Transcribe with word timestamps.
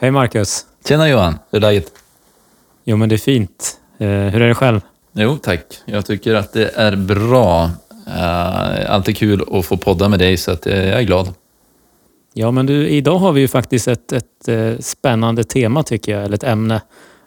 Hej 0.00 0.10
Marcus! 0.10 0.66
Tjena 0.88 1.08
Johan, 1.08 1.38
hur 1.50 1.56
är 1.56 1.60
läget? 1.60 1.92
Jo 2.84 2.96
men 2.96 3.08
det 3.08 3.14
är 3.14 3.18
fint. 3.18 3.80
Eh, 3.98 4.08
hur 4.08 4.42
är 4.42 4.48
det 4.48 4.54
själv? 4.54 4.80
Jo 5.12 5.36
tack, 5.36 5.64
jag 5.86 6.06
tycker 6.06 6.34
att 6.34 6.52
det 6.52 6.70
är 6.74 6.96
bra. 6.96 7.64
Uh, 8.08 8.92
alltid 8.92 9.16
kul 9.16 9.44
att 9.52 9.66
få 9.66 9.76
podda 9.76 10.08
med 10.08 10.18
dig 10.18 10.36
så 10.36 10.50
att, 10.50 10.66
uh, 10.66 10.88
jag 10.88 10.98
är 10.98 11.02
glad. 11.02 11.34
Ja 12.32 12.50
men 12.50 12.66
du, 12.66 12.88
idag 12.88 13.18
har 13.18 13.32
vi 13.32 13.40
ju 13.40 13.48
faktiskt 13.48 13.88
ett, 13.88 14.12
ett 14.12 14.48
uh, 14.48 14.78
spännande 14.78 15.44
tema 15.44 15.82
tycker 15.82 16.12
jag, 16.12 16.24
eller 16.24 16.36
ett 16.36 16.44
ämne 16.44 16.80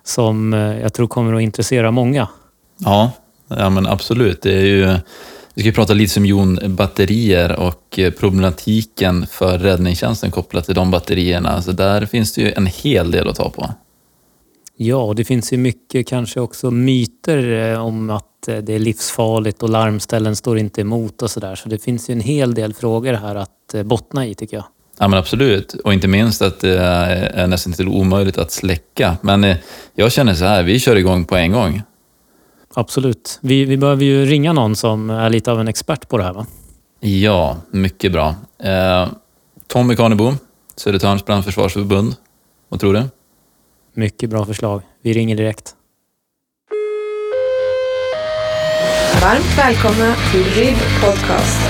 som 0.03 0.53
jag 0.81 0.93
tror 0.93 1.07
kommer 1.07 1.33
att 1.33 1.41
intressera 1.41 1.91
många. 1.91 2.27
Ja, 2.77 3.11
ja 3.47 3.69
men 3.69 3.87
absolut. 3.87 4.41
Det 4.41 4.53
är 4.53 4.65
ju, 4.65 4.97
vi 5.53 5.61
ska 5.61 5.71
prata 5.71 5.93
litiumjonbatterier 5.93 7.59
och 7.59 7.99
problematiken 8.19 9.27
för 9.27 9.59
räddningstjänsten 9.59 10.31
kopplat 10.31 10.65
till 10.65 10.75
de 10.75 10.91
batterierna. 10.91 11.61
Så 11.61 11.71
där 11.71 12.05
finns 12.05 12.33
det 12.33 12.41
ju 12.41 12.51
en 12.51 12.65
hel 12.65 13.11
del 13.11 13.29
att 13.29 13.35
ta 13.35 13.49
på. 13.49 13.69
Ja, 14.77 14.95
och 14.95 15.15
det 15.15 15.23
finns 15.23 15.53
ju 15.53 15.57
mycket 15.57 16.07
kanske 16.07 16.39
också 16.39 16.71
myter 16.71 17.73
om 17.79 18.09
att 18.09 18.25
det 18.45 18.69
är 18.69 18.79
livsfarligt 18.79 19.63
och 19.63 19.69
larmställen 19.69 20.35
står 20.35 20.57
inte 20.57 20.81
emot 20.81 21.21
och 21.21 21.31
sådär. 21.31 21.55
Så 21.55 21.69
det 21.69 21.83
finns 21.83 22.09
ju 22.09 22.11
en 22.11 22.21
hel 22.21 22.53
del 22.53 22.73
frågor 22.73 23.13
här 23.13 23.35
att 23.35 23.85
bottna 23.85 24.27
i 24.27 24.35
tycker 24.35 24.57
jag. 24.57 24.65
Ja 24.99 25.07
men 25.07 25.19
absolut, 25.19 25.73
och 25.73 25.93
inte 25.93 26.07
minst 26.07 26.41
att 26.41 26.59
det 26.59 26.77
är 26.79 27.47
nästan 27.47 27.73
till 27.73 27.87
omöjligt 27.87 28.37
att 28.37 28.51
släcka. 28.51 29.17
Men 29.21 29.55
jag 29.95 30.11
känner 30.11 30.33
så 30.33 30.45
här, 30.45 30.63
vi 30.63 30.79
kör 30.79 30.95
igång 30.95 31.25
på 31.25 31.35
en 31.35 31.51
gång. 31.51 31.81
Absolut. 32.73 33.39
Vi, 33.41 33.65
vi 33.65 33.77
behöver 33.77 34.05
ju 34.05 34.25
ringa 34.25 34.53
någon 34.53 34.75
som 34.75 35.09
är 35.09 35.29
lite 35.29 35.51
av 35.51 35.59
en 35.59 35.67
expert 35.67 36.09
på 36.09 36.17
det 36.17 36.23
här 36.23 36.33
va? 36.33 36.45
Ja, 36.99 37.57
mycket 37.71 38.11
bra. 38.11 38.35
Eh, 38.63 39.07
Tommy 39.67 39.95
Karnebo, 39.95 40.33
Södertörns 40.75 41.25
brandförsvarsförbund. 41.25 42.15
Vad 42.69 42.79
tror 42.79 42.93
du? 42.93 43.03
Mycket 43.93 44.29
bra 44.29 44.45
förslag. 44.45 44.81
Vi 45.01 45.13
ringer 45.13 45.35
direkt. 45.35 45.75
Varmt 49.21 49.57
välkomna 49.57 50.15
till 50.31 50.43
RIB 50.43 50.77
Podcast. 51.01 51.61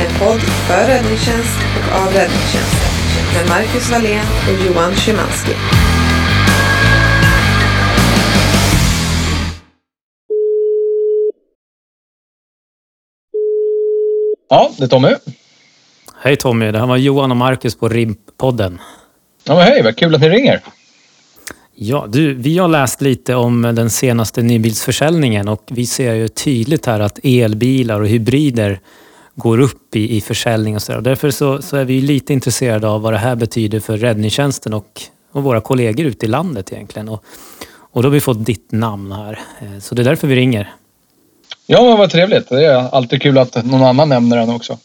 En 0.00 0.18
podd 0.18 0.40
för 0.40 0.86
räddningstjänst 0.86 1.58
och 1.76 2.00
av 2.00 2.06
räddningstjänst. 2.06 2.76
Med 3.34 3.48
Marcus 3.48 3.90
Wallén 3.90 4.24
och 4.48 4.66
Johan 4.66 4.94
Szymanski. 4.94 5.52
Ja, 14.52 14.70
det 14.78 14.84
är 14.84 14.88
Tommy. 14.88 15.14
Hej 16.22 16.36
Tommy, 16.36 16.70
det 16.70 16.78
här 16.78 16.86
var 16.86 16.96
Johan 16.96 17.30
och 17.30 17.36
Marcus 17.36 17.74
på 17.74 17.88
RIB-podden. 17.88 18.78
Ja, 19.44 19.54
men 19.54 19.62
hej, 19.64 19.82
vad 19.82 19.96
kul 19.96 20.14
att 20.14 20.20
ni 20.20 20.28
ringer. 20.28 20.60
Ja, 21.74 22.06
du, 22.08 22.34
vi 22.34 22.58
har 22.58 22.68
läst 22.68 23.00
lite 23.00 23.34
om 23.34 23.62
den 23.62 23.90
senaste 23.90 24.42
nybilsförsäljningen 24.42 25.48
och 25.48 25.62
vi 25.66 25.86
ser 25.86 26.14
ju 26.14 26.28
tydligt 26.28 26.86
här 26.86 27.00
att 27.00 27.18
elbilar 27.22 28.00
och 28.00 28.08
hybrider 28.08 28.80
går 29.34 29.60
upp 29.60 29.96
i, 29.96 30.16
i 30.16 30.20
försäljning 30.20 30.74
och 30.76 30.82
sådär. 30.82 31.00
Därför 31.00 31.30
så, 31.30 31.62
så 31.62 31.76
är 31.76 31.84
vi 31.84 32.00
lite 32.00 32.32
intresserade 32.32 32.88
av 32.88 33.02
vad 33.02 33.12
det 33.12 33.18
här 33.18 33.36
betyder 33.36 33.80
för 33.80 33.96
räddningstjänsten 33.96 34.74
och, 34.74 35.02
och 35.32 35.42
våra 35.42 35.60
kollegor 35.60 36.06
ute 36.06 36.26
i 36.26 36.28
landet 36.28 36.72
egentligen. 36.72 37.08
Och, 37.08 37.24
och 37.70 38.02
då 38.02 38.08
har 38.08 38.12
vi 38.12 38.20
fått 38.20 38.46
ditt 38.46 38.72
namn 38.72 39.12
här. 39.12 39.38
Eh, 39.60 39.78
så 39.80 39.94
det 39.94 40.02
är 40.02 40.04
därför 40.04 40.28
vi 40.28 40.36
ringer. 40.36 40.74
Ja, 41.72 41.84
men 41.84 41.98
vad 41.98 42.10
trevligt. 42.10 42.48
Det 42.48 42.66
är 42.66 42.94
alltid 42.94 43.22
kul 43.22 43.38
att 43.38 43.64
någon 43.64 43.82
annan 43.82 44.08
nämner 44.08 44.36
den 44.36 44.50
också. 44.50 44.78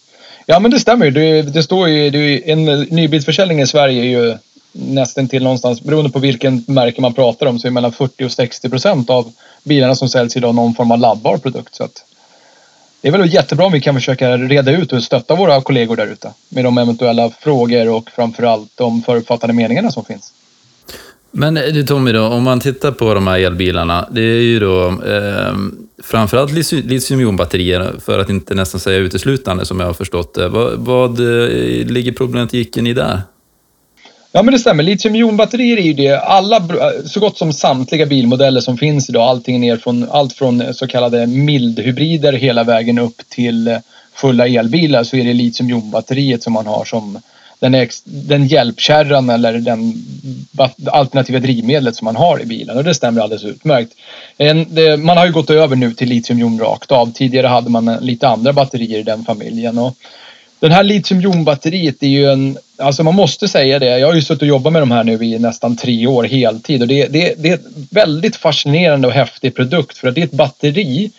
Ja, 0.45 0.59
men 0.59 0.71
det 0.71 0.79
stämmer 0.79 1.05
ju. 1.05 1.11
Det, 1.11 1.41
det 1.41 1.63
står 1.63 1.87
ju, 1.89 2.09
det, 2.09 2.51
en 2.51 2.65
nybilsförsäljning 2.81 3.61
i 3.61 3.67
Sverige 3.67 4.01
är 4.01 4.05
ju 4.05 4.37
nästan 4.71 5.27
till 5.27 5.43
någonstans, 5.43 5.81
beroende 5.81 6.09
på 6.09 6.19
vilken 6.19 6.63
märke 6.67 7.01
man 7.01 7.13
pratar 7.13 7.45
om, 7.45 7.59
så 7.59 7.67
är 7.67 7.71
mellan 7.71 7.91
40 7.91 8.25
och 8.25 8.31
60 8.31 8.69
procent 8.69 9.09
av 9.09 9.31
bilarna 9.63 9.95
som 9.95 10.09
säljs 10.09 10.37
idag 10.37 10.55
någon 10.55 10.75
form 10.75 10.91
av 10.91 10.99
laddbar 10.99 11.37
produkt. 11.37 11.75
Så 11.75 11.83
att 11.83 12.05
det 13.01 13.07
är 13.07 13.11
väl 13.11 13.33
jättebra 13.33 13.65
om 13.65 13.71
vi 13.71 13.81
kan 13.81 13.95
försöka 13.95 14.37
reda 14.37 14.71
ut 14.71 14.93
och 14.93 15.03
stötta 15.03 15.35
våra 15.35 15.61
kollegor 15.61 15.95
där 15.95 16.07
ute 16.07 16.33
med 16.49 16.63
de 16.63 16.77
eventuella 16.77 17.29
frågor 17.29 17.89
och 17.89 18.09
framförallt 18.09 18.71
de 18.75 19.01
förutfattade 19.01 19.53
meningarna 19.53 19.91
som 19.91 20.05
finns. 20.05 20.33
Men 21.31 21.53
du 21.53 21.83
Tommy, 21.83 22.11
då, 22.11 22.27
om 22.27 22.43
man 22.43 22.59
tittar 22.59 22.91
på 22.91 23.13
de 23.13 23.27
här 23.27 23.39
elbilarna, 23.39 24.07
det 24.11 24.21
är 24.21 24.41
ju 24.41 24.59
då 24.59 24.87
eh, 24.87 25.53
framförallt 26.05 26.51
litiumjonbatterier, 26.71 27.93
för 28.05 28.19
att 28.19 28.29
inte 28.29 28.55
nästan 28.55 28.79
säga 28.79 28.97
uteslutande 28.97 29.65
som 29.65 29.79
jag 29.79 29.87
har 29.87 29.93
förstått 29.93 30.33
det. 30.33 30.49
Vad, 30.49 30.73
vad 30.73 31.19
eh, 31.19 31.85
ligger 31.85 32.11
problematiken 32.11 32.87
i 32.87 32.93
där? 32.93 33.21
Ja 34.31 34.43
men 34.43 34.53
det 34.53 34.59
stämmer. 34.59 34.83
Litiumjonbatterier 34.83 35.77
är 35.77 35.81
ju 35.81 35.93
det. 35.93 36.19
Alla, 36.19 36.57
eh, 36.57 37.05
så 37.05 37.19
gott 37.19 37.37
som 37.37 37.53
samtliga 37.53 38.05
bilmodeller 38.05 38.61
som 38.61 38.77
finns 38.77 39.09
idag, 39.09 39.23
allting 39.23 39.61
ner 39.61 39.77
från, 39.77 40.09
allt 40.11 40.33
från 40.33 40.73
så 40.73 40.87
kallade 40.87 41.27
mildhybrider 41.27 42.33
hela 42.33 42.63
vägen 42.63 42.99
upp 42.99 43.17
till 43.29 43.67
eh, 43.67 43.77
fulla 44.13 44.47
elbilar 44.47 45.03
så 45.03 45.17
är 45.17 45.23
det 45.23 45.33
litiumjonbatteriet 45.33 46.43
som 46.43 46.53
man 46.53 46.67
har 46.67 46.85
som 46.85 47.19
den, 47.59 47.89
den 48.03 48.47
hjälpkärran 48.47 49.29
eller 49.29 49.53
den 49.53 49.93
alternativa 50.91 51.39
drivmedlet 51.39 51.95
som 51.95 52.05
man 52.05 52.15
har 52.15 52.41
i 52.41 52.45
bilen 52.45 52.77
och 52.77 52.83
det 52.83 52.93
stämmer 52.93 53.21
alldeles 53.21 53.43
utmärkt. 53.43 53.91
En, 54.37 54.65
det, 54.69 54.97
man 54.97 55.17
har 55.17 55.25
ju 55.25 55.31
gått 55.31 55.49
över 55.49 55.75
nu 55.75 55.93
till 55.93 56.09
litiumjon 56.09 56.59
rakt 56.59 56.91
av. 56.91 57.11
Tidigare 57.11 57.47
hade 57.47 57.69
man 57.69 57.97
lite 58.01 58.27
andra 58.27 58.53
batterier 58.53 58.99
i 58.99 59.03
den 59.03 59.25
familjen. 59.25 59.77
Och 59.77 59.97
den 60.59 60.71
här 60.71 60.83
litiumjonbatteriet 60.83 62.03
är 62.03 62.07
ju 62.07 62.31
en, 62.31 62.57
alltså 62.77 63.03
man 63.03 63.15
måste 63.15 63.47
säga 63.47 63.79
det. 63.79 63.99
Jag 63.99 64.07
har 64.07 64.15
ju 64.15 64.21
suttit 64.21 64.41
och 64.41 64.47
jobbat 64.47 64.73
med 64.73 64.81
de 64.81 64.91
här 64.91 65.03
nu 65.03 65.25
i 65.25 65.39
nästan 65.39 65.75
tre 65.75 66.07
år 66.07 66.23
heltid 66.23 66.81
och 66.81 66.87
det, 66.87 67.07
det, 67.07 67.33
det 67.37 67.49
är 67.49 67.53
en 67.53 67.87
väldigt 67.91 68.35
fascinerande 68.35 69.07
och 69.07 69.13
häftig 69.13 69.55
produkt 69.55 69.97
för 69.97 70.07
att 70.07 70.15
det 70.15 70.21
är 70.21 70.25
ett 70.25 70.31
batteri 70.31 71.11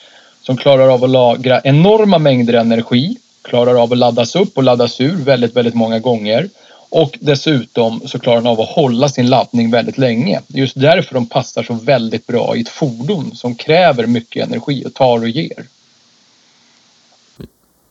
som 0.42 0.56
klarar 0.56 0.88
av 0.88 1.04
att 1.04 1.10
lagra 1.10 1.60
enorma 1.64 2.18
mängder 2.18 2.54
energi, 2.54 3.16
klarar 3.46 3.82
av 3.82 3.92
att 3.92 3.98
laddas 3.98 4.36
upp 4.36 4.56
och 4.56 4.62
laddas 4.62 5.00
ur 5.00 5.16
väldigt, 5.16 5.56
väldigt 5.56 5.74
många 5.74 5.98
gånger. 5.98 6.48
Och 6.88 7.18
dessutom 7.20 8.00
så 8.06 8.18
klarar 8.18 8.36
den 8.36 8.46
av 8.46 8.60
att 8.60 8.68
hålla 8.68 9.08
sin 9.08 9.28
laddning 9.28 9.70
väldigt 9.70 9.98
länge. 9.98 10.40
Det 10.46 10.58
är 10.58 10.60
just 10.60 10.80
därför 10.80 11.14
de 11.14 11.26
passar 11.26 11.62
så 11.62 11.74
väldigt 11.74 12.26
bra 12.26 12.56
i 12.56 12.60
ett 12.60 12.68
fordon 12.68 13.36
som 13.36 13.54
kräver 13.54 14.06
mycket 14.06 14.46
energi 14.46 14.84
och 14.86 14.94
tar 14.94 15.18
och 15.18 15.28
ger. 15.28 15.66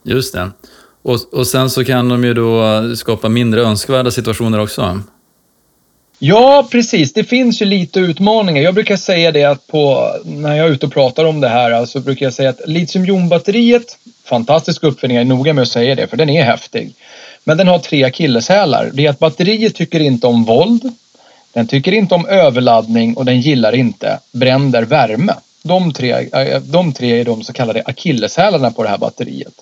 Just 0.04 0.34
det. 0.34 0.52
Och, 1.02 1.34
och 1.34 1.48
sen 1.48 1.70
så 1.70 1.86
kan 1.86 2.10
de 2.10 2.24
ju 2.24 2.34
då 2.34 2.96
skapa 2.96 3.30
mindre 3.30 3.62
önskvärda 3.62 4.12
situationer 4.12 4.60
också. 4.60 5.02
Ja, 6.20 6.68
precis. 6.72 7.14
Det 7.14 7.24
finns 7.24 7.62
ju 7.62 7.66
lite 7.66 8.00
utmaningar. 8.00 8.62
Jag 8.62 8.74
brukar 8.74 8.98
säga 8.98 9.32
det 9.32 9.44
att 9.44 9.68
på, 9.68 10.12
när 10.26 10.56
jag 10.56 10.68
är 10.68 10.72
ute 10.72 10.86
och 10.86 10.94
pratar 10.94 11.26
om 11.26 11.42
det 11.42 11.50
här 11.50 11.86
så 11.86 12.00
brukar 12.00 12.26
jag 12.26 12.34
säga 12.34 12.50
att 12.50 12.62
litiumjonbatteriet, 12.66 13.98
fantastisk 14.26 14.84
uppfinning, 14.84 15.18
jag 15.18 15.22
är 15.22 15.26
noga 15.26 15.54
med 15.54 15.62
att 15.62 15.68
säga 15.68 15.96
det 15.96 16.08
för 16.08 16.18
den 16.18 16.30
är 16.30 16.44
häftig. 16.44 16.94
Men 17.44 17.58
den 17.58 17.68
har 17.68 17.80
tre 17.80 18.04
akilleshälar. 18.04 18.92
Det 18.94 19.06
är 19.06 19.10
att 19.10 19.20
batteriet 19.20 19.76
tycker 19.76 20.00
inte 20.00 20.28
om 20.28 20.44
våld, 20.44 20.94
den 21.54 21.68
tycker 21.68 21.92
inte 21.92 22.16
om 22.16 22.26
överladdning 22.26 23.18
och 23.18 23.26
den 23.26 23.42
gillar 23.42 23.76
inte 23.76 24.20
bränder 24.32 24.84
värme. 24.84 25.34
De 25.64 25.94
tre, 25.94 26.12
eh, 26.12 26.62
de 26.62 26.94
tre 26.94 27.20
är 27.20 27.26
de 27.26 27.44
så 27.44 27.54
kallade 27.54 27.84
akilleshälarna 27.86 28.72
på 28.72 28.84
det 28.84 28.90
här 28.90 28.98
batteriet. 28.98 29.62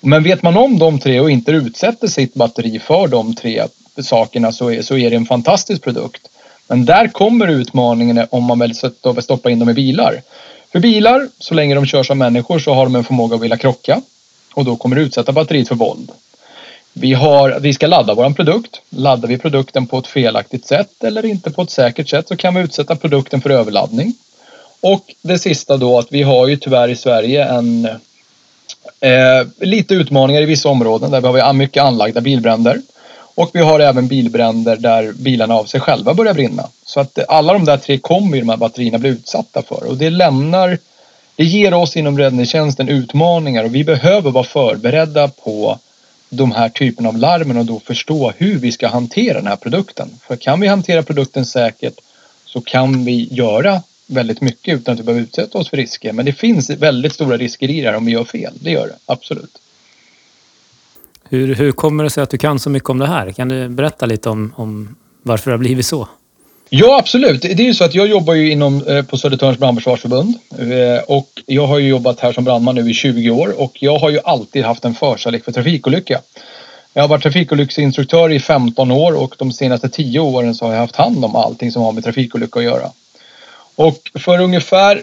Men 0.00 0.22
vet 0.22 0.42
man 0.42 0.56
om 0.56 0.78
de 0.78 0.98
tre 0.98 1.20
och 1.20 1.30
inte 1.30 1.50
utsätter 1.50 2.08
sitt 2.08 2.34
batteri 2.34 2.78
för 2.78 3.08
de 3.08 3.34
tre 3.34 3.62
sakerna 4.02 4.52
så 4.52 4.70
är, 4.70 4.82
så 4.82 4.96
är 4.96 5.10
det 5.10 5.16
en 5.16 5.26
fantastisk 5.26 5.82
produkt. 5.82 6.28
Men 6.68 6.84
där 6.84 7.08
kommer 7.08 7.48
utmaningen 7.48 8.26
om 8.30 8.44
man 8.44 8.58
vill 8.58 8.74
stoppa 9.22 9.50
in 9.50 9.58
dem 9.58 9.70
i 9.70 9.74
bilar. 9.74 10.22
För 10.72 10.78
bilar, 10.80 11.28
så 11.38 11.54
länge 11.54 11.74
de 11.74 11.86
körs 11.86 12.10
av 12.10 12.16
människor 12.16 12.58
så 12.58 12.74
har 12.74 12.84
de 12.84 12.94
en 12.94 13.04
förmåga 13.04 13.36
att 13.36 13.42
vilja 13.42 13.56
krocka 13.56 14.00
och 14.54 14.64
då 14.64 14.76
kommer 14.76 14.96
det 14.96 15.02
utsätta 15.02 15.32
batteriet 15.32 15.68
för 15.68 15.74
våld. 15.74 16.10
Vi, 16.92 17.12
har, 17.14 17.58
vi 17.60 17.74
ska 17.74 17.86
ladda 17.86 18.14
vår 18.14 18.30
produkt. 18.30 18.80
Laddar 18.90 19.28
vi 19.28 19.38
produkten 19.38 19.86
på 19.86 19.98
ett 19.98 20.06
felaktigt 20.06 20.66
sätt 20.66 21.04
eller 21.04 21.24
inte 21.24 21.50
på 21.50 21.62
ett 21.62 21.70
säkert 21.70 22.08
sätt 22.08 22.28
så 22.28 22.36
kan 22.36 22.54
vi 22.54 22.60
utsätta 22.60 22.96
produkten 22.96 23.40
för 23.40 23.50
överladdning. 23.50 24.14
Och 24.80 25.14
det 25.22 25.38
sista 25.38 25.76
då 25.76 25.98
att 25.98 26.12
vi 26.12 26.22
har 26.22 26.48
ju 26.48 26.56
tyvärr 26.56 26.88
i 26.88 26.96
Sverige 26.96 27.44
en 27.44 27.84
eh, 29.00 29.46
lite 29.60 29.94
utmaningar 29.94 30.42
i 30.42 30.44
vissa 30.44 30.68
områden 30.68 31.10
där 31.10 31.20
vi 31.32 31.40
har 31.40 31.52
mycket 31.52 31.82
anlagda 31.82 32.20
bilbränder. 32.20 32.82
Och 33.38 33.50
vi 33.52 33.60
har 33.60 33.80
även 33.80 34.08
bilbränder 34.08 34.76
där 34.76 35.12
bilarna 35.12 35.54
av 35.54 35.64
sig 35.64 35.80
själva 35.80 36.14
börjar 36.14 36.34
brinna. 36.34 36.68
Så 36.86 37.00
att 37.00 37.18
alla 37.28 37.52
de 37.52 37.64
där 37.64 37.76
tre 37.76 37.98
kommer 37.98 38.36
ju 38.36 38.40
de 38.40 38.48
här 38.48 38.56
batterierna 38.56 38.98
bli 38.98 39.08
utsatta 39.10 39.62
för 39.62 39.86
och 39.86 39.96
det 39.96 40.10
lämnar 40.10 40.78
det 41.36 41.44
ger 41.44 41.74
oss 41.74 41.96
inom 41.96 42.18
räddningstjänsten 42.18 42.88
utmaningar 42.88 43.64
och 43.64 43.74
vi 43.74 43.84
behöver 43.84 44.30
vara 44.30 44.44
förberedda 44.44 45.28
på 45.28 45.78
de 46.28 46.52
här 46.52 46.68
typen 46.68 47.06
av 47.06 47.18
larmen 47.18 47.56
och 47.56 47.66
då 47.66 47.80
förstå 47.80 48.32
hur 48.36 48.58
vi 48.58 48.72
ska 48.72 48.88
hantera 48.88 49.38
den 49.38 49.46
här 49.46 49.56
produkten. 49.56 50.10
För 50.22 50.36
kan 50.36 50.60
vi 50.60 50.66
hantera 50.66 51.02
produkten 51.02 51.46
säkert 51.46 52.00
så 52.44 52.60
kan 52.60 53.04
vi 53.04 53.28
göra 53.30 53.82
väldigt 54.06 54.40
mycket 54.40 54.74
utan 54.74 54.94
att 54.94 55.00
vi 55.00 55.04
behöver 55.04 55.22
utsätta 55.22 55.58
oss 55.58 55.70
för 55.70 55.76
risker. 55.76 56.12
Men 56.12 56.26
det 56.26 56.32
finns 56.32 56.70
väldigt 56.70 57.12
stora 57.12 57.36
risker 57.36 57.70
i 57.70 57.80
det 57.80 57.88
här 57.88 57.96
om 57.96 58.06
vi 58.06 58.12
gör 58.12 58.24
fel. 58.24 58.52
Det 58.60 58.70
gör 58.70 58.86
det, 58.86 58.96
absolut. 59.06 59.58
Hur, 61.28 61.54
hur 61.54 61.72
kommer 61.72 62.04
det 62.04 62.10
sig 62.10 62.22
att 62.22 62.30
du 62.30 62.38
kan 62.38 62.58
så 62.58 62.70
mycket 62.70 62.90
om 62.90 62.98
det 62.98 63.06
här? 63.06 63.30
Kan 63.32 63.48
du 63.48 63.68
berätta 63.68 64.06
lite 64.06 64.28
om, 64.28 64.52
om 64.56 64.96
varför 65.22 65.50
det 65.50 65.54
har 65.54 65.58
blivit 65.58 65.86
så. 65.86 66.08
Ja, 66.70 66.98
absolut. 66.98 67.42
Det 67.42 67.52
är 67.52 67.60
ju 67.60 67.74
så 67.74 67.84
att 67.84 67.94
jag 67.94 68.06
jobbar 68.06 68.34
ju 68.34 68.50
inom, 68.50 68.86
eh, 68.86 69.02
på 69.02 69.18
Södertörns 69.18 69.58
brandförsvarsförbund 69.58 70.34
eh, 70.58 71.02
och 71.06 71.28
jag 71.46 71.66
har 71.66 71.78
ju 71.78 71.88
jobbat 71.88 72.20
här 72.20 72.32
som 72.32 72.44
brandman 72.44 72.74
nu 72.74 72.90
i 72.90 72.94
20 72.94 73.30
år 73.30 73.60
och 73.60 73.82
jag 73.82 73.98
har 73.98 74.10
ju 74.10 74.20
alltid 74.24 74.64
haft 74.64 74.84
en 74.84 74.94
förkärlek 74.94 75.44
för 75.44 75.52
trafikolycka. 75.52 76.20
Jag 76.92 77.02
har 77.02 77.08
varit 77.08 77.22
trafikolycksinstruktör 77.22 78.32
i 78.32 78.40
15 78.40 78.90
år 78.90 79.22
och 79.22 79.34
de 79.38 79.52
senaste 79.52 79.88
10 79.88 80.20
åren 80.20 80.54
så 80.54 80.64
har 80.64 80.72
jag 80.72 80.80
haft 80.80 80.96
hand 80.96 81.24
om 81.24 81.36
allting 81.36 81.72
som 81.72 81.82
har 81.82 81.92
med 81.92 82.04
trafikolycka 82.04 82.58
att 82.58 82.64
göra. 82.64 82.90
Och 83.76 84.10
för 84.14 84.40
ungefär 84.40 85.02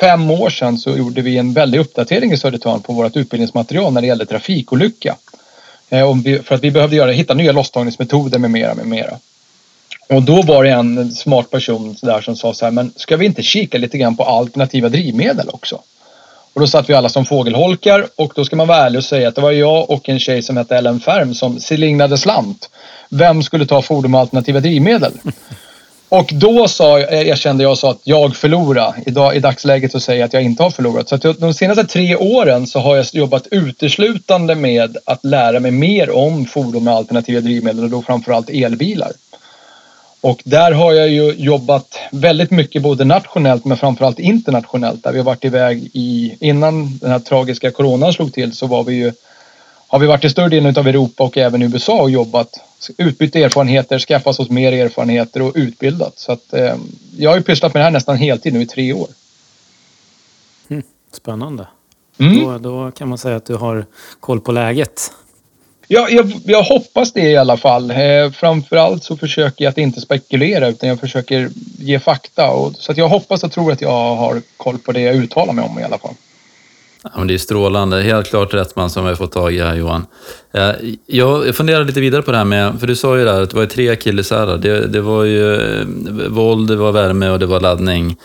fem 0.00 0.30
år 0.30 0.50
sedan 0.50 0.78
så 0.78 0.96
gjorde 0.96 1.22
vi 1.22 1.38
en 1.38 1.52
väldig 1.52 1.78
uppdatering 1.78 2.32
i 2.32 2.36
Södertörn 2.36 2.80
på 2.80 2.92
vårt 2.92 3.16
utbildningsmaterial 3.16 3.92
när 3.92 4.00
det 4.00 4.06
gällde 4.06 4.26
trafikolycka. 4.26 5.16
Eh, 5.88 6.14
för 6.44 6.54
att 6.54 6.64
vi 6.64 6.70
behövde 6.70 6.96
göra, 6.96 7.10
hitta 7.10 7.34
nya 7.34 7.52
losstagningsmetoder 7.52 8.38
med 8.38 8.50
mera, 8.50 8.74
med 8.74 8.86
mera. 8.86 9.18
Och 10.08 10.22
då 10.22 10.42
var 10.42 10.64
det 10.64 10.70
en 10.70 11.12
smart 11.12 11.50
person 11.50 11.96
där 12.02 12.20
som 12.20 12.36
sa 12.36 12.54
så 12.54 12.64
här, 12.64 12.72
men 12.72 12.92
ska 12.96 13.16
vi 13.16 13.26
inte 13.26 13.42
kika 13.42 13.78
lite 13.78 13.98
grann 13.98 14.16
på 14.16 14.24
alternativa 14.24 14.88
drivmedel 14.88 15.48
också? 15.52 15.80
Och 16.52 16.60
då 16.60 16.66
satt 16.66 16.90
vi 16.90 16.94
alla 16.94 17.08
som 17.08 17.24
fågelholkar 17.24 18.06
och 18.16 18.32
då 18.36 18.44
ska 18.44 18.56
man 18.56 18.68
vara 18.68 18.78
ärlig 18.78 18.98
och 18.98 19.04
säga 19.04 19.28
att 19.28 19.34
det 19.34 19.40
var 19.40 19.52
jag 19.52 19.90
och 19.90 20.08
en 20.08 20.20
tjej 20.20 20.42
som 20.42 20.56
hette 20.56 20.76
Ellen 20.76 21.00
Färm 21.00 21.34
som 21.34 21.60
slingrade 21.60 22.18
slant. 22.18 22.70
Vem 23.08 23.42
skulle 23.42 23.66
ta 23.66 23.82
fordon 23.82 24.10
med 24.10 24.20
alternativa 24.20 24.60
drivmedel? 24.60 25.12
Och 26.08 26.30
då 26.32 26.68
sa, 26.68 26.98
eh, 27.00 27.28
erkände 27.28 27.64
jag 27.64 27.78
sa 27.78 27.90
att 27.90 28.00
jag 28.04 28.36
förlorade. 28.36 28.94
Idag, 29.06 29.36
I 29.36 29.40
dagsläget 29.40 29.92
så 29.92 30.00
säger 30.00 30.20
jag 30.20 30.26
att 30.26 30.32
jag 30.32 30.42
inte 30.42 30.62
har 30.62 30.70
förlorat. 30.70 31.08
Så 31.08 31.14
att 31.14 31.40
de 31.40 31.54
senaste 31.54 31.84
tre 31.84 32.16
åren 32.16 32.66
så 32.66 32.80
har 32.80 32.96
jag 32.96 33.06
jobbat 33.12 33.46
uteslutande 33.50 34.54
med 34.54 34.96
att 35.04 35.24
lära 35.24 35.60
mig 35.60 35.70
mer 35.70 36.10
om 36.10 36.46
fordon 36.46 36.84
med 36.84 36.94
alternativa 36.94 37.40
drivmedel 37.40 37.84
och 37.84 37.90
då 37.90 38.02
framförallt 38.02 38.50
elbilar. 38.50 39.12
Och 40.20 40.42
där 40.44 40.72
har 40.72 40.92
jag 40.92 41.08
ju 41.08 41.32
jobbat 41.32 41.98
väldigt 42.10 42.50
mycket 42.50 42.82
både 42.82 43.04
nationellt 43.04 43.64
men 43.64 43.76
framförallt 43.76 44.18
internationellt. 44.18 45.04
Där 45.04 45.12
vi 45.12 45.18
har 45.18 45.24
varit 45.24 45.44
iväg 45.44 45.90
i, 45.92 46.36
innan 46.40 46.98
den 46.98 47.10
här 47.10 47.18
tragiska 47.18 47.70
coronan 47.70 48.12
slog 48.12 48.32
till 48.32 48.56
så 48.56 48.66
var 48.66 48.84
vi 48.84 48.94
ju, 48.94 49.12
har 49.88 49.98
vi 49.98 50.06
varit 50.06 50.24
i 50.24 50.30
större 50.30 50.48
delen 50.48 50.76
av 50.76 50.88
Europa 50.88 51.24
och 51.24 51.38
även 51.38 51.62
USA 51.62 52.02
och 52.02 52.10
jobbat. 52.10 52.60
Utbytt 52.96 53.36
erfarenheter, 53.36 53.98
skaffat 53.98 54.40
oss 54.40 54.50
mer 54.50 54.72
erfarenheter 54.72 55.42
och 55.42 55.52
utbildat. 55.54 56.18
Så 56.18 56.32
att, 56.32 56.52
eh, 56.52 56.76
jag 57.16 57.30
har 57.30 57.36
ju 57.36 57.42
pysslat 57.42 57.74
med 57.74 57.80
det 57.80 57.84
här 57.84 57.90
nästan 57.90 58.16
heltid 58.16 58.52
nu 58.52 58.62
i 58.62 58.66
tre 58.66 58.92
år. 58.92 59.08
Mm, 60.68 60.82
spännande. 61.12 61.66
Mm. 62.18 62.40
Då, 62.40 62.58
då 62.58 62.90
kan 62.90 63.08
man 63.08 63.18
säga 63.18 63.36
att 63.36 63.46
du 63.46 63.54
har 63.54 63.86
koll 64.20 64.40
på 64.40 64.52
läget. 64.52 65.12
Ja, 65.90 66.08
jag, 66.10 66.32
jag, 66.44 66.62
hoppas 66.62 67.12
det 67.12 67.20
i 67.20 67.36
alla 67.36 67.56
fall. 67.56 67.90
Eh, 67.90 68.30
framförallt 68.32 69.04
så 69.04 69.16
försöker 69.16 69.64
jag 69.64 69.70
att 69.70 69.78
inte 69.78 70.00
spekulera 70.00 70.68
utan 70.68 70.88
jag 70.88 71.00
försöker 71.00 71.50
ge 71.78 71.98
fakta. 71.98 72.50
Och, 72.50 72.74
så 72.74 72.92
att 72.92 72.98
jag 72.98 73.08
hoppas 73.08 73.44
och 73.44 73.52
tror 73.52 73.72
att 73.72 73.80
jag 73.80 74.16
har 74.16 74.42
koll 74.56 74.78
på 74.78 74.92
det 74.92 75.00
jag 75.00 75.16
uttalar 75.16 75.52
mig 75.52 75.64
om 75.64 75.78
i 75.78 75.82
alla 75.82 75.98
fall. 75.98 76.14
Ja, 77.02 77.10
men 77.16 77.26
det 77.26 77.34
är 77.34 77.38
strålande. 77.38 78.02
Helt 78.02 78.26
klart 78.26 78.54
rätt 78.54 78.76
man 78.76 78.90
som 78.90 79.04
vi 79.04 79.08
har 79.08 79.16
fått 79.16 79.32
tag 79.32 79.54
i 79.54 79.60
här 79.60 79.74
Johan. 79.74 80.06
Eh, 80.54 80.70
jag 81.06 81.56
funderar 81.56 81.84
lite 81.84 82.00
vidare 82.00 82.22
på 82.22 82.30
det 82.30 82.36
här 82.36 82.44
med, 82.44 82.80
för 82.80 82.86
du 82.86 82.96
sa 82.96 83.18
ju 83.18 83.24
där 83.24 83.42
att 83.42 83.50
det 83.50 83.56
var 83.56 83.66
tre 83.66 83.88
akilleshälar. 83.88 84.58
Det, 84.58 84.86
det 84.86 85.00
var 85.00 85.24
ju 85.24 85.54
eh, 85.54 85.86
våld, 86.28 86.68
det 86.68 86.76
var 86.76 86.92
värme 86.92 87.28
och 87.28 87.38
det 87.38 87.46
var 87.46 87.60
laddning. 87.60 88.16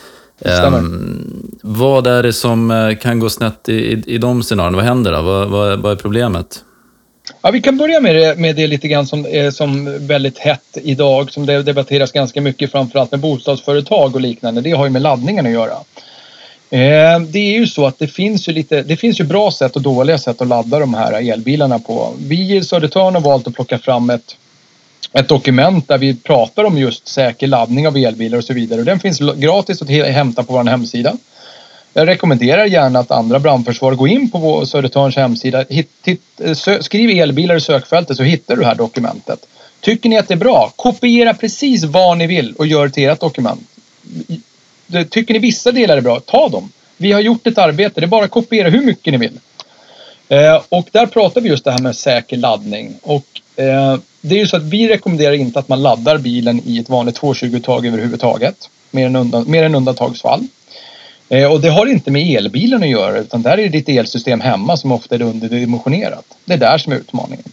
Um, 0.66 1.58
vad 1.62 2.06
är 2.06 2.22
det 2.22 2.32
som 2.32 2.70
eh, 2.70 2.96
kan 2.96 3.18
gå 3.18 3.30
snett 3.30 3.68
i, 3.68 3.72
i, 3.72 4.02
i 4.06 4.18
de 4.18 4.42
scenarierna? 4.42 4.76
Vad 4.76 4.86
händer 4.86 5.12
då? 5.12 5.22
Vad, 5.22 5.48
vad, 5.48 5.78
vad 5.78 5.92
är 5.92 5.96
problemet? 5.96 6.64
Ja, 7.42 7.50
vi 7.50 7.60
kan 7.60 7.76
börja 7.76 8.00
med 8.00 8.14
det, 8.14 8.38
med 8.38 8.56
det 8.56 8.66
lite 8.66 8.88
grann 8.88 9.06
som 9.06 9.26
är 9.26 9.50
som 9.50 9.98
väldigt 10.06 10.38
hett 10.38 10.78
idag, 10.82 11.32
som 11.32 11.46
det 11.46 11.62
debatteras 11.62 12.12
ganska 12.12 12.40
mycket 12.40 12.70
framförallt 12.70 13.10
med 13.10 13.20
bostadsföretag 13.20 14.14
och 14.14 14.20
liknande. 14.20 14.60
Det 14.60 14.70
har 14.70 14.84
ju 14.84 14.90
med 14.90 15.02
laddningen 15.02 15.46
att 15.46 15.52
göra. 15.52 15.74
Eh, 16.70 17.20
det 17.20 17.38
är 17.38 17.58
ju 17.58 17.66
så 17.66 17.86
att 17.86 17.98
det 17.98 18.08
finns 18.08 18.48
ju 18.48 18.52
lite, 18.52 18.82
det 18.82 18.96
finns 18.96 19.20
ju 19.20 19.24
bra 19.24 19.50
sätt 19.50 19.76
och 19.76 19.82
dåliga 19.82 20.18
sätt 20.18 20.40
att 20.40 20.48
ladda 20.48 20.78
de 20.78 20.94
här 20.94 21.32
elbilarna 21.32 21.78
på. 21.78 22.14
Vi 22.18 22.56
i 22.56 22.64
Södertörn 22.64 23.14
har 23.14 23.20
valt 23.20 23.46
att 23.46 23.54
plocka 23.54 23.78
fram 23.78 24.10
ett, 24.10 24.36
ett 25.12 25.28
dokument 25.28 25.88
där 25.88 25.98
vi 25.98 26.14
pratar 26.14 26.64
om 26.64 26.78
just 26.78 27.08
säker 27.08 27.46
laddning 27.46 27.88
av 27.88 27.96
elbilar 27.96 28.38
och 28.38 28.44
så 28.44 28.54
vidare. 28.54 28.80
Och 28.80 28.86
den 28.86 29.00
finns 29.00 29.18
gratis 29.18 29.82
att 29.82 29.88
hämta 29.88 30.42
på 30.42 30.52
vår 30.52 30.64
hemsida. 30.64 31.16
Jag 31.96 32.08
rekommenderar 32.08 32.64
gärna 32.64 32.98
att 32.98 33.10
andra 33.10 33.38
brandförsvar 33.38 33.94
går 33.94 34.08
in 34.08 34.30
på 34.30 34.66
Södertörns 34.66 35.16
hemsida. 35.16 35.64
Hit, 35.68 35.90
hit, 36.04 36.22
eh, 36.44 36.54
sö, 36.54 36.82
skriv 36.82 37.10
elbilar 37.10 37.56
i 37.56 37.60
sökfältet 37.60 38.16
så 38.16 38.22
hittar 38.22 38.56
du 38.56 38.62
det 38.62 38.68
här 38.68 38.74
dokumentet. 38.74 39.46
Tycker 39.80 40.08
ni 40.08 40.18
att 40.18 40.28
det 40.28 40.34
är 40.34 40.38
bra? 40.38 40.72
Kopiera 40.76 41.34
precis 41.34 41.84
vad 41.84 42.18
ni 42.18 42.26
vill 42.26 42.54
och 42.54 42.66
gör 42.66 42.88
till 42.88 43.08
ert 43.08 43.20
dokument. 43.20 43.68
Tycker 45.10 45.34
ni 45.34 45.40
vissa 45.40 45.72
delar 45.72 45.96
är 45.96 46.00
bra? 46.00 46.20
Ta 46.20 46.48
dem. 46.48 46.72
Vi 46.96 47.12
har 47.12 47.20
gjort 47.20 47.46
ett 47.46 47.58
arbete. 47.58 48.00
Det 48.00 48.04
är 48.04 48.08
bara 48.08 48.24
att 48.24 48.30
kopiera 48.30 48.68
hur 48.68 48.82
mycket 48.82 49.12
ni 49.12 49.18
vill. 49.18 49.40
Eh, 50.28 50.62
och 50.68 50.88
där 50.92 51.06
pratar 51.06 51.40
vi 51.40 51.48
just 51.48 51.64
det 51.64 51.70
här 51.70 51.78
med 51.78 51.96
säker 51.96 52.36
laddning. 52.36 52.94
Och 53.02 53.24
eh, 53.56 53.98
det 54.20 54.34
är 54.34 54.38
ju 54.38 54.46
så 54.46 54.56
att 54.56 54.62
vi 54.62 54.88
rekommenderar 54.88 55.32
inte 55.32 55.58
att 55.58 55.68
man 55.68 55.82
laddar 55.82 56.18
bilen 56.18 56.60
i 56.64 56.78
ett 56.78 56.88
vanligt 56.88 57.20
220-tag 57.20 57.86
överhuvudtaget. 57.86 58.70
Mer 58.90 59.06
än, 59.06 59.16
undan, 59.16 59.50
mer 59.50 59.62
än 59.62 59.74
undantagsfall. 59.74 60.46
Eh, 61.28 61.52
och 61.52 61.60
det 61.60 61.68
har 61.68 61.86
inte 61.86 62.10
med 62.10 62.36
elbilen 62.36 62.82
att 62.82 62.88
göra 62.88 63.18
utan 63.18 63.42
där 63.42 63.52
är 63.52 63.56
det 63.56 63.68
ditt 63.68 63.88
elsystem 63.88 64.40
hemma 64.40 64.76
som 64.76 64.92
ofta 64.92 65.14
är 65.14 65.22
underdimensionerat. 65.22 66.24
Det 66.44 66.52
är 66.52 66.58
där 66.58 66.78
som 66.78 66.92
är 66.92 66.96
utmaningen. 66.96 67.52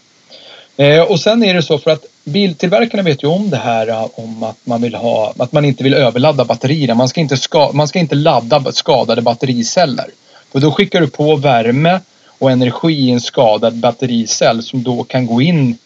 Eh, 0.78 1.02
och 1.02 1.20
sen 1.20 1.44
är 1.44 1.54
det 1.54 1.62
så 1.62 1.78
för 1.78 1.92
att 1.92 2.06
biltillverkarna 2.24 3.04
vet 3.04 3.24
ju 3.24 3.28
om 3.28 3.50
det 3.50 3.58
här 3.58 3.88
äh, 3.88 4.08
om 4.16 4.44
att 4.44 4.58
man 4.64 4.82
vill 4.82 4.96
ha, 4.96 5.34
att 5.38 5.52
man 5.52 5.66
inte 5.66 5.84
vill 5.84 5.94
överladda 5.94 6.46
batterierna. 6.46 6.96
Man 6.96 7.10
ska 7.10 7.22
inte, 7.22 7.38
ska, 7.38 7.72
man 7.74 7.88
ska 7.88 8.00
inte 8.00 8.16
ladda 8.16 8.72
skadade 8.72 9.22
battericeller. 9.22 10.06
För 10.52 10.60
då 10.60 10.72
skickar 10.72 11.02
du 11.02 11.08
på 11.08 11.36
värme 11.36 12.00
och 12.28 12.52
energi 12.52 12.94
i 12.94 13.12
en 13.12 13.22
skadad 13.22 13.76
battericell 13.76 14.64
som 14.64 14.84
då 14.84 15.04
kan 15.04 15.26
gå 15.26 15.42
in 15.42 15.78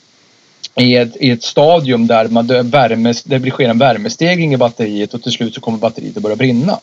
i 0.76 0.96
ett, 0.96 1.18
i 1.18 1.32
ett 1.32 1.44
stadium 1.44 2.08
där 2.08 2.28
man, 2.28 2.48
det, 2.48 2.62
värme, 2.62 3.14
det 3.26 3.52
sker 3.52 3.70
en 3.70 3.78
värmestegring 3.78 4.54
i 4.54 4.58
batteriet 4.58 5.14
och 5.14 5.24
till 5.24 5.32
slut 5.32 5.56
så 5.56 5.62
kommer 5.62 5.78
batteriet 5.78 6.18
att 6.18 6.24
börja 6.24 6.36
brinna. 6.36 6.80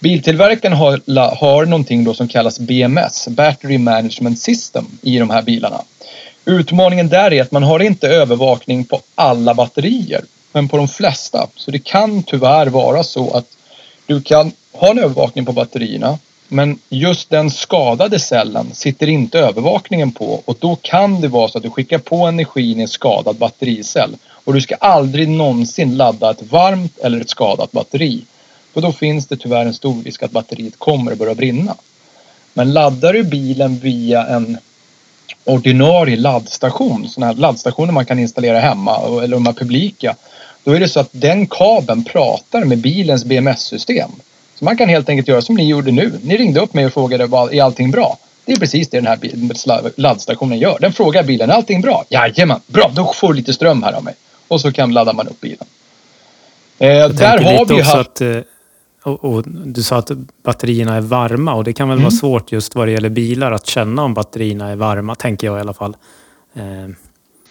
Biltillverkaren 0.00 0.76
har, 0.76 1.00
har 1.36 1.66
någonting 1.66 2.04
då 2.04 2.14
som 2.14 2.28
kallas 2.28 2.58
BMS, 2.58 3.28
Battery 3.28 3.78
Management 3.78 4.38
System, 4.38 4.86
i 5.02 5.18
de 5.18 5.30
här 5.30 5.42
bilarna. 5.42 5.82
Utmaningen 6.44 7.08
där 7.08 7.32
är 7.32 7.42
att 7.42 7.52
man 7.52 7.62
har 7.62 7.80
inte 7.80 8.08
övervakning 8.08 8.84
på 8.84 9.00
alla 9.14 9.54
batterier, 9.54 10.24
men 10.52 10.68
på 10.68 10.76
de 10.76 10.88
flesta. 10.88 11.46
Så 11.56 11.70
det 11.70 11.78
kan 11.78 12.22
tyvärr 12.22 12.66
vara 12.66 13.02
så 13.02 13.30
att 13.30 13.46
du 14.06 14.22
kan 14.22 14.52
ha 14.72 14.90
en 14.90 14.98
övervakning 14.98 15.46
på 15.46 15.52
batterierna, 15.52 16.18
men 16.48 16.78
just 16.88 17.30
den 17.30 17.50
skadade 17.50 18.18
cellen 18.18 18.74
sitter 18.74 19.08
inte 19.08 19.38
övervakningen 19.38 20.12
på 20.12 20.42
och 20.44 20.56
då 20.60 20.76
kan 20.76 21.20
det 21.20 21.28
vara 21.28 21.48
så 21.48 21.58
att 21.58 21.64
du 21.64 21.70
skickar 21.70 21.98
på 21.98 22.26
energin 22.26 22.78
i 22.78 22.82
en 22.82 22.88
skadad 22.88 23.36
battericell. 23.36 24.16
Och 24.44 24.54
du 24.54 24.60
ska 24.60 24.74
aldrig 24.74 25.28
någonsin 25.28 25.96
ladda 25.96 26.30
ett 26.30 26.42
varmt 26.42 26.98
eller 26.98 27.20
ett 27.20 27.30
skadat 27.30 27.72
batteri. 27.72 28.24
För 28.74 28.80
då 28.80 28.92
finns 28.92 29.26
det 29.26 29.36
tyvärr 29.36 29.66
en 29.66 29.74
stor 29.74 30.02
risk 30.02 30.22
att 30.22 30.30
batteriet 30.30 30.78
kommer 30.78 31.12
att 31.12 31.18
börja 31.18 31.34
brinna. 31.34 31.76
Men 32.54 32.72
laddar 32.72 33.12
du 33.12 33.22
bilen 33.22 33.78
via 33.78 34.26
en 34.26 34.58
ordinarie 35.44 36.16
laddstation, 36.16 37.08
sådana 37.08 37.32
här 37.32 37.40
laddstationer 37.40 37.92
man 37.92 38.06
kan 38.06 38.18
installera 38.18 38.60
hemma 38.60 39.22
eller 39.22 39.36
de 39.36 39.46
här 39.46 39.52
publika. 39.52 40.16
Då 40.64 40.72
är 40.72 40.80
det 40.80 40.88
så 40.88 41.00
att 41.00 41.08
den 41.12 41.46
kabeln 41.46 42.04
pratar 42.04 42.64
med 42.64 42.78
bilens 42.78 43.24
BMS-system. 43.24 44.10
Så 44.58 44.64
man 44.64 44.76
kan 44.76 44.88
helt 44.88 45.08
enkelt 45.08 45.28
göra 45.28 45.42
som 45.42 45.54
ni 45.54 45.68
gjorde 45.68 45.92
nu. 45.92 46.12
Ni 46.22 46.36
ringde 46.36 46.60
upp 46.60 46.74
mig 46.74 46.86
och 46.86 46.92
frågade 46.92 47.24
är 47.24 47.62
allting 47.62 47.90
bra? 47.90 48.18
Det 48.44 48.52
är 48.52 48.56
precis 48.56 48.88
det 48.88 48.96
den 48.96 49.06
här 49.06 50.00
laddstationen 50.00 50.58
gör. 50.58 50.78
Den 50.80 50.92
frågar 50.92 51.22
bilen, 51.22 51.50
är 51.50 51.54
allting 51.54 51.80
bra? 51.80 52.04
Jajamän, 52.08 52.60
bra, 52.66 52.90
då 52.94 53.12
får 53.14 53.28
du 53.28 53.34
lite 53.34 53.52
ström 53.52 53.82
här 53.82 53.92
av 53.92 54.04
mig. 54.04 54.14
Och 54.48 54.60
så 54.60 54.72
kan 54.72 54.92
ladda 54.92 55.12
man 55.12 55.28
upp 55.28 55.40
bilen. 55.40 55.66
Eh, 56.78 57.08
där 57.08 57.38
har 57.38 57.66
vi 57.66 57.80
haft... 57.80 57.94
Att, 57.94 58.20
eh, 58.20 58.36
och, 59.02 59.24
och, 59.24 59.44
du 59.48 59.82
sa 59.82 59.96
att 59.96 60.10
batterierna 60.42 60.96
är 60.96 61.00
varma 61.00 61.54
och 61.54 61.64
det 61.64 61.72
kan 61.72 61.88
väl 61.88 61.98
mm. 61.98 62.04
vara 62.04 62.10
svårt 62.10 62.52
just 62.52 62.74
vad 62.74 62.88
det 62.88 62.92
gäller 62.92 63.08
bilar 63.08 63.52
att 63.52 63.66
känna 63.66 64.02
om 64.02 64.14
batterierna 64.14 64.68
är 64.68 64.76
varma, 64.76 65.14
tänker 65.14 65.46
jag 65.46 65.58
i 65.58 65.60
alla 65.60 65.74
fall. 65.74 65.96
Eh. 66.54 66.62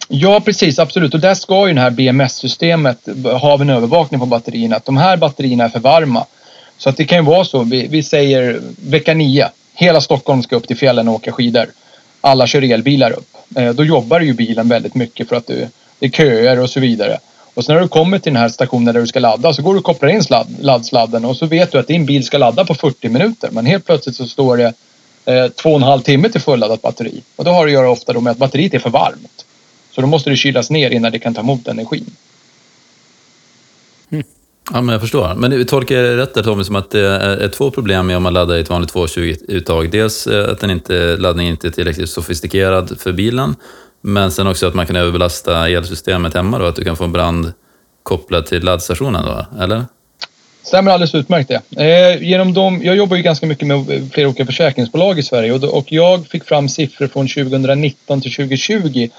Ja, 0.07 0.39
precis, 0.45 0.79
absolut. 0.79 1.13
Och 1.13 1.19
där 1.19 1.33
ska 1.33 1.67
ju 1.67 1.73
det 1.73 1.81
här 1.81 1.91
BMS-systemet 1.91 3.07
ha 3.23 3.61
en 3.61 3.69
övervakning 3.69 4.19
på 4.19 4.25
batterierna. 4.25 4.75
Att 4.75 4.85
de 4.85 4.97
här 4.97 5.17
batterierna 5.17 5.63
är 5.63 5.69
för 5.69 5.79
varma. 5.79 6.25
Så 6.77 6.89
att 6.89 6.97
det 6.97 7.05
kan 7.05 7.17
ju 7.17 7.23
vara 7.23 7.45
så. 7.45 7.63
Vi, 7.63 7.87
vi 7.87 8.03
säger 8.03 8.61
vecka 8.85 9.13
nio. 9.13 9.49
Hela 9.73 10.01
Stockholm 10.01 10.43
ska 10.43 10.55
upp 10.55 10.67
till 10.67 10.77
fjällen 10.77 11.07
och 11.07 11.13
åka 11.13 11.31
skidor. 11.31 11.65
Alla 12.21 12.47
kör 12.47 12.61
elbilar 12.61 13.11
upp. 13.11 13.27
Eh, 13.55 13.69
då 13.69 13.85
jobbar 13.85 14.19
ju 14.19 14.33
bilen 14.33 14.69
väldigt 14.69 14.95
mycket 14.95 15.29
för 15.29 15.35
att 15.35 15.47
det, 15.47 15.69
det 15.99 16.05
är 16.05 16.09
köer 16.09 16.59
och 16.59 16.69
så 16.69 16.79
vidare. 16.79 17.17
Och 17.53 17.65
sen 17.65 17.75
när 17.75 17.81
du 17.81 17.87
kommer 17.87 18.19
till 18.19 18.33
den 18.33 18.41
här 18.41 18.49
stationen 18.49 18.93
där 18.93 19.01
du 19.01 19.07
ska 19.07 19.19
ladda 19.19 19.53
så 19.53 19.61
går 19.61 19.73
du 19.73 19.79
och 19.79 19.85
kopplar 19.85 20.09
in 20.09 20.23
sladd, 20.23 20.47
laddsladden 20.59 21.25
och 21.25 21.37
så 21.37 21.45
vet 21.45 21.71
du 21.71 21.77
att 21.77 21.87
din 21.87 22.05
bil 22.05 22.23
ska 22.23 22.37
ladda 22.37 22.65
på 22.65 22.73
40 22.73 23.09
minuter. 23.09 23.49
Men 23.51 23.65
helt 23.65 23.85
plötsligt 23.85 24.15
så 24.15 24.27
står 24.27 24.57
det 24.57 24.73
eh, 25.25 25.47
två 25.47 25.69
och 25.69 25.75
en 25.75 25.83
halv 25.83 26.01
timme 26.01 26.29
till 26.29 26.41
fulladdat 26.41 26.81
batteri. 26.81 27.21
Och 27.35 27.45
då 27.45 27.51
har 27.51 27.65
det 27.65 27.69
att 27.69 27.73
göra 27.73 27.89
ofta 27.91 28.19
med 28.19 28.31
att 28.31 28.37
batteriet 28.37 28.73
är 28.73 28.79
för 28.79 28.89
varmt. 28.89 29.45
Så 29.91 30.01
då 30.01 30.07
måste 30.07 30.29
det 30.29 30.35
kylas 30.35 30.69
ner 30.69 30.89
innan 30.89 31.11
det 31.11 31.19
kan 31.19 31.33
ta 31.33 31.41
emot 31.41 31.67
energin. 31.67 32.05
Ja, 34.73 34.81
men 34.81 34.93
jag 34.93 35.01
förstår. 35.01 35.35
Men 35.35 35.51
det- 35.51 35.65
tolkar 35.65 35.95
jag 35.95 36.05
det 36.05 36.17
rätt 36.17 36.33
där 36.33 36.43
Tommy, 36.43 36.63
som 36.63 36.75
att 36.75 36.91
det 36.91 36.99
är 36.99 37.37
är 37.37 37.47
två 37.49 37.71
problem 37.71 38.07
med 38.07 38.17
om 38.17 38.23
man 38.23 38.33
laddar 38.33 38.55
i 38.55 38.59
ett 38.59 38.69
vanligt 38.69 38.93
220-uttag. 38.93 39.91
Dels 39.91 40.27
eh, 40.27 40.51
att 40.51 40.59
den 40.59 40.71
inte, 40.71 41.17
laddningen 41.17 41.51
inte 41.51 41.67
är 41.67 41.71
tillräckligt 41.71 42.09
sofistikerad 42.09 42.99
för 42.99 43.11
bilen, 43.11 43.55
men 44.01 44.31
sen 44.31 44.47
också 44.47 44.67
att 44.67 44.73
man 44.73 44.85
kan 44.87 44.95
överbelasta 44.95 45.69
elsystemet 45.69 46.33
hemma 46.33 46.59
då, 46.59 46.65
att 46.65 46.75
du 46.75 46.83
kan 46.83 46.95
få 46.97 47.03
en 47.03 47.11
brand 47.11 47.53
kopplad 48.03 48.45
till 48.45 48.63
laddstationen 48.63 49.25
då, 49.25 49.45
eller? 49.63 49.83
Stämmer 50.63 50.91
alldeles 50.91 51.15
utmärkt 51.15 51.51
det. 51.69 51.83
Eh, 51.83 52.23
genom 52.23 52.53
dem, 52.53 52.81
jag 52.83 52.95
jobbar 52.95 53.17
ju 53.17 53.23
ganska 53.23 53.45
mycket 53.45 53.67
med 53.67 54.09
flera 54.13 54.27
olika 54.27 54.45
försäkringsbolag 54.45 55.19
i 55.19 55.23
Sverige 55.23 55.53
och, 55.53 55.59
då- 55.59 55.67
och 55.69 55.91
jag 55.91 56.27
fick 56.27 56.43
fram 56.43 56.69
siffror 56.69 57.07
från 57.07 57.27
2019 57.27 58.21
till 58.21 58.33
2020 58.35 59.09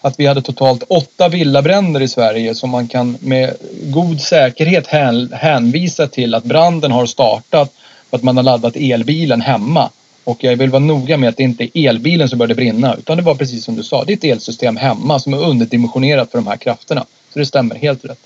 att 0.00 0.20
vi 0.20 0.26
hade 0.26 0.42
totalt 0.42 0.82
åtta 0.88 1.28
villabränder 1.28 2.00
i 2.00 2.08
Sverige 2.08 2.54
som 2.54 2.70
man 2.70 2.88
kan 2.88 3.16
med 3.20 3.54
god 3.82 4.20
säkerhet 4.20 4.86
hän, 4.86 5.32
hänvisa 5.32 6.06
till 6.08 6.34
att 6.34 6.44
branden 6.44 6.92
har 6.92 7.06
startat 7.06 7.72
för 8.10 8.16
att 8.16 8.22
man 8.22 8.36
har 8.36 8.44
laddat 8.44 8.76
elbilen 8.76 9.40
hemma. 9.40 9.90
Och 10.24 10.44
jag 10.44 10.56
vill 10.56 10.70
vara 10.70 10.82
noga 10.82 11.16
med 11.16 11.28
att 11.28 11.36
det 11.36 11.42
inte 11.42 11.78
är 11.78 11.88
elbilen 11.88 12.28
som 12.28 12.38
började 12.38 12.54
brinna 12.54 12.94
utan 12.94 13.16
det 13.16 13.22
var 13.22 13.34
precis 13.34 13.64
som 13.64 13.76
du 13.76 13.82
sa, 13.82 14.04
det 14.04 14.12
är 14.12 14.16
ett 14.16 14.24
elsystem 14.24 14.76
hemma 14.76 15.18
som 15.18 15.34
är 15.34 15.44
underdimensionerat 15.48 16.30
för 16.30 16.38
de 16.38 16.46
här 16.46 16.56
krafterna. 16.56 17.04
Så 17.32 17.38
det 17.38 17.46
stämmer 17.46 17.74
helt 17.74 18.04
rätt. 18.04 18.18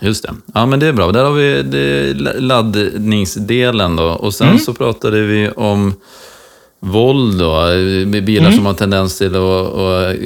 Just 0.00 0.22
det. 0.22 0.34
Ja, 0.54 0.66
men 0.66 0.80
det 0.80 0.86
är 0.86 0.92
bra. 0.92 1.12
Där 1.12 1.24
har 1.24 1.32
vi 1.32 1.62
laddningsdelen 2.40 3.96
då. 3.96 4.04
Och 4.04 4.34
sen 4.34 4.58
så 4.58 4.74
pratade 4.74 5.20
vi 5.20 5.50
om 5.50 5.94
våld 6.80 7.38
då, 7.38 7.66
bilar 8.22 8.50
som 8.50 8.66
har 8.66 8.74
tendens 8.74 9.18
till 9.18 9.36
att, 9.36 9.40
att 9.40 10.16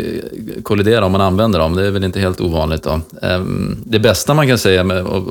kollidera 0.63 1.07
om 1.07 1.13
man 1.13 1.21
använder 1.21 1.59
dem. 1.59 1.77
Det 1.77 1.87
är 1.87 1.91
väl 1.91 2.05
inte 2.05 2.21
helt 2.21 2.41
ovanligt 2.41 2.83
då. 2.83 3.01
Ehm, 3.23 3.77
Det 3.85 3.99
bästa 3.99 4.35
man 4.35 4.49
kan 4.49 4.59
säga 4.59 4.81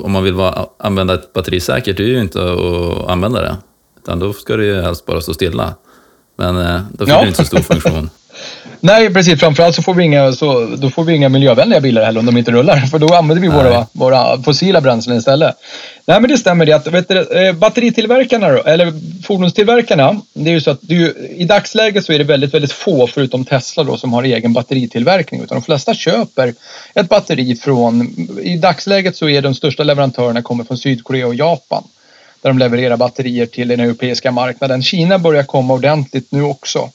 om 0.01 0.11
man 0.11 0.23
vill 0.23 0.33
vara, 0.33 0.65
använda 0.79 1.13
ett 1.13 1.33
batteri 1.33 1.59
säkert, 1.59 1.97
det 1.97 2.03
är 2.03 2.07
ju 2.07 2.21
inte 2.21 2.43
att 2.43 3.09
använda 3.09 3.41
det. 3.41 3.55
Utan 4.05 4.19
då 4.19 4.33
ska 4.33 4.57
det 4.57 4.65
ju 4.65 4.81
helst 4.81 5.05
bara 5.05 5.21
stå 5.21 5.33
stilla. 5.33 5.75
Men 6.37 6.57
eh, 6.61 6.81
då 6.91 7.05
fyller 7.05 7.17
Ja. 7.17 7.21
det 7.21 7.27
inte 7.27 7.37
så 7.37 7.45
stor 7.45 7.59
funktion. 7.59 8.09
Nej, 8.79 9.13
precis. 9.13 9.39
Framförallt 9.39 9.75
så 9.75 9.81
får 9.81 9.93
vi 9.93 10.03
inga, 10.03 10.31
så, 10.31 10.65
då 10.77 10.89
får 10.89 11.03
vi 11.03 11.13
inga 11.13 11.29
miljövänliga 11.29 11.81
bilar 11.81 12.05
heller 12.05 12.19
om 12.19 12.25
de 12.25 12.37
inte 12.37 12.51
rullar. 12.51 12.77
För 12.77 12.99
då 12.99 13.13
använder 13.13 13.41
vi 13.41 13.47
våra, 13.47 13.87
våra 13.91 14.43
fossila 14.43 14.81
bränslen 14.81 15.17
istället. 15.17 15.55
Nej, 16.05 16.21
men 16.21 16.29
det 16.29 16.37
stämmer 16.37 16.65
det 16.65 16.73
att 16.73 16.87
vet 16.87 17.07
du, 17.07 17.21
eh, 17.21 17.53
batteritillverkarna 17.53 18.49
då, 18.49 18.63
eller 18.63 18.93
fordonstillverkarna. 19.23 20.21
Det 20.33 20.49
är 20.49 20.53
ju 20.53 20.61
så 20.61 20.71
att 20.71 20.79
ju, 20.81 21.13
i 21.37 21.45
dagsläget 21.45 22.05
så 22.05 22.13
är 22.13 22.17
det 22.17 22.23
väldigt, 22.23 22.53
väldigt 22.53 22.71
få 22.71 23.07
förutom 23.07 23.45
Tesla 23.45 23.83
då 23.83 23.97
som 23.97 24.13
har 24.13 24.23
egen 24.23 24.53
batteritillverkning. 24.53 25.41
Utan 25.41 25.55
de 25.57 25.61
flesta 25.61 25.93
köper 25.93 26.53
ett 26.93 27.09
batteri 27.09 27.55
från, 27.55 28.01
i 28.41 28.57
dagsläget 28.57 29.17
så 29.17 29.29
är 29.29 29.41
de 29.41 29.55
största 29.55 29.83
leverantörerna 29.83 30.41
kommer 30.41 30.63
från 30.63 30.77
Sydkorea 30.77 31.27
och 31.27 31.35
Japan. 31.35 31.83
Där 32.45 32.49
de 32.49 32.59
levererar 32.59 32.97
batterier 32.97 33.45
till 33.45 33.67
den 33.67 33.79
europeiska 33.79 34.31
marknaden. 34.31 34.83
Kina 34.83 35.19
börjar 35.19 35.43
komma 35.43 35.73
ordentligt 35.73 36.31
nu 36.31 36.43
också. 36.43 36.89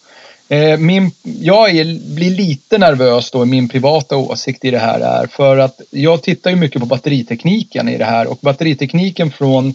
Eh, 0.48 0.78
min, 0.78 1.10
jag 1.22 1.76
är, 1.76 2.14
blir 2.14 2.30
lite 2.30 2.78
nervös 2.78 3.30
då, 3.30 3.44
min 3.44 3.68
privata 3.68 4.16
åsikt 4.16 4.64
i 4.64 4.70
det 4.70 4.78
här 4.78 5.00
är 5.00 5.26
för 5.26 5.58
att 5.58 5.80
jag 5.90 6.22
tittar 6.22 6.50
ju 6.50 6.56
mycket 6.56 6.80
på 6.80 6.86
batteritekniken 6.86 7.88
i 7.88 7.98
det 7.98 8.04
här 8.04 8.26
och 8.26 8.38
batteritekniken 8.40 9.30
från 9.30 9.74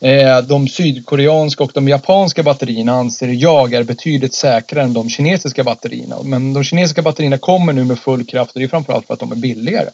eh, 0.00 0.38
de 0.38 0.68
sydkoreanska 0.68 1.64
och 1.64 1.72
de 1.74 1.88
japanska 1.88 2.42
batterierna 2.42 2.92
anser 2.92 3.28
jag 3.28 3.74
är 3.74 3.82
betydligt 3.82 4.34
säkrare 4.34 4.84
än 4.84 4.92
de 4.92 5.08
kinesiska 5.08 5.64
batterierna. 5.64 6.16
Men 6.24 6.52
de 6.52 6.64
kinesiska 6.64 7.02
batterierna 7.02 7.38
kommer 7.38 7.72
nu 7.72 7.84
med 7.84 7.98
full 7.98 8.24
kraft 8.24 8.52
och 8.52 8.60
det 8.60 8.66
är 8.66 8.68
framförallt 8.68 9.06
för 9.06 9.14
att 9.14 9.20
de 9.20 9.32
är 9.32 9.36
billigare. 9.36 9.90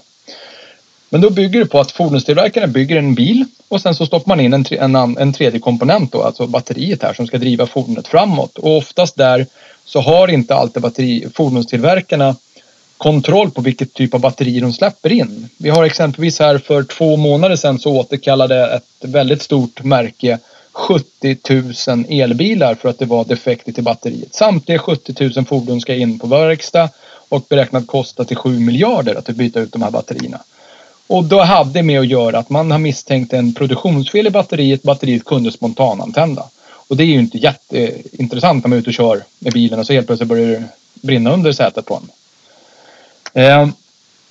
Men 1.12 1.20
då 1.20 1.30
bygger 1.30 1.60
det 1.60 1.66
på 1.66 1.80
att 1.80 1.92
fordonstillverkarna 1.92 2.66
bygger 2.66 2.96
en 2.96 3.14
bil 3.14 3.44
och 3.68 3.80
sen 3.80 3.94
så 3.94 4.06
stoppar 4.06 4.28
man 4.28 4.40
in 4.40 4.52
en, 4.52 4.64
tre- 4.64 4.78
en, 4.78 4.96
en 4.96 5.32
tredje 5.32 5.60
komponent 5.60 6.12
då, 6.12 6.22
alltså 6.22 6.46
batteriet 6.46 7.02
här 7.02 7.14
som 7.14 7.26
ska 7.26 7.38
driva 7.38 7.66
fordonet 7.66 8.08
framåt. 8.08 8.58
Och 8.58 8.76
oftast 8.76 9.16
där 9.16 9.46
så 9.84 10.00
har 10.00 10.28
inte 10.28 10.54
alltid 10.54 10.82
batteri, 10.82 11.26
fordonstillverkarna 11.34 12.36
kontroll 12.96 13.50
på 13.50 13.60
vilket 13.60 13.94
typ 13.94 14.14
av 14.14 14.20
batteri 14.20 14.60
de 14.60 14.72
släpper 14.72 15.12
in. 15.12 15.48
Vi 15.56 15.70
har 15.70 15.84
exempelvis 15.84 16.38
här 16.38 16.58
för 16.58 16.82
två 16.82 17.16
månader 17.16 17.56
sedan 17.56 17.78
så 17.78 17.96
återkallade 17.96 18.66
ett 18.66 18.84
väldigt 19.00 19.42
stort 19.42 19.84
märke 19.84 20.38
70 20.72 21.36
000 21.88 22.04
elbilar 22.08 22.74
för 22.74 22.88
att 22.88 22.98
det 22.98 23.06
var 23.06 23.24
defekter 23.24 23.78
i 23.78 23.82
batteriet. 23.82 24.34
Samtliga 24.34 24.78
70 24.78 25.30
000 25.36 25.44
fordon 25.44 25.80
ska 25.80 25.94
in 25.94 26.18
på 26.18 26.26
verkstad 26.26 26.88
och 27.28 27.46
beräknat 27.48 27.86
kosta 27.86 28.24
till 28.24 28.36
7 28.36 28.58
miljarder 28.58 29.14
att 29.14 29.26
byta 29.26 29.60
ut 29.60 29.72
de 29.72 29.82
här 29.82 29.90
batterierna. 29.90 30.40
Och 31.12 31.24
då 31.24 31.42
hade 31.42 31.72
det 31.72 31.82
med 31.82 32.00
att 32.00 32.06
göra 32.06 32.38
att 32.38 32.50
man 32.50 32.70
har 32.70 32.78
misstänkt 32.78 33.32
en 33.32 33.54
produktionsfel 33.54 34.26
i 34.26 34.30
batteriet. 34.30 34.82
Batteriet 34.82 35.24
kunde 35.24 35.52
spontanantända. 35.52 36.44
Och 36.88 36.96
det 36.96 37.04
är 37.04 37.06
ju 37.06 37.18
inte 37.18 37.38
jätteintressant 37.38 38.64
när 38.64 38.68
man 38.68 38.76
är 38.76 38.80
ute 38.80 38.90
och 38.90 38.94
kör 38.94 39.22
med 39.38 39.52
bilen 39.52 39.78
och 39.78 39.86
så 39.86 39.92
helt 39.92 40.06
plötsligt 40.06 40.28
börjar 40.28 40.46
det 40.46 40.64
brinna 40.94 41.32
under 41.32 41.52
sätet 41.52 41.86
på 41.86 41.94
en. 41.94 42.10
Ehm, 43.42 43.72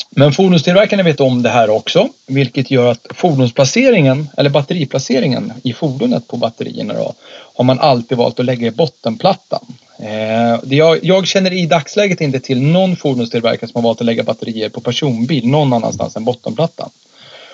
men 0.10 0.34
fordonstillverkarna 0.34 1.04
vet 1.04 1.20
om 1.20 1.44
det 1.44 1.50
här 1.50 1.70
också, 1.70 2.10
vilket 2.28 2.72
gör 2.72 2.92
att 2.92 3.08
fordonsplaceringen 3.10 4.30
eller 4.38 4.50
batteriplaceringen 4.50 5.54
i 5.64 5.74
fordonet 5.74 6.28
på 6.28 6.38
batterierna 6.38 6.94
då, 6.94 7.14
har 7.56 7.64
man 7.64 7.80
alltid 7.80 8.18
valt 8.18 8.40
att 8.40 8.46
lägga 8.46 8.68
i 8.68 8.72
bottenplattan. 8.72 9.66
Eh, 10.02 10.60
jag, 10.64 11.00
jag 11.04 11.28
känner 11.28 11.54
i 11.54 11.66
dagsläget 11.66 12.22
inte 12.22 12.40
till 12.40 12.62
någon 12.62 12.96
fordonstillverkare 12.96 13.70
som 13.72 13.80
har 13.80 13.90
valt 13.90 14.02
att 14.02 14.06
lägga 14.06 14.24
batterier 14.24 14.70
på 14.70 14.82
personbil 14.82 15.48
någon 15.48 15.74
annanstans 15.74 16.16
än 16.16 16.26
bottenplattan. 16.26 16.90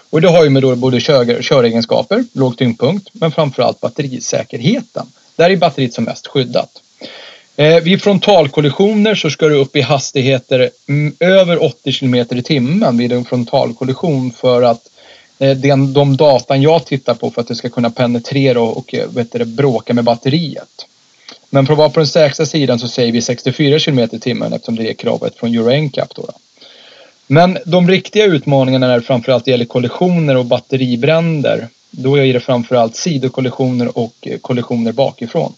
Och 0.10 0.22
det 0.22 0.28
har 0.28 0.44
ju 0.44 0.50
med 0.50 0.62
då 0.62 0.76
både 0.76 1.00
kör, 1.00 1.42
köregenskaper, 1.42 2.24
låg 2.34 2.58
tyngdpunkt, 2.58 3.10
men 3.14 3.32
framförallt 3.32 3.80
batterisäkerheten. 3.80 5.08
Där 5.36 5.50
är 5.50 5.56
batteriet 5.56 5.94
som 5.94 6.04
mest 6.04 6.28
skyddat. 6.28 6.82
Eh, 7.56 7.84
vid 7.84 8.04
frontalkollisioner 8.04 9.16
så 9.16 9.30
ska 9.30 9.48
du 9.48 9.56
upp 9.56 9.76
i 9.76 9.82
hastigheter 9.82 10.70
mm, 10.90 11.14
över 11.20 11.64
80 11.64 11.94
km 11.94 12.16
i 12.16 12.44
timmen 12.44 12.98
vid 12.98 13.12
en 13.12 13.26
frontalkollision 13.26 14.32
för 14.32 14.62
att 14.62 14.82
eh, 15.40 15.58
den, 15.58 15.94
de 15.94 16.18
datan 16.18 16.62
jag 16.62 16.86
tittar 16.86 17.14
på 17.14 17.32
för 17.32 17.42
att 17.42 17.48
det 17.48 17.56
ska 17.56 17.70
kunna 17.70 17.90
penetrera 17.90 18.62
och, 18.62 18.78
och 18.78 18.96
eh, 18.96 19.10
vet 19.10 19.32
du, 19.32 19.40
det, 19.40 19.46
bråka 19.46 19.94
med 19.94 20.04
batteriet. 20.04 20.86
Men 21.50 21.66
för 21.66 21.74
att 21.74 21.80
vara 21.80 21.90
på 21.90 22.00
den 22.00 22.08
säkra 22.08 22.46
sidan 22.46 22.80
så 22.80 22.88
säger 22.88 23.12
vi 23.12 23.22
64 23.22 23.80
km 23.80 24.00
i 24.00 24.20
timmen 24.20 24.54
eftersom 24.54 24.76
det 24.76 24.90
är 24.90 24.94
kravet 24.94 25.36
från 25.36 25.54
Euro 25.54 25.82
NCAP. 25.82 26.16
Då 26.16 26.22
då. 26.22 26.34
Men 27.28 27.58
de 27.66 27.88
riktiga 27.88 28.26
utmaningarna 28.26 28.88
när 28.88 28.96
det 28.96 29.02
framförallt 29.02 29.48
gäller 29.48 29.66
kollisioner 29.66 30.38
och 30.38 30.46
batteribränder, 30.46 31.68
då 31.92 32.18
är 32.18 32.34
det 32.34 32.40
framförallt 32.40 32.96
sidokollisioner 32.96 33.98
och 33.98 34.16
eh, 34.22 34.38
kollisioner 34.38 34.92
bakifrån. 34.92 35.54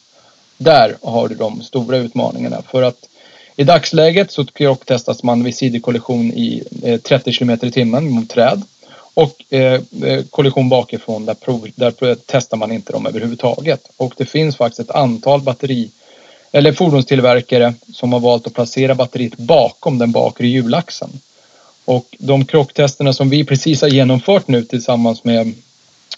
Där 0.58 0.98
har 1.02 1.28
du 1.28 1.36
de 1.36 1.62
stora 1.62 1.98
utmaningarna 1.98 2.62
för 2.72 2.82
att 2.82 3.10
i 3.56 3.64
dagsläget 3.64 4.32
så 4.32 4.46
krocktestas 4.46 5.24
man 5.24 5.44
vid 5.44 5.56
sidokollision 5.56 6.34
i 6.34 6.64
eh, 6.84 7.00
30 7.00 7.34
km 7.34 7.50
i 7.62 7.72
timmen 7.72 8.10
mot 8.10 8.30
träd 8.30 8.62
och 9.14 9.54
eh, 9.54 9.82
eh, 10.04 10.24
kollision 10.30 10.70
bakifrån 10.70 11.26
där, 11.26 11.34
prov, 11.34 11.68
där 11.76 12.16
testar 12.26 12.58
man 12.58 12.72
inte 12.72 12.94
dem 12.94 13.06
överhuvudtaget. 13.06 13.90
Och 13.98 14.14
det 14.18 14.26
finns 14.26 14.56
faktiskt 14.56 14.80
ett 14.80 14.96
antal 14.96 15.42
batteri 15.42 15.90
eller 16.52 16.74
fordonstillverkare 16.74 17.74
som 17.94 18.14
har 18.14 18.20
valt 18.20 18.48
att 18.48 18.54
placera 18.54 18.96
batteriet 18.96 19.38
bakom 19.38 19.98
den 19.98 20.12
bakre 20.12 20.48
hjulaxeln. 20.48 21.20
Och 21.86 22.16
de 22.20 22.46
krocktesterna 22.46 23.14
som 23.14 23.30
vi 23.30 23.44
precis 23.44 23.82
har 23.82 23.90
genomfört 23.90 24.48
nu 24.48 24.64
tillsammans 24.64 25.24
med, 25.24 25.54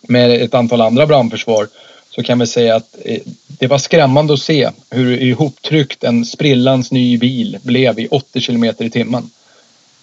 med 0.01 0.41
ett 0.41 0.53
antal 0.53 0.81
andra 0.81 1.07
brandförsvar 1.07 1.67
så 2.09 2.23
kan 2.23 2.39
vi 2.39 2.47
säga 2.47 2.75
att 2.75 2.95
eh, 3.05 3.19
det 3.47 3.67
var 3.67 3.77
skrämmande 3.77 4.33
att 4.33 4.39
se 4.39 4.69
hur 4.89 5.21
ihoptryckt 5.21 6.03
en 6.03 6.25
sprillans 6.25 6.91
ny 6.91 7.17
bil 7.17 7.57
blev 7.61 7.99
i 7.99 8.07
80 8.07 8.41
km 8.41 8.63
i 8.63 8.89
timmen. 8.89 9.29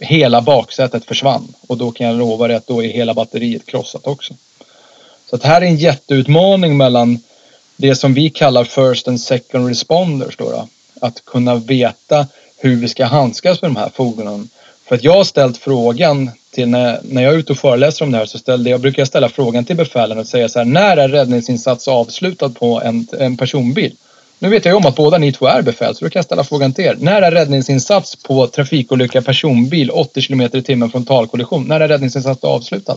Hela 0.01 0.41
baksätet 0.41 1.05
försvann 1.05 1.55
och 1.67 1.77
då 1.77 1.91
kan 1.91 2.07
jag 2.07 2.17
lova 2.17 2.49
dig 2.49 2.57
att 2.57 2.67
då 2.67 2.85
är 2.85 2.89
hela 2.89 3.15
batteriet 3.15 3.67
krossat 3.67 4.07
också. 4.07 4.35
Så 5.31 5.37
att 5.37 5.43
här 5.43 5.61
är 5.61 5.67
en 5.67 5.77
jätteutmaning 5.77 6.77
mellan 6.77 7.19
det 7.77 7.95
som 7.95 8.15
vi 8.15 8.31
kallar 8.31 8.65
first 8.65 9.09
and 9.09 9.21
second 9.21 9.69
responders. 9.69 10.37
Då 10.37 10.51
då. 10.51 10.69
Att 11.01 11.25
kunna 11.25 11.55
veta 11.55 12.27
hur 12.57 12.77
vi 12.77 12.89
ska 12.89 13.05
handskas 13.05 13.63
med 13.63 13.71
de 13.71 13.77
här 13.77 13.91
fordonen. 13.95 14.49
För 14.85 14.95
att 14.95 15.05
jag 15.05 15.15
har 15.15 15.25
ställt 15.25 15.59
frågan 15.59 16.31
till 16.51 16.69
när, 16.69 17.01
när 17.03 17.23
jag 17.23 17.35
är 17.35 17.39
ute 17.39 17.53
och 17.53 17.59
föreläser 17.59 18.05
om 18.05 18.13
det 18.13 18.19
här 18.19 18.27
så 18.27 18.39
ställde 18.39 18.71
jag 18.71 18.81
brukar 18.81 19.01
jag 19.01 19.09
ställa 19.09 19.29
frågan 19.29 19.65
till 19.65 19.77
befälen 19.77 20.19
och 20.19 20.27
säga 20.27 20.49
så 20.49 20.59
här 20.59 20.67
när 20.67 20.97
är 20.97 21.09
räddningsinsats 21.09 21.89
avslutad 21.89 22.49
på 22.49 22.81
en, 22.81 23.07
en 23.19 23.37
personbil? 23.37 23.97
Nu 24.39 24.49
vet 24.49 24.65
jag 24.65 24.73
ju 24.73 24.77
om 24.77 24.87
att 24.87 24.97
båda 24.97 25.19
ni 25.19 25.33
två 25.33 25.47
är 25.47 25.63
befäl 25.63 25.95
så 25.95 26.05
då 26.05 26.11
kan 26.11 26.19
jag 26.21 26.25
ställa 26.25 26.45
frågan 26.45 26.73
till 26.73 26.85
er. 26.85 26.97
När 26.99 27.23
är 27.23 27.31
räddningsinsats 27.31 28.17
på 28.17 28.47
trafikolycka 28.47 29.23
personbil 29.23 29.91
80 29.91 30.23
km 30.23 30.41
i 30.41 30.63
timmen 30.63 30.91
frontalkollision? 30.91 31.65
När 31.65 31.81
är 31.81 31.89
räddningsinsats 31.89 32.45
avslutad? 32.45 32.97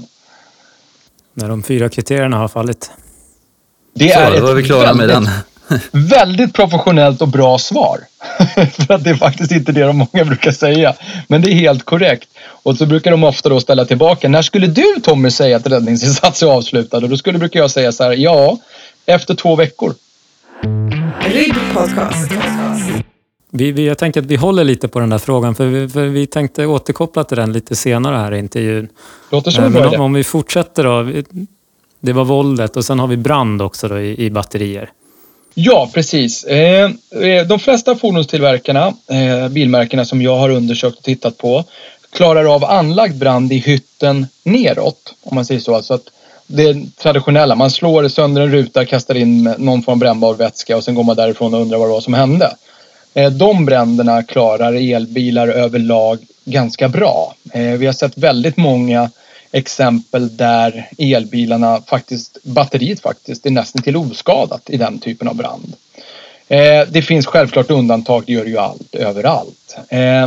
När 1.34 1.50
de 1.50 1.64
fyra 1.64 1.90
kriterierna 1.90 2.38
har 2.38 2.48
fallit. 2.48 2.92
Det 3.94 4.14
Så, 4.14 4.20
är 4.20 4.32
då 4.32 4.38
ett 4.38 4.44
var 4.44 4.54
vi 4.54 4.64
klara 4.64 4.94
med 4.94 5.08
väldigt- 5.08 5.30
den. 5.30 5.34
Väldigt 5.92 6.54
professionellt 6.54 7.22
och 7.22 7.28
bra 7.28 7.58
svar. 7.60 8.00
För 8.72 8.94
att 8.94 9.04
det 9.04 9.10
är 9.10 9.16
faktiskt 9.16 9.52
inte 9.52 9.72
det 9.72 9.82
de 9.84 9.98
många 9.98 10.26
brukar 10.26 10.52
säga. 10.52 10.94
Men 11.28 11.42
det 11.42 11.52
är 11.52 11.56
helt 11.56 11.84
korrekt. 11.86 12.30
Och 12.48 12.78
så 12.78 12.86
brukar 12.86 13.12
de 13.12 13.24
ofta 13.24 13.50
då 13.50 13.60
ställa 13.60 13.86
tillbaka. 13.86 14.30
När 14.30 14.42
skulle 14.42 14.68
du 14.68 14.84
Tommy 15.04 15.32
säga 15.32 15.58
att 15.58 15.68
räddningsinsats 15.68 16.44
är 16.44 16.48
avslutad? 16.48 16.98
Och 16.98 17.10
då 17.10 17.18
skulle 17.18 17.38
brukar 17.38 17.60
jag 17.60 17.72
säga 17.72 17.92
så 17.92 18.04
här. 18.04 18.12
Ja, 18.12 18.58
efter 19.06 19.36
två 19.36 19.56
veckor. 19.56 19.94
RIB 21.20 21.56
Podcast. 21.74 22.32
Vi, 23.52 23.72
vi, 23.72 23.88
jag 23.88 23.98
tänker 23.98 24.20
att 24.22 24.26
vi 24.26 24.36
håller 24.36 24.64
lite 24.64 24.88
på 24.88 25.00
den 25.00 25.10
där 25.10 25.18
frågan 25.18 25.56
för 25.56 25.66
vi, 25.66 25.90
för 25.90 26.06
vi 26.06 26.28
tänkte 26.28 26.66
återkoppla 26.66 27.24
till 27.24 27.38
den 27.38 27.54
lite 27.54 27.76
senare 27.76 28.18
här 28.18 28.34
i 28.34 28.40
intervjun. 28.40 28.90
Låter 29.32 29.52
som 29.52 29.64
Eh, 29.64 29.68
en 29.68 29.74
Men 29.74 29.88
om, 29.88 30.02
om 30.02 30.14
vi 30.14 30.24
fortsätter 30.24 30.84
då. 30.84 31.22
Det 32.00 32.14
var 32.14 32.26
våldet 32.26 32.78
och 32.78 32.86
sen 32.86 33.00
har 33.00 33.08
vi 33.08 33.18
brand 33.18 33.62
också 33.62 33.88
då 33.88 34.00
i, 34.00 34.26
i 34.26 34.30
batterier. 34.30 34.90
Ja, 35.54 35.90
precis. 35.94 36.44
Eh, 36.44 36.92
eh, 37.22 37.48
de 37.48 37.60
flesta 37.60 37.96
fordonstillverkarna, 37.96 38.94
bilmärkena 39.52 40.06
som 40.06 40.22
jag 40.22 40.38
har 40.38 40.50
undersökt 40.50 40.98
och 40.98 41.04
tittat 41.04 41.38
på, 41.38 41.64
klarar 42.12 42.56
av 42.56 42.64
anlagd 42.66 43.18
brand 43.18 43.54
i 43.54 43.58
hytten 43.58 44.28
neråt. 44.44 45.14
Om 45.24 45.36
man 45.36 45.46
säger 45.46 45.62
så. 45.62 45.76
Alltså 45.76 45.94
att 45.94 46.06
det 46.52 46.96
traditionella. 46.98 47.56
Man 47.56 47.72
slår 47.72 48.08
sönder 48.08 48.42
en 48.42 48.52
ruta, 48.52 48.86
kastar 48.86 49.16
in 49.16 49.44
någon 49.58 49.84
form 49.84 49.94
av 49.94 50.00
brännbar 50.00 50.34
vätska 50.34 50.78
och 50.78 50.84
sen 50.84 50.96
går 50.96 51.04
man 51.04 51.16
därifrån 51.16 51.54
och 51.54 51.62
undrar 51.62 51.78
vad 51.78 51.88
det 51.88 51.94
var 51.94 52.02
som 52.02 52.14
hände. 52.14 52.56
Eh, 53.14 53.32
de 53.32 53.66
bränderna 53.66 54.24
klarar 54.24 54.74
elbilar 54.74 55.48
överlag 55.48 56.20
ganska 56.46 56.90
bra. 56.90 57.36
Eh, 57.54 57.62
vi 57.72 57.86
har 57.86 57.94
sett 57.94 58.18
väldigt 58.18 58.58
många 58.58 59.10
exempel 59.52 60.38
där 60.38 60.90
elbilarna 60.98 61.82
faktiskt, 61.88 62.38
batteriet 62.44 63.00
faktiskt, 63.00 63.46
är 63.46 63.52
nästan 63.52 63.82
till 63.82 63.98
oskadat 63.98 64.70
i 64.70 64.78
den 64.78 65.00
typen 65.00 65.28
av 65.28 65.36
brand. 65.36 65.74
Eh, 66.48 66.88
det 66.90 67.02
finns 67.02 67.26
självklart 67.26 67.72
undantag, 67.72 68.24
det 68.26 68.34
gör 68.34 68.44
det 68.44 68.50
ju 68.50 68.58
allt, 68.58 68.96
överallt. 68.96 69.78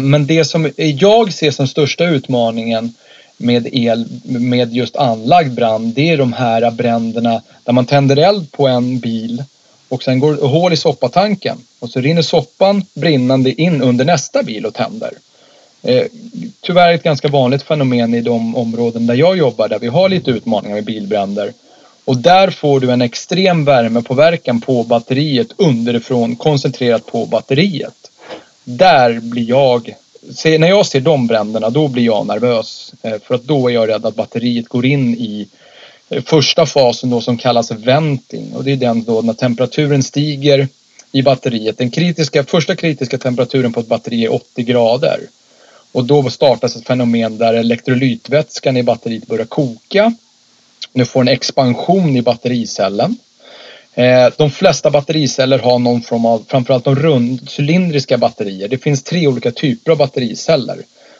Men 0.00 0.26
det 0.26 0.44
som 0.44 0.70
jag 0.76 1.32
ser 1.32 1.50
som 1.50 1.68
största 1.68 2.04
utmaningen 2.04 2.94
med 3.36 3.68
el, 3.72 4.06
med 4.24 4.74
just 4.74 4.96
anlagd 4.96 5.54
brand, 5.54 5.94
det 5.94 6.10
är 6.10 6.16
de 6.16 6.32
här 6.32 6.70
bränderna 6.70 7.42
där 7.64 7.72
man 7.72 7.86
tänder 7.86 8.16
eld 8.16 8.52
på 8.52 8.66
en 8.68 8.98
bil 8.98 9.44
och 9.88 10.02
sen 10.02 10.20
går 10.20 10.34
det 10.34 10.46
hål 10.46 10.72
i 10.72 10.76
soppatanken 10.76 11.58
och 11.78 11.90
så 11.90 12.00
rinner 12.00 12.22
soppan 12.22 12.82
brinnande 12.94 13.60
in 13.62 13.82
under 13.82 14.04
nästa 14.04 14.42
bil 14.42 14.66
och 14.66 14.74
tänder. 14.74 15.12
Eh, 15.82 16.06
tyvärr 16.60 16.92
ett 16.94 17.02
ganska 17.02 17.28
vanligt 17.28 17.62
fenomen 17.62 18.14
i 18.14 18.20
de 18.20 18.56
områden 18.56 19.06
där 19.06 19.14
jag 19.14 19.36
jobbar 19.36 19.68
där 19.68 19.78
vi 19.78 19.88
har 19.88 20.08
lite 20.08 20.30
utmaningar 20.30 20.74
med 20.74 20.84
bilbränder. 20.84 21.52
Och 22.04 22.16
där 22.16 22.50
får 22.50 22.80
du 22.80 22.90
en 22.90 23.02
extrem 23.02 23.64
värmepåverkan 23.64 24.60
på 24.60 24.82
batteriet 24.82 25.48
underifrån 25.56 26.36
koncentrerat 26.36 27.06
på 27.06 27.26
batteriet. 27.26 28.10
Där 28.64 29.20
blir 29.20 29.48
jag, 29.48 29.94
se, 30.32 30.58
när 30.58 30.68
jag 30.68 30.86
ser 30.86 31.00
de 31.00 31.26
bränderna 31.26 31.70
då 31.70 31.88
blir 31.88 32.04
jag 32.04 32.26
nervös. 32.26 32.94
Eh, 33.02 33.18
för 33.22 33.34
att 33.34 33.44
då 33.44 33.68
är 33.68 33.74
jag 33.74 33.88
rädd 33.88 34.06
att 34.06 34.14
batteriet 34.14 34.68
går 34.68 34.86
in 34.86 35.14
i 35.14 35.48
eh, 36.08 36.22
första 36.22 36.66
fasen 36.66 37.10
då 37.10 37.20
som 37.20 37.38
kallas 37.38 37.70
venting. 37.70 38.52
Och 38.54 38.64
det 38.64 38.72
är 38.72 38.76
den 38.76 39.04
då 39.04 39.22
när 39.22 39.32
temperaturen 39.32 40.02
stiger 40.02 40.68
i 41.12 41.22
batteriet. 41.22 41.78
Den 41.78 41.90
kritiska, 41.90 42.44
första 42.44 42.76
kritiska 42.76 43.18
temperaturen 43.18 43.72
på 43.72 43.80
ett 43.80 43.88
batteri 43.88 44.24
är 44.24 44.32
80 44.32 44.62
grader. 44.62 45.20
Och 45.92 46.04
då 46.04 46.30
startas 46.30 46.76
ett 46.76 46.86
fenomen 46.86 47.38
där 47.38 47.54
elektrolytvätskan 47.54 48.76
i 48.76 48.82
batteriet 48.82 49.26
börjar 49.26 49.46
koka. 49.46 50.14
Nu 50.92 51.04
får 51.04 51.20
en 51.20 51.28
expansion 51.28 52.16
i 52.16 52.22
battericellen. 52.22 53.16
Eh, 53.94 54.32
de 54.36 54.50
flesta 54.50 54.90
battericeller 54.90 55.58
har 55.58 55.78
någon 55.78 56.02
form 56.02 56.26
av, 56.26 56.44
framförallt 56.48 56.84
de 56.84 56.96
rundcylindriska 56.96 58.18
batterier. 58.18 58.68
Det 58.68 58.78
finns 58.78 59.02
tre 59.02 59.26
olika 59.26 59.50
typer 59.50 59.92
av 59.92 59.98
battericeller. 59.98 60.78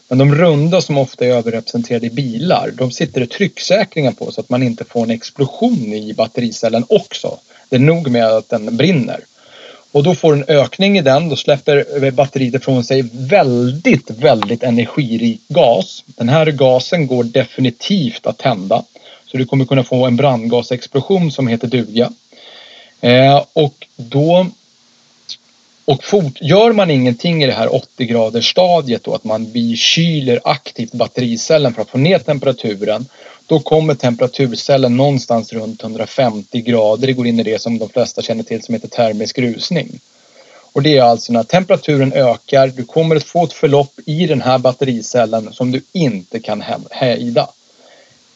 Men 0.08 0.18
de 0.18 0.34
runda 0.34 0.80
som 0.80 0.98
ofta 0.98 1.24
är 1.24 1.30
överrepresenterade 1.30 2.06
i 2.06 2.10
bilar, 2.10 2.70
de 2.74 2.90
sitter 2.90 3.20
det 3.20 3.26
trycksäkringar 3.26 4.12
på 4.12 4.32
så 4.32 4.40
att 4.40 4.48
man 4.48 4.62
inte 4.62 4.84
får 4.84 5.02
en 5.02 5.10
explosion 5.10 5.92
i 5.92 6.14
battericellen 6.14 6.84
också. 6.88 7.38
Det 7.68 7.76
är 7.76 7.80
nog 7.80 8.10
med 8.10 8.26
att 8.26 8.48
den 8.48 8.76
brinner. 8.76 9.20
Och 9.92 10.02
då 10.02 10.14
får 10.14 10.32
en 10.32 10.44
ökning 10.48 10.98
i 10.98 11.02
den. 11.02 11.28
Då 11.28 11.36
släpper 11.36 12.10
batteriet 12.10 12.54
ifrån 12.54 12.84
sig 12.84 13.04
väldigt, 13.12 14.10
väldigt 14.10 14.62
energirik 14.62 15.40
gas. 15.48 16.04
Den 16.06 16.28
här 16.28 16.46
gasen 16.46 17.06
går 17.06 17.24
definitivt 17.24 18.26
att 18.26 18.38
tända. 18.38 18.84
Så 19.26 19.36
du 19.36 19.46
kommer 19.46 19.64
kunna 19.64 19.84
få 19.84 20.06
en 20.06 20.16
brandgasexplosion 20.16 21.32
som 21.32 21.48
heter 21.48 21.68
duga. 21.68 22.12
Eh, 23.04 23.44
och 23.52 23.86
då 23.96 24.46
och 25.84 26.04
fort, 26.04 26.40
gör 26.40 26.72
man 26.72 26.90
ingenting 26.90 27.42
i 27.42 27.46
det 27.46 27.52
här 27.52 27.74
80 27.74 28.04
graders 28.06 28.50
stadiet 28.50 29.04
då 29.04 29.14
att 29.14 29.24
man 29.24 29.52
bikyler 29.52 30.40
aktivt 30.44 30.92
battericellen 30.92 31.74
för 31.74 31.82
att 31.82 31.90
få 31.90 31.98
ner 31.98 32.18
temperaturen. 32.18 33.06
Då 33.46 33.60
kommer 33.60 33.94
temperaturcellen 33.94 34.96
någonstans 34.96 35.52
runt 35.52 35.82
150 35.82 36.60
grader. 36.60 37.06
Det 37.06 37.12
går 37.12 37.26
in 37.26 37.40
i 37.40 37.42
det 37.42 37.62
som 37.62 37.78
de 37.78 37.88
flesta 37.88 38.22
känner 38.22 38.42
till 38.42 38.62
som 38.62 38.74
heter 38.74 38.88
termisk 38.88 39.38
rusning. 39.38 40.00
Och 40.72 40.82
det 40.82 40.98
är 40.98 41.02
alltså 41.02 41.32
när 41.32 41.42
temperaturen 41.42 42.12
ökar, 42.12 42.68
du 42.68 42.84
kommer 42.84 43.16
att 43.16 43.24
få 43.24 43.44
ett 43.44 43.52
förlopp 43.52 43.92
i 44.06 44.26
den 44.26 44.42
här 44.42 44.58
battericellen 44.58 45.52
som 45.52 45.72
du 45.72 45.82
inte 45.92 46.40
kan 46.40 46.62
he- 46.62 46.88
hejda. 46.90 47.48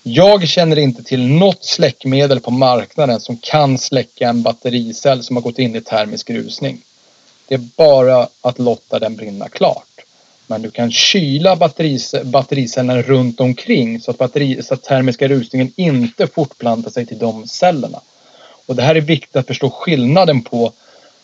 Jag 0.03 0.49
känner 0.49 0.79
inte 0.79 1.03
till 1.03 1.29
något 1.29 1.65
släckmedel 1.65 2.41
på 2.41 2.51
marknaden 2.51 3.21
som 3.21 3.37
kan 3.37 3.79
släcka 3.79 4.29
en 4.29 4.43
battericell 4.43 5.23
som 5.23 5.37
har 5.37 5.43
gått 5.43 5.59
in 5.59 5.77
i 5.77 5.81
termisk 5.81 6.31
rusning. 6.31 6.81
Det 7.49 7.55
är 7.55 7.69
bara 7.77 8.29
att 8.41 8.59
låta 8.59 8.99
den 8.99 9.17
brinna 9.17 9.49
klart. 9.49 9.85
Men 10.47 10.63
du 10.63 10.71
kan 10.71 10.93
kyla 10.93 11.57
batteris, 11.57 12.15
battericellen 12.25 13.03
runt 13.03 13.41
omkring 13.41 14.01
så 14.01 14.11
att, 14.11 14.19
batteri, 14.19 14.63
så 14.63 14.75
att 14.75 14.83
termiska 14.83 15.29
rusningen 15.29 15.73
inte 15.77 16.27
fortplantar 16.27 16.91
sig 16.91 17.07
till 17.07 17.19
de 17.19 17.47
cellerna. 17.47 18.01
Och 18.67 18.77
det 18.77 18.83
här 18.83 18.95
är 18.95 19.01
viktigt 19.01 19.37
att 19.37 19.47
förstå 19.47 19.71
skillnaden 19.71 20.43
på 20.43 20.73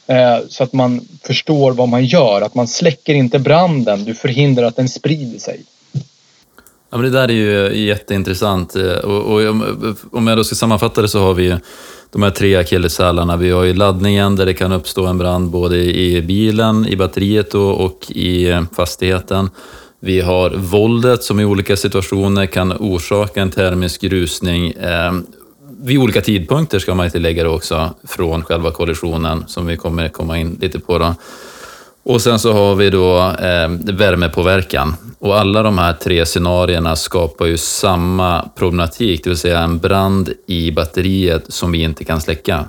eh, 0.06 0.38
så 0.48 0.64
att 0.64 0.72
man 0.72 1.08
förstår 1.22 1.72
vad 1.72 1.88
man 1.88 2.04
gör. 2.04 2.40
Att 2.40 2.54
man 2.54 2.68
släcker 2.68 3.14
inte 3.14 3.38
branden, 3.38 4.04
du 4.04 4.14
förhindrar 4.14 4.66
att 4.66 4.76
den 4.76 4.88
sprider 4.88 5.38
sig. 5.38 5.60
Ja, 6.94 6.98
men 6.98 7.12
det 7.12 7.18
där 7.18 7.28
är 7.28 7.32
ju 7.72 7.84
jätteintressant. 7.86 8.76
Eh, 8.76 8.92
och, 8.92 9.32
och 9.32 9.48
om- 10.12 10.26
jag 10.26 10.36
då 10.38 10.44
ska 10.44 10.54
sammanfatta 10.54 11.02
det 11.02 11.08
så 11.08 11.18
har 11.18 11.34
vi 11.34 11.42
ju 11.44 11.56
de 12.12 12.22
här 12.22 12.30
tre 12.30 12.56
akilleshälarna. 12.56 13.36
Vi 13.36 13.50
har 13.50 13.64
ju 13.64 13.74
laddningen 13.74 14.36
där 14.36 14.46
det 14.46 14.54
kan 14.54 14.72
uppstå 14.72 15.06
en 15.06 15.18
brand 15.18 15.50
både 15.50 15.76
i 15.76 16.22
bilen, 16.22 16.86
i 16.88 16.96
batteriet 16.96 17.50
då, 17.50 17.68
och 17.70 18.10
i 18.10 18.60
fastigheten. 18.76 19.50
Vi 20.00 20.20
har 20.20 20.50
våldet 20.50 21.22
som 21.22 21.40
i 21.40 21.44
olika 21.44 21.76
situationer 21.76 22.46
kan 22.46 22.72
orsaka 22.72 23.42
en 23.42 23.50
termisk 23.50 24.04
rusning. 24.04 24.70
Eh, 24.70 25.12
vid 25.82 25.98
olika 25.98 26.20
tidpunkter 26.20 26.78
ska 26.78 26.94
man 26.94 27.10
tillägga 27.10 27.42
det 27.42 27.48
också, 27.50 27.94
från 28.04 28.44
själva 28.44 28.70
kollisionen 28.70 29.44
som 29.46 29.66
vi 29.66 29.76
kommer 29.76 30.08
komma 30.08 30.38
in 30.38 30.58
lite 30.60 30.78
på. 30.80 30.98
Då. 30.98 31.14
Och 32.04 32.22
sen 32.22 32.38
så 32.38 32.52
har 32.52 32.74
vi 32.74 32.90
då 32.90 33.18
eh, 33.18 33.68
värmepåverkan. 33.94 34.96
Och 35.18 35.38
alla 35.38 35.62
de 35.62 35.78
här 35.78 35.92
tre 35.92 36.26
scenarierna 36.26 36.96
skapar 36.96 37.46
ju 37.46 37.56
samma 37.56 38.48
problematik, 38.54 39.24
det 39.24 39.30
vill 39.30 39.38
säga 39.38 39.60
en 39.60 39.78
brand 39.78 40.32
i 40.46 40.70
batteriet 40.70 41.44
som 41.48 41.72
vi 41.72 41.82
inte 41.82 42.04
kan 42.04 42.20
släcka. 42.20 42.64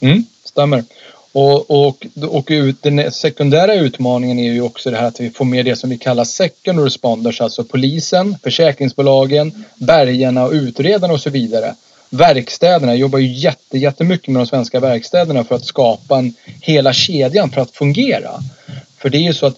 Mm, 0.00 0.24
stämmer. 0.44 0.84
Och, 1.32 1.70
och, 1.70 2.06
och 2.28 2.46
ut, 2.48 2.82
den 2.82 3.12
sekundära 3.12 3.74
utmaningen 3.74 4.38
är 4.38 4.52
ju 4.52 4.62
också 4.62 4.90
det 4.90 4.96
här 4.96 5.06
att 5.06 5.20
vi 5.20 5.30
får 5.30 5.44
med 5.44 5.64
det 5.64 5.76
som 5.76 5.90
vi 5.90 5.98
kallar 5.98 6.24
second 6.24 6.84
responders, 6.84 7.40
alltså 7.40 7.64
polisen, 7.64 8.36
försäkringsbolagen, 8.42 9.64
bärgarna 9.74 10.44
och 10.44 10.52
utredarna 10.52 11.14
och 11.14 11.20
så 11.20 11.30
vidare. 11.30 11.74
Verkstäderna 12.10 12.94
jobbar 12.94 13.18
ju 13.18 13.32
jätte, 13.32 13.78
jättemycket 13.78 14.28
med 14.28 14.40
de 14.40 14.46
svenska 14.46 14.80
verkstäderna 14.80 15.44
för 15.44 15.54
att 15.54 15.64
skapa 15.64 16.18
en, 16.18 16.34
hela 16.60 16.92
kedjan 16.92 17.50
för 17.50 17.60
att 17.60 17.70
fungera. 17.70 18.30
För 18.98 19.10
det 19.10 19.18
är 19.18 19.22
ju 19.22 19.34
så 19.34 19.46
att 19.46 19.56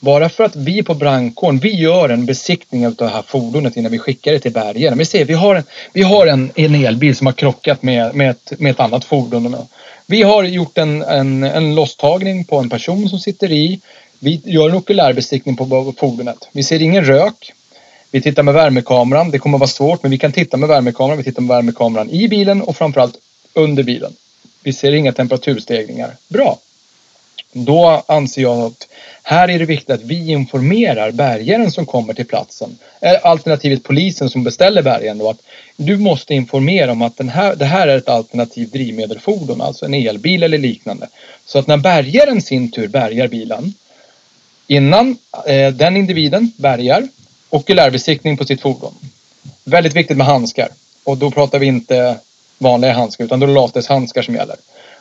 bara 0.00 0.28
för 0.28 0.44
att 0.44 0.56
vi 0.56 0.82
på 0.82 0.94
brandkåren, 0.94 1.58
vi 1.58 1.74
gör 1.74 2.08
en 2.08 2.26
besiktning 2.26 2.86
av 2.86 2.94
det 2.94 3.08
här 3.08 3.22
fordonet 3.26 3.76
innan 3.76 3.92
vi 3.92 3.98
skickar 3.98 4.32
det 4.32 4.38
till 4.38 4.52
bärgaren. 4.52 4.98
Vi 4.98 5.04
ser, 5.04 5.24
vi 5.24 5.34
har 5.34 5.54
en, 5.54 5.62
vi 5.92 6.02
har 6.02 6.26
en, 6.26 6.50
en 6.54 6.74
elbil 6.74 7.16
som 7.16 7.26
har 7.26 7.34
krockat 7.34 7.82
med, 7.82 8.14
med, 8.14 8.30
ett, 8.30 8.52
med 8.58 8.70
ett 8.70 8.80
annat 8.80 9.04
fordon. 9.04 9.56
Vi 10.06 10.22
har 10.22 10.44
gjort 10.44 10.78
en, 10.78 11.02
en, 11.02 11.42
en 11.42 11.74
losstagning 11.74 12.44
på 12.44 12.58
en 12.58 12.70
person 12.70 13.08
som 13.08 13.18
sitter 13.18 13.52
i. 13.52 13.80
Vi 14.18 14.40
gör 14.44 14.68
en 14.68 14.76
okulärbesiktning 14.76 15.56
på 15.56 15.94
fordonet. 15.98 16.48
Vi 16.52 16.62
ser 16.62 16.82
ingen 16.82 17.04
rök. 17.04 17.52
Vi 18.10 18.20
tittar 18.20 18.42
med 18.42 18.54
värmekameran. 18.54 19.30
Det 19.30 19.38
kommer 19.38 19.56
att 19.56 19.60
vara 19.60 19.68
svårt 19.68 20.02
men 20.02 20.10
vi 20.10 20.18
kan 20.18 20.32
titta 20.32 20.56
med 20.56 20.68
värmekameran. 20.68 21.18
Vi 21.18 21.24
tittar 21.24 21.42
med 21.42 21.56
värmekameran 21.56 22.10
i 22.10 22.28
bilen 22.28 22.62
och 22.62 22.76
framförallt 22.76 23.16
under 23.54 23.82
bilen. 23.82 24.12
Vi 24.62 24.72
ser 24.72 24.92
inga 24.92 25.12
temperaturstegringar. 25.12 26.16
Bra. 26.28 26.58
Då 27.52 28.02
anser 28.08 28.42
jag 28.42 28.58
att 28.58 28.88
här 29.22 29.50
är 29.50 29.58
det 29.58 29.64
viktigt 29.64 29.90
att 29.90 30.02
vi 30.02 30.30
informerar 30.30 31.10
bärgaren 31.10 31.72
som 31.72 31.86
kommer 31.86 32.14
till 32.14 32.26
platsen. 32.26 32.78
Alternativet 33.22 33.82
polisen 33.82 34.30
som 34.30 34.44
beställer 34.44 34.82
bärgaren 34.82 35.18
då 35.18 35.30
att 35.30 35.42
du 35.76 35.96
måste 35.96 36.34
informera 36.34 36.92
om 36.92 37.02
att 37.02 37.16
den 37.16 37.28
här, 37.28 37.56
det 37.56 37.64
här 37.64 37.88
är 37.88 37.96
ett 37.96 38.08
alternativt 38.08 38.72
drivmedelfordon, 38.72 39.60
alltså 39.60 39.84
en 39.84 39.94
elbil 39.94 40.42
eller 40.42 40.58
liknande. 40.58 41.08
Så 41.46 41.58
att 41.58 41.66
när 41.66 41.76
bärgaren 41.76 42.42
sin 42.42 42.70
tur 42.70 42.88
bärgar 42.88 43.28
bilen 43.28 43.74
innan 44.66 45.16
eh, 45.46 45.72
den 45.72 45.96
individen 45.96 46.52
bärgar 46.56 47.08
okulärbesiktning 47.50 48.36
på 48.36 48.44
sitt 48.44 48.60
fordon. 48.60 48.94
Väldigt 49.64 49.96
viktigt 49.96 50.16
med 50.16 50.26
handskar 50.26 50.68
och 51.04 51.18
då 51.18 51.30
pratar 51.30 51.58
vi 51.58 51.66
inte 51.66 52.18
vanliga 52.58 52.92
handskar 52.92 53.24
utan 53.24 53.40
då 53.40 53.46
är 53.46 53.48
det 53.48 53.54
latexhandskar 53.54 54.22
som 54.22 54.34
gäller. 54.34 54.56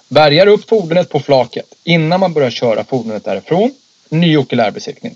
Bärgar 0.08 0.48
upp 0.48 0.70
fordonet 0.70 1.10
på 1.10 1.20
flaket 1.20 1.74
innan 1.84 2.20
man 2.20 2.34
börjar 2.34 2.50
köra 2.50 2.84
fordonet 2.84 3.26
därifrån. 3.26 3.72
Ny 4.10 4.38
okulärbesiktning. 4.38 5.16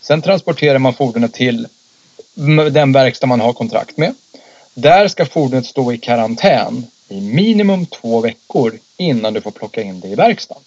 Sen 0.00 0.22
transporterar 0.22 0.78
man 0.78 0.94
fordonet 0.94 1.32
till 1.32 1.68
den 2.70 2.92
verkstad 2.92 3.26
man 3.26 3.40
har 3.40 3.52
kontrakt 3.52 3.96
med. 3.96 4.14
Där 4.74 5.08
ska 5.08 5.26
fordonet 5.26 5.66
stå 5.66 5.92
i 5.92 5.98
karantän 5.98 6.86
i 7.08 7.20
minimum 7.20 7.86
två 7.86 8.20
veckor 8.20 8.78
innan 8.96 9.34
du 9.34 9.40
får 9.40 9.50
plocka 9.50 9.82
in 9.82 10.00
det 10.00 10.08
i 10.08 10.14
verkstaden. 10.14 10.62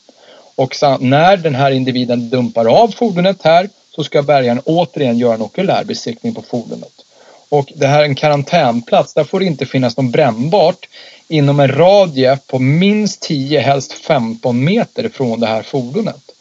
Och 0.56 0.76
när 1.00 1.38
den 1.38 1.56
här 1.56 1.72
individen 1.72 2.30
dumpar 2.30 2.66
av 2.66 2.88
fordonet 2.88 3.42
här 3.42 3.70
så 4.00 4.04
ska 4.04 4.24
bärgaren 4.24 4.62
återigen 4.66 5.18
göra 5.18 5.34
en 5.34 5.42
okulärbesiktning 5.42 6.34
på 6.34 6.42
fordonet. 6.42 7.06
Och 7.50 7.72
det 7.76 7.88
här 7.88 8.00
är 8.00 8.04
en 8.04 8.16
karantänplats. 8.16 9.14
Där 9.14 9.24
får 9.24 9.40
det 9.40 9.46
inte 9.46 9.66
finnas 9.66 9.98
något 9.98 10.12
brännbart 10.12 10.88
inom 11.28 11.60
en 11.60 11.68
radie 11.68 12.38
på 12.48 12.60
minst 12.60 13.22
10, 13.22 13.60
helst 13.60 13.94
15 13.94 14.64
meter 14.64 15.10
från 15.10 15.40
det 15.40 15.48
här 15.48 15.62
fordonet. 15.62 16.32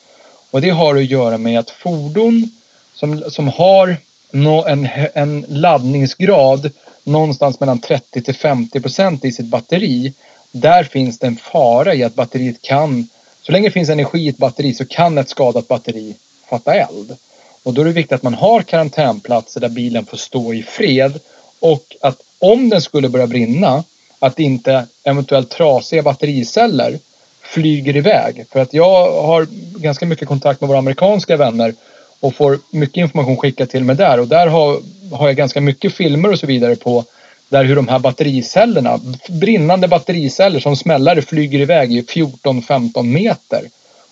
Och 0.51 0.61
det 0.61 0.71
har 0.71 0.97
att 0.97 1.11
göra 1.11 1.38
med 1.38 1.59
att 1.59 1.71
fordon 1.71 2.51
som, 2.94 3.31
som 3.31 3.49
har 3.49 3.97
en, 4.66 4.88
en 5.14 5.44
laddningsgrad 5.49 6.71
någonstans 7.05 7.61
mellan 7.61 7.79
30 7.79 8.23
till 8.23 8.35
50 8.35 8.81
procent 8.81 9.25
i 9.25 9.33
sitt 9.33 9.47
batteri. 9.47 10.12
Där 10.53 10.85
finns 10.85 11.18
det 11.18 11.27
en 11.27 11.37
fara 11.37 11.94
i 11.94 12.05
att 12.05 12.14
batteriet 12.14 12.62
kan, 12.62 13.09
så 13.42 13.53
länge 13.53 13.68
det 13.68 13.73
finns 13.73 13.90
energi 13.90 14.18
i 14.18 14.29
ett 14.29 14.37
batteri 14.37 14.75
så 14.75 14.87
kan 14.87 15.18
ett 15.18 15.29
skadat 15.29 15.68
batteri 15.68 16.14
fatta 16.51 16.75
eld. 16.75 17.16
Och 17.62 17.75
då 17.75 17.81
är 17.81 17.85
det 17.85 17.92
viktigt 17.92 18.12
att 18.12 18.23
man 18.23 18.35
har 18.35 18.62
karantänplatser 18.62 19.61
där 19.61 19.68
bilen 19.68 20.07
får 20.07 20.16
stå 20.16 20.55
i 20.55 20.62
fred 20.62 21.21
och 21.61 21.97
att 22.01 22.23
om 22.38 22.68
den 22.68 22.81
skulle 22.81 23.09
börja 23.09 23.27
brinna 23.27 23.85
att 24.18 24.38
inte 24.38 24.87
eventuellt 25.05 25.51
trasiga 25.51 26.03
battericeller 26.03 26.99
flyger 27.42 27.97
iväg. 27.97 28.47
För 28.53 28.61
att 28.61 28.75
jag 28.75 29.23
har 29.23 29.47
ganska 29.79 30.07
mycket 30.07 30.29
kontakt 30.29 30.61
med 30.61 30.68
våra 30.68 30.79
amerikanska 30.79 31.37
vänner 31.37 31.75
och 32.21 32.35
får 32.35 32.59
mycket 32.71 32.97
information 32.97 33.37
skickad 33.37 33.71
till 33.71 33.85
mig 33.85 33.97
där 33.97 34.21
och 34.21 34.29
där 34.29 34.47
har, 34.47 34.81
har 35.12 35.27
jag 35.27 35.37
ganska 35.37 35.61
mycket 35.61 35.94
filmer 35.94 36.33
och 36.33 36.38
så 36.38 36.47
vidare 36.47 36.77
på 36.77 37.05
där 37.49 37.64
hur 37.64 37.77
de 37.77 37.88
här 37.88 37.99
battericellerna, 37.99 39.01
brinnande 39.29 39.88
battericeller 39.88 40.61
som 40.61 40.77
smällare 40.77 41.23
flyger 41.23 41.59
iväg 41.59 41.92
i 41.92 42.03
14-15 42.03 43.03
meter. 43.03 43.62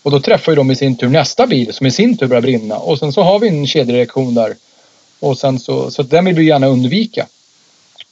Och 0.07 0.12
då 0.12 0.21
träffar 0.21 0.53
ju 0.53 0.57
de 0.57 0.71
i 0.71 0.77
sin 0.77 0.97
tur 0.97 1.09
nästa 1.09 1.47
bil 1.47 1.73
som 1.73 1.87
i 1.87 1.90
sin 1.90 2.16
tur 2.16 2.27
börjar 2.27 2.42
brinna 2.42 2.77
och 2.77 2.99
sen 2.99 3.12
så 3.12 3.23
har 3.23 3.38
vi 3.38 3.49
en 3.49 3.66
kedjereaktion 3.66 4.35
där. 4.35 4.55
Och 5.21 5.38
sen 5.38 5.59
så, 5.59 5.90
så 5.90 6.03
den 6.03 6.25
vill 6.25 6.35
vi 6.35 6.45
gärna 6.45 6.66
undvika. 6.66 7.27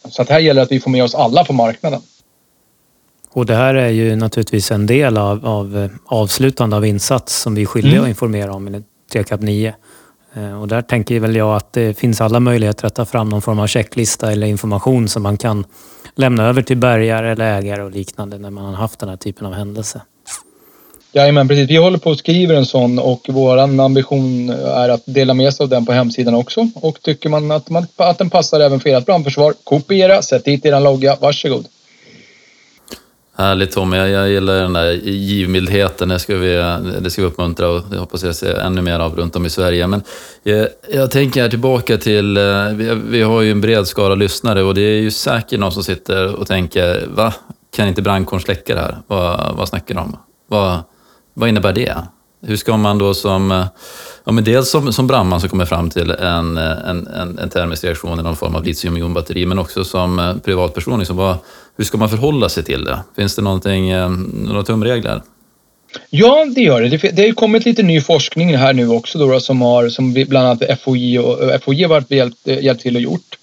Så 0.09 0.23
att 0.23 0.29
här 0.29 0.39
gäller 0.39 0.63
att 0.63 0.73
vi 0.73 0.81
får 0.81 0.91
med 0.91 1.05
oss 1.05 1.15
alla 1.15 1.45
på 1.45 1.53
marknaden. 1.53 2.01
Och 3.31 3.47
det 3.47 3.55
här 3.55 3.75
är 3.75 3.89
ju 3.89 4.17
naturligtvis 4.17 4.71
en 4.71 4.87
del 4.87 5.17
av, 5.17 5.47
av 5.47 5.79
eh, 5.79 5.91
avslutande 6.07 6.77
av 6.77 6.87
insats 6.87 7.41
som 7.41 7.55
vi 7.55 7.63
är 7.63 7.67
skyldiga 7.67 7.93
mm. 7.93 8.05
att 8.05 8.09
informera 8.09 8.53
om 8.53 8.67
enligt 8.67 8.87
3 9.13 9.25
kap 9.25 9.41
9. 9.41 9.75
Eh, 10.35 10.61
och 10.61 10.69
där 10.69 10.83
tänker 10.83 11.21
väl 11.21 11.37
jag 11.37 11.57
att 11.57 11.73
det 11.73 11.99
finns 11.99 12.21
alla 12.21 12.41
möjligheter 12.41 12.87
att 12.87 12.95
ta 12.95 13.05
fram 13.05 13.29
någon 13.29 13.43
form 13.43 13.59
av 13.59 13.67
checklista 13.67 14.33
eller 14.33 14.47
information 14.47 15.09
som 15.09 15.23
man 15.23 15.37
kan 15.37 15.65
lämna 16.15 16.47
över 16.47 16.63
till 16.63 16.77
bärgare 16.77 17.33
eller 17.33 17.59
ägare 17.59 17.83
och 17.83 17.91
liknande 17.91 18.39
när 18.39 18.51
man 18.51 18.65
har 18.65 18.73
haft 18.73 18.99
den 18.99 19.09
här 19.09 19.17
typen 19.17 19.47
av 19.47 19.53
händelse. 19.53 20.01
Jajamän, 21.17 21.49
precis. 21.49 21.71
Vi 21.71 21.77
håller 21.77 21.99
på 21.99 22.11
att 22.11 22.19
skriva 22.19 22.55
en 22.55 22.67
sån 22.67 22.99
och 22.99 23.27
vår 23.29 23.59
ambition 23.59 24.51
är 24.51 24.89
att 24.89 25.03
dela 25.05 25.35
med 25.35 25.55
sig 25.55 25.65
av 25.65 25.71
den 25.71 25.87
på 25.87 25.93
hemsidan 25.93 26.35
också. 26.35 26.69
Och 26.75 27.03
tycker 27.03 27.29
man 27.29 27.51
att, 27.51 27.71
man, 27.71 27.87
att 27.97 28.19
den 28.19 28.31
passar 28.31 28.61
även 28.61 28.81
för 28.81 28.91
ert 28.91 29.07
brandförsvar, 29.07 29.55
kopiera, 29.65 30.23
sätt 30.23 30.45
dit 30.45 30.67
er 30.67 30.81
logga, 30.81 31.17
varsågod. 31.21 31.67
Härligt 33.37 33.73
Tommy, 33.73 33.97
jag, 33.97 34.09
jag 34.09 34.31
gillar 34.31 34.55
den 34.55 34.73
där 34.73 34.93
givmildheten. 35.03 36.09
Det 36.09 36.19
ska, 36.19 36.37
vi, 36.37 36.55
det 37.01 37.11
ska 37.11 37.23
vi 37.23 37.29
uppmuntra 37.29 37.69
och 37.69 37.83
det 37.91 37.99
hoppas 37.99 38.23
jag 38.23 38.35
ser 38.35 38.55
ännu 38.55 38.83
mer 38.83 38.99
av 38.99 39.17
runt 39.17 39.37
om 39.37 39.47
i 39.47 39.51
Sverige. 39.51 39.87
Men 39.87 40.03
jag, 40.43 40.69
jag 40.93 41.11
tänker 41.11 41.49
tillbaka 41.49 41.97
till, 41.97 42.37
eh, 42.37 42.69
vi, 42.75 42.95
vi, 42.95 43.23
har 43.23 43.43
ju 43.43 43.51
en 43.51 43.61
bred 43.61 43.87
skara 43.87 44.15
lyssnare 44.15 44.63
och 44.63 44.75
det 44.75 44.83
är 44.83 45.01
ju 45.01 45.11
säkert 45.11 45.61
någon 45.61 45.73
som 45.73 45.85
sitter 45.85 46.35
och 46.35 46.47
tänker, 46.47 47.07
va? 47.07 47.35
Kan 47.77 47.89
inte 47.89 48.03
brandkåren 48.03 48.43
släcka 48.43 48.75
det 48.75 48.81
här? 48.81 48.97
Vad, 49.07 49.57
vad 49.57 49.69
snackar 49.69 49.95
de 49.95 50.01
om? 50.01 50.17
Vad, 50.47 50.79
vad 51.35 51.49
innebär 51.49 51.73
det? 51.73 51.95
Hur 52.47 52.57
ska 52.57 52.77
man 52.77 52.99
då 52.99 53.15
som, 53.15 53.53
eh, 53.53 53.67
ja 54.25 54.33
men 54.33 54.45
dels 54.45 54.71
som, 54.71 54.93
som 54.93 55.07
brandman 55.07 55.41
som 55.41 55.49
kommer 55.49 55.65
fram 55.65 55.91
till 55.91 56.11
en, 56.11 56.57
eh, 56.59 56.89
en, 56.89 57.07
en, 57.07 57.39
en 57.39 57.51
termisk 57.51 57.85
reaktion 57.85 58.21
i 58.21 58.23
någon 58.23 58.37
form 58.37 58.55
av 58.55 58.65
litiumjonbatteri, 58.65 59.47
men 59.47 59.59
också 59.59 59.85
som 59.85 60.19
eh, 60.19 60.37
privatperson, 60.37 60.99
liksom, 60.99 61.17
vad, 61.17 61.37
hur 61.77 61.85
ska 61.85 61.99
man 61.99 62.09
förhålla 62.09 62.49
sig 62.49 62.65
till 62.65 62.85
det? 62.85 62.99
Finns 63.17 63.37
det 63.37 63.43
någonting, 63.43 63.91
några 64.33 64.63
tumregler? 64.63 65.23
Ja, 66.11 66.45
det 66.55 66.61
gör 66.61 66.83
det. 66.83 66.89
Det 66.89 67.23
har 67.23 67.27
ju 67.27 67.35
kommit 67.35 67.65
lite 67.65 67.83
ny 67.83 68.01
forskning 68.01 68.57
här 68.57 68.73
nu 68.73 68.89
också 68.89 69.19
då, 69.19 69.41
som 69.41 69.63
har, 69.63 69.89
som 69.89 70.13
bland 70.13 70.47
annat 70.47 70.81
FOI 70.81 71.19
och 71.19 71.63
FOI 71.63 71.83
har 71.83 71.89
varit 71.89 72.11
hjälpt, 72.11 72.47
hjälpt 72.47 72.83
till 72.83 72.97
och 72.97 73.03
gjort. 73.03 73.39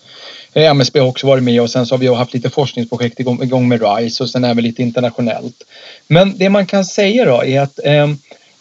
Eh, 0.54 0.70
MSB 0.70 1.00
har 1.00 1.08
också 1.08 1.28
varit 1.28 1.44
med 1.44 1.62
och 1.62 1.70
sen 1.70 1.86
så 1.86 1.96
har 1.96 2.00
vi 2.00 2.08
haft 2.08 2.34
lite 2.34 2.50
forskningsprojekt 2.50 3.20
igång, 3.20 3.68
med 3.68 3.82
RISE 3.82 4.24
och 4.24 4.30
sen 4.30 4.44
även 4.44 4.64
lite 4.64 4.82
internationellt. 4.82 5.64
Men 6.08 6.38
det 6.38 6.50
man 6.50 6.66
kan 6.66 6.86
säga 6.86 7.26
då 7.26 7.44
är 7.44 7.62
att 7.62 7.80
eh, 7.84 8.08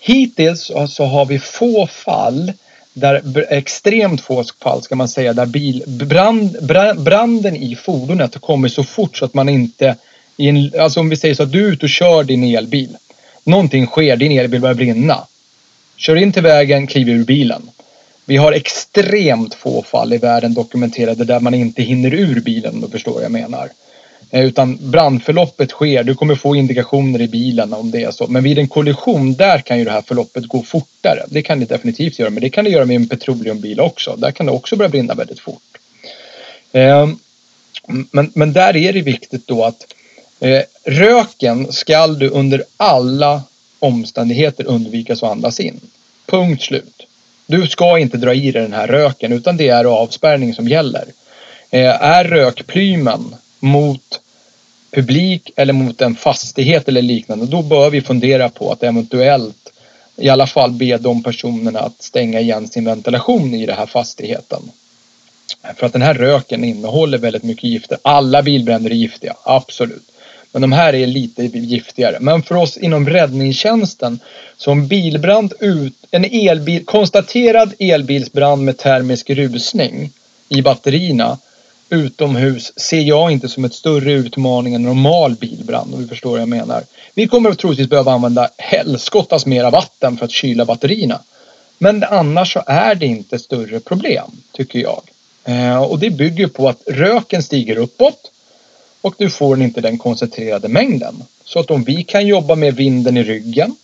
hittills 0.01 0.71
så 0.89 1.05
har 1.05 1.27
vi 1.27 1.39
få 1.39 1.87
fall 1.87 2.53
där 2.93 3.47
extremt 3.53 4.21
få 4.21 4.45
fall 4.63 4.83
ska 4.83 4.97
man 4.97 5.09
säga 5.09 5.33
där 5.33 5.47
bil, 5.47 5.85
brand, 5.87 6.57
branden 6.99 7.57
i 7.57 7.77
fordonet 7.77 8.41
kommer 8.41 8.69
så 8.69 8.85
fort 8.85 9.17
så 9.17 9.25
att 9.25 9.35
man 9.35 9.49
inte 9.49 9.97
i 10.37 10.49
en, 10.49 10.73
alltså 10.81 11.01
om 11.01 11.09
vi 11.09 11.17
säger 11.17 11.35
så 11.35 11.43
att 11.43 11.53
du 11.53 11.67
är 11.67 11.73
ute 11.73 11.87
och 11.87 11.91
kör 11.91 12.25
din 12.25 12.45
elbil. 12.45 12.97
Någonting 13.45 13.87
sker, 13.87 14.17
din 14.17 14.33
elbil 14.33 14.61
börjar 14.61 14.75
brinna. 14.75 15.27
Kör 15.97 16.17
in 16.17 16.33
till 16.33 16.43
vägen, 16.43 16.87
kliver 16.87 17.13
ur 17.13 17.25
bilen. 17.25 17.63
Vi 18.31 18.37
har 18.37 18.53
extremt 18.53 19.55
få 19.55 19.83
fall 19.83 20.13
i 20.13 20.19
världen 20.19 20.55
dokumenterade 20.55 21.25
där 21.25 21.41
man 21.41 21.55
inte 21.55 21.83
hinner 21.83 22.15
ur 22.15 22.41
bilen 22.41 22.75
om 22.75 22.81
du 22.81 22.89
förstår 22.89 23.13
vad 23.13 23.25
jag 23.25 23.33
menar. 23.33 23.69
Eh, 24.31 24.45
utan 24.45 24.91
brandförloppet 24.91 25.71
sker, 25.71 26.05
du 26.05 26.15
kommer 26.15 26.35
få 26.35 26.57
indikationer 26.57 27.21
i 27.21 27.29
bilen 27.29 27.73
om 27.73 27.91
det 27.91 28.05
är 28.05 28.11
så. 28.11 28.27
Men 28.27 28.43
vid 28.43 28.59
en 28.59 28.69
kollision, 28.69 29.35
där 29.35 29.59
kan 29.59 29.79
ju 29.79 29.85
det 29.85 29.91
här 29.91 30.03
förloppet 30.03 30.47
gå 30.47 30.63
fortare. 30.63 31.27
Det 31.29 31.43
kan 31.43 31.61
det 31.61 31.67
definitivt 31.67 32.19
göra, 32.19 32.31
men 32.31 32.43
det 32.43 32.51
kan 32.51 32.65
det 32.65 32.71
göra 32.71 32.85
med 32.85 32.97
en 32.97 33.09
petroleumbil 33.09 33.81
också. 33.81 34.17
Där 34.17 34.31
kan 34.31 34.47
det 34.47 34.53
också 34.53 34.77
börja 34.77 34.89
brinna 34.89 35.15
väldigt 35.15 35.41
fort. 35.41 35.79
Eh, 36.73 37.09
men, 38.11 38.33
men 38.35 38.53
där 38.53 38.77
är 38.77 38.93
det 38.93 39.03
viktigt 39.03 39.47
då 39.47 39.65
att 39.65 39.95
eh, 40.41 40.63
röken 40.85 41.73
skall 41.73 42.19
du 42.19 42.29
under 42.29 42.65
alla 42.77 43.43
omständigheter 43.79 44.67
undvikas 44.67 45.23
att 45.23 45.31
andas 45.31 45.61
in. 45.61 45.81
Punkt 46.27 46.63
slut. 46.63 47.07
Du 47.51 47.67
ska 47.67 47.99
inte 47.99 48.17
dra 48.17 48.35
i 48.35 48.51
dig 48.51 48.63
den 48.63 48.73
här 48.73 48.87
röken 48.87 49.33
utan 49.33 49.57
det 49.57 49.69
är 49.69 49.85
avspärrning 49.85 50.55
som 50.55 50.69
gäller. 50.69 51.05
Eh, 51.71 52.03
är 52.03 52.25
rökplymen 52.25 53.35
mot 53.61 54.21
publik 54.91 55.51
eller 55.57 55.73
mot 55.73 56.01
en 56.01 56.15
fastighet 56.15 56.89
eller 56.89 57.03
liknande 57.03 57.47
då 57.47 57.63
bör 57.63 57.91
vi 57.91 58.01
fundera 58.01 58.49
på 58.49 58.73
att 58.73 58.83
eventuellt 58.83 59.73
i 60.17 60.29
alla 60.29 60.47
fall 60.47 60.71
be 60.71 60.99
de 60.99 61.23
personerna 61.23 61.81
att 61.81 62.03
stänga 62.03 62.41
igen 62.41 62.69
sin 62.69 62.85
ventilation 62.85 63.55
i 63.55 63.67
den 63.67 63.77
här 63.77 63.87
fastigheten. 63.87 64.63
För 65.77 65.87
att 65.87 65.93
den 65.93 66.03
här 66.03 66.15
röken 66.15 66.65
innehåller 66.65 67.19
väldigt 67.19 67.43
mycket 67.43 67.65
gifter. 67.65 67.99
Alla 68.03 68.43
bilbränder 68.43 68.91
är 68.91 68.95
giftiga, 68.95 69.35
absolut. 69.43 70.10
Men 70.53 70.63
de 70.63 70.73
här 70.73 70.95
är 70.95 71.07
lite 71.07 71.45
giftigare. 71.45 72.17
Men 72.21 72.43
för 72.43 72.55
oss 72.55 72.77
inom 72.77 73.09
räddningstjänsten 73.09 74.21
som 74.57 74.87
bilbrand 74.87 75.53
ut, 75.61 75.95
en 76.11 76.25
elbil, 76.25 76.85
konstaterad 76.85 77.75
elbilsbrand 77.79 78.65
med 78.65 78.79
termisk 78.79 79.31
rusning 79.31 80.11
i 80.49 80.63
batterierna 80.63 81.39
utomhus 81.91 82.73
ser 82.77 83.01
jag 83.01 83.31
inte 83.31 83.49
som 83.49 83.65
ett 83.65 83.75
större 83.75 84.13
utmaning 84.13 84.75
än 84.75 84.83
normal 84.83 85.35
bilbrand 85.35 85.95
om 85.95 86.03
du 86.03 86.09
förstår 86.09 86.31
vad 86.31 86.41
jag 86.41 86.49
menar. 86.49 86.85
Vi 87.15 87.29
kommer 87.29 87.55
troligtvis 87.55 87.89
behöva 87.89 88.13
använda 88.13 88.49
helskottas 88.59 89.47
mera 89.47 89.71
vatten 89.71 90.17
för 90.17 90.25
att 90.25 90.31
kyla 90.31 90.65
batterierna. 90.65 91.21
Men 91.79 92.05
annars 92.05 92.53
så 92.53 92.63
är 92.67 92.95
det 92.95 93.07
inte 93.07 93.39
större 93.39 93.81
problem 93.81 94.31
tycker 94.53 94.79
jag. 94.79 95.03
Eh, 95.45 95.83
och 95.83 95.99
det 95.99 96.11
bygger 96.11 96.47
på 96.47 96.69
att 96.69 96.83
röken 96.87 97.43
stiger 97.43 97.77
uppåt 97.77 98.31
och 99.01 99.15
du 99.19 99.31
får 99.31 99.63
inte 99.63 99.81
den 99.81 99.99
koncentrerade 99.99 100.69
mängden. 100.69 101.23
Så 101.45 101.59
att 101.59 101.71
om 101.71 101.85
vi 101.85 102.05
kan 102.05 102.27
jobba 102.27 102.55
med 102.55 102.77
vinden 102.77 103.17
i 103.17 103.23
ryggen 103.23 103.77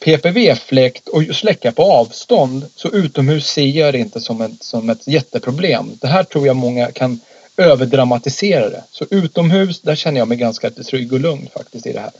PPV-fläkt 0.00 1.08
och 1.08 1.22
släcka 1.36 1.72
på 1.72 1.82
avstånd 1.82 2.66
så 2.74 2.88
utomhus 2.88 3.46
ser 3.46 3.66
jag 3.66 3.94
det 3.94 3.98
inte 3.98 4.20
som 4.20 4.40
ett, 4.40 4.62
som 4.62 4.90
ett 4.90 5.06
jätteproblem. 5.08 5.90
Det 6.00 6.06
här 6.06 6.24
tror 6.24 6.46
jag 6.46 6.56
många 6.56 6.90
kan 6.90 7.20
överdramatisera 7.56 8.70
det. 8.70 8.84
Så 8.90 9.04
utomhus, 9.10 9.80
där 9.80 9.94
känner 9.94 10.18
jag 10.18 10.28
mig 10.28 10.38
ganska 10.38 10.70
trygg 10.70 11.12
och 11.12 11.20
lugn 11.20 11.48
faktiskt 11.54 11.86
i 11.86 11.92
det 11.92 12.00
här. 12.00 12.10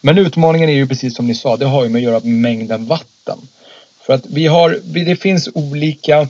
Men 0.00 0.18
utmaningen 0.18 0.68
är 0.68 0.74
ju 0.74 0.86
precis 0.86 1.16
som 1.16 1.26
ni 1.26 1.34
sa, 1.34 1.56
det 1.56 1.66
har 1.66 1.84
ju 1.84 1.90
med 1.90 1.98
att 1.98 2.04
göra 2.04 2.20
med 2.20 2.34
mängden 2.34 2.86
vatten. 2.86 3.38
För 4.00 4.12
att 4.12 4.26
vi 4.26 4.46
har, 4.46 4.80
det 4.84 5.16
finns 5.16 5.48
olika 5.54 6.28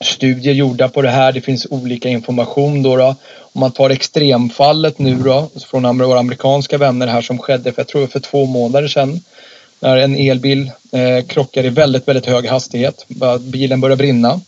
studier 0.00 0.54
gjorda 0.54 0.88
på 0.88 1.02
det 1.02 1.10
här. 1.10 1.32
Det 1.32 1.40
finns 1.40 1.66
olika 1.70 2.08
information 2.08 2.82
då. 2.82 2.96
då. 2.96 3.16
Om 3.38 3.60
man 3.60 3.72
tar 3.72 3.90
extremfallet 3.90 4.98
nu 4.98 5.14
då 5.14 5.50
från 5.70 5.98
våra 5.98 6.18
amerikanska 6.18 6.78
vänner 6.78 7.06
här 7.06 7.22
som 7.22 7.38
skedde 7.38 7.72
för, 7.72 7.80
jag 7.80 7.88
tror 7.88 8.06
för 8.06 8.20
två 8.20 8.46
månader 8.46 8.88
sedan. 8.88 9.20
När 9.80 9.96
en 9.96 10.16
elbil 10.16 10.70
eh, 10.92 11.24
krockar 11.26 11.64
i 11.64 11.68
väldigt, 11.68 12.08
väldigt 12.08 12.26
hög 12.26 12.46
hastighet. 12.46 13.06
Bilen 13.40 13.80
börjar 13.80 13.96
brinna. 13.96 14.40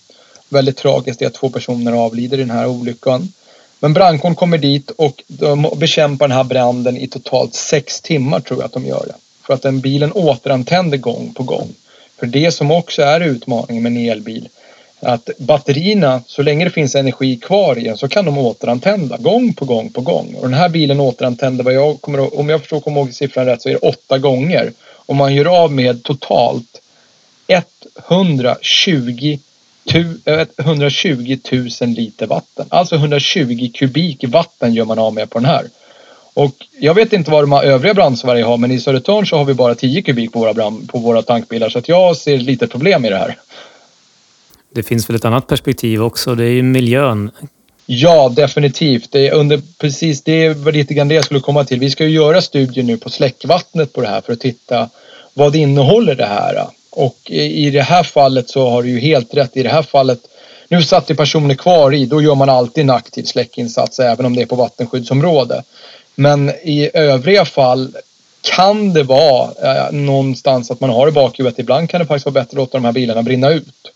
Väldigt 0.48 0.76
tragiskt 0.76 1.22
är 1.22 1.26
att 1.26 1.34
två 1.34 1.48
personer 1.48 1.92
avlider 1.92 2.38
i 2.38 2.40
den 2.40 2.50
här 2.50 2.66
olyckan. 2.66 3.32
Men 3.80 3.94
brandkåren 3.94 4.34
kommer 4.34 4.58
dit 4.58 4.90
och 4.90 5.22
de 5.26 5.70
bekämpar 5.76 6.28
den 6.28 6.36
här 6.36 6.44
branden 6.44 6.96
i 6.96 7.06
totalt 7.08 7.54
sex 7.54 8.00
timmar 8.00 8.40
tror 8.40 8.58
jag 8.60 8.66
att 8.66 8.72
de 8.72 8.86
gör 8.86 9.04
det. 9.06 9.14
För 9.46 9.54
att 9.54 9.62
den 9.62 9.80
bilen 9.80 10.12
återantänder 10.12 10.98
gång 10.98 11.34
på 11.34 11.42
gång. 11.42 11.68
För 12.18 12.26
det 12.26 12.52
som 12.52 12.70
också 12.70 13.02
är 13.02 13.20
utmaningen 13.20 13.82
med 13.82 13.92
en 13.92 14.10
elbil 14.10 14.48
att 15.04 15.30
batterierna, 15.38 16.22
så 16.26 16.42
länge 16.42 16.64
det 16.64 16.70
finns 16.70 16.94
energi 16.94 17.36
kvar 17.36 17.78
i 17.78 17.84
den 17.84 17.96
så 17.96 18.08
kan 18.08 18.24
de 18.24 18.38
återantända 18.38 19.16
gång 19.16 19.52
på 19.52 19.64
gång 19.64 19.90
på 19.90 20.00
gång. 20.00 20.34
Och 20.34 20.42
den 20.42 20.58
här 20.58 20.68
bilen 20.68 21.00
återantänder, 21.00 21.64
vad 21.64 21.74
jag 21.74 22.00
kommer, 22.00 22.40
om 22.40 22.48
jag 22.48 22.60
förstår 22.60 22.80
kommer 22.80 23.00
ihåg 23.00 23.14
siffran 23.14 23.46
rätt, 23.46 23.62
så 23.62 23.68
är 23.68 23.72
det 23.72 23.78
åtta 23.78 24.18
gånger. 24.18 24.72
Och 25.06 25.16
man 25.16 25.34
gör 25.34 25.62
av 25.62 25.72
med 25.72 26.02
totalt 26.02 26.80
120 28.08 29.38
120 30.56 31.38
000 31.80 31.88
liter 31.88 32.26
vatten. 32.26 32.66
Alltså 32.68 32.94
120 32.94 33.70
kubik 33.74 34.24
vatten 34.28 34.74
gör 34.74 34.84
man 34.84 34.98
av 34.98 35.14
med 35.14 35.30
på 35.30 35.38
den 35.38 35.48
här. 35.48 35.64
Och 36.34 36.54
jag 36.78 36.94
vet 36.94 37.12
inte 37.12 37.30
vad 37.30 37.42
de 37.42 37.52
övriga 37.52 37.94
brandsverige 37.94 38.44
har 38.44 38.56
men 38.56 38.70
i 38.70 38.80
Södertörn 38.80 39.26
så 39.26 39.36
har 39.36 39.44
vi 39.44 39.54
bara 39.54 39.74
10 39.74 40.02
kubik 40.02 40.32
på 40.32 40.38
våra, 40.38 40.54
brand, 40.54 40.88
på 40.88 40.98
våra 40.98 41.22
tankbilar 41.22 41.68
så 41.68 41.78
att 41.78 41.88
jag 41.88 42.16
ser 42.16 42.38
lite 42.38 42.66
problem 42.66 43.04
i 43.04 43.08
det 43.08 43.16
här. 43.16 43.36
Det 44.74 44.82
finns 44.82 45.10
väl 45.10 45.16
ett 45.16 45.24
annat 45.24 45.46
perspektiv 45.46 46.02
också, 46.02 46.34
det 46.34 46.44
är 46.44 46.50
ju 46.50 46.62
miljön. 46.62 47.30
Ja, 47.86 48.28
definitivt. 48.28 49.12
Det 49.12 49.28
är 49.28 49.32
under, 49.32 49.60
precis, 49.78 50.22
det 50.22 50.48
var 50.48 50.72
lite 50.72 50.94
grann 50.94 51.08
det 51.08 51.14
jag 51.14 51.24
skulle 51.24 51.40
komma 51.40 51.64
till. 51.64 51.80
Vi 51.80 51.90
ska 51.90 52.04
ju 52.04 52.10
göra 52.10 52.42
studier 52.42 52.84
nu 52.84 52.96
på 52.96 53.10
släckvattnet 53.10 53.92
på 53.92 54.00
det 54.00 54.06
här 54.06 54.20
för 54.20 54.32
att 54.32 54.40
titta 54.40 54.88
vad 55.34 55.52
det 55.52 55.58
innehåller 55.58 56.14
det 56.14 56.26
här. 56.26 56.66
Och 56.90 57.30
i 57.30 57.70
det 57.70 57.82
här 57.82 58.02
fallet 58.02 58.48
så 58.48 58.70
har 58.70 58.82
du 58.82 58.90
ju 58.90 58.98
helt 58.98 59.34
rätt. 59.34 59.56
I 59.56 59.62
det 59.62 59.68
här 59.68 59.82
fallet, 59.82 60.20
nu 60.68 60.82
satt 60.82 61.06
det 61.06 61.14
personer 61.14 61.54
kvar 61.54 61.94
i, 61.94 62.06
då 62.06 62.22
gör 62.22 62.34
man 62.34 62.48
alltid 62.48 62.84
en 62.84 62.90
aktiv 62.90 63.24
släckinsats 63.24 63.98
även 63.98 64.26
om 64.26 64.36
det 64.36 64.42
är 64.42 64.46
på 64.46 64.56
vattenskyddsområde. 64.56 65.62
Men 66.14 66.50
i 66.50 66.90
övriga 66.94 67.44
fall 67.44 67.96
kan 68.40 68.92
det 68.92 69.02
vara 69.02 69.50
eh, 69.62 69.92
någonstans 69.92 70.70
att 70.70 70.80
man 70.80 70.90
har 70.90 71.08
i 71.08 71.12
bakhuvudet. 71.12 71.58
Ibland 71.58 71.90
kan 71.90 72.00
det 72.00 72.06
faktiskt 72.06 72.26
vara 72.26 72.32
bättre 72.32 72.48
att 72.48 72.54
låta 72.54 72.78
de 72.78 72.84
här 72.84 72.92
bilarna 72.92 73.22
brinna 73.22 73.50
ut. 73.50 73.93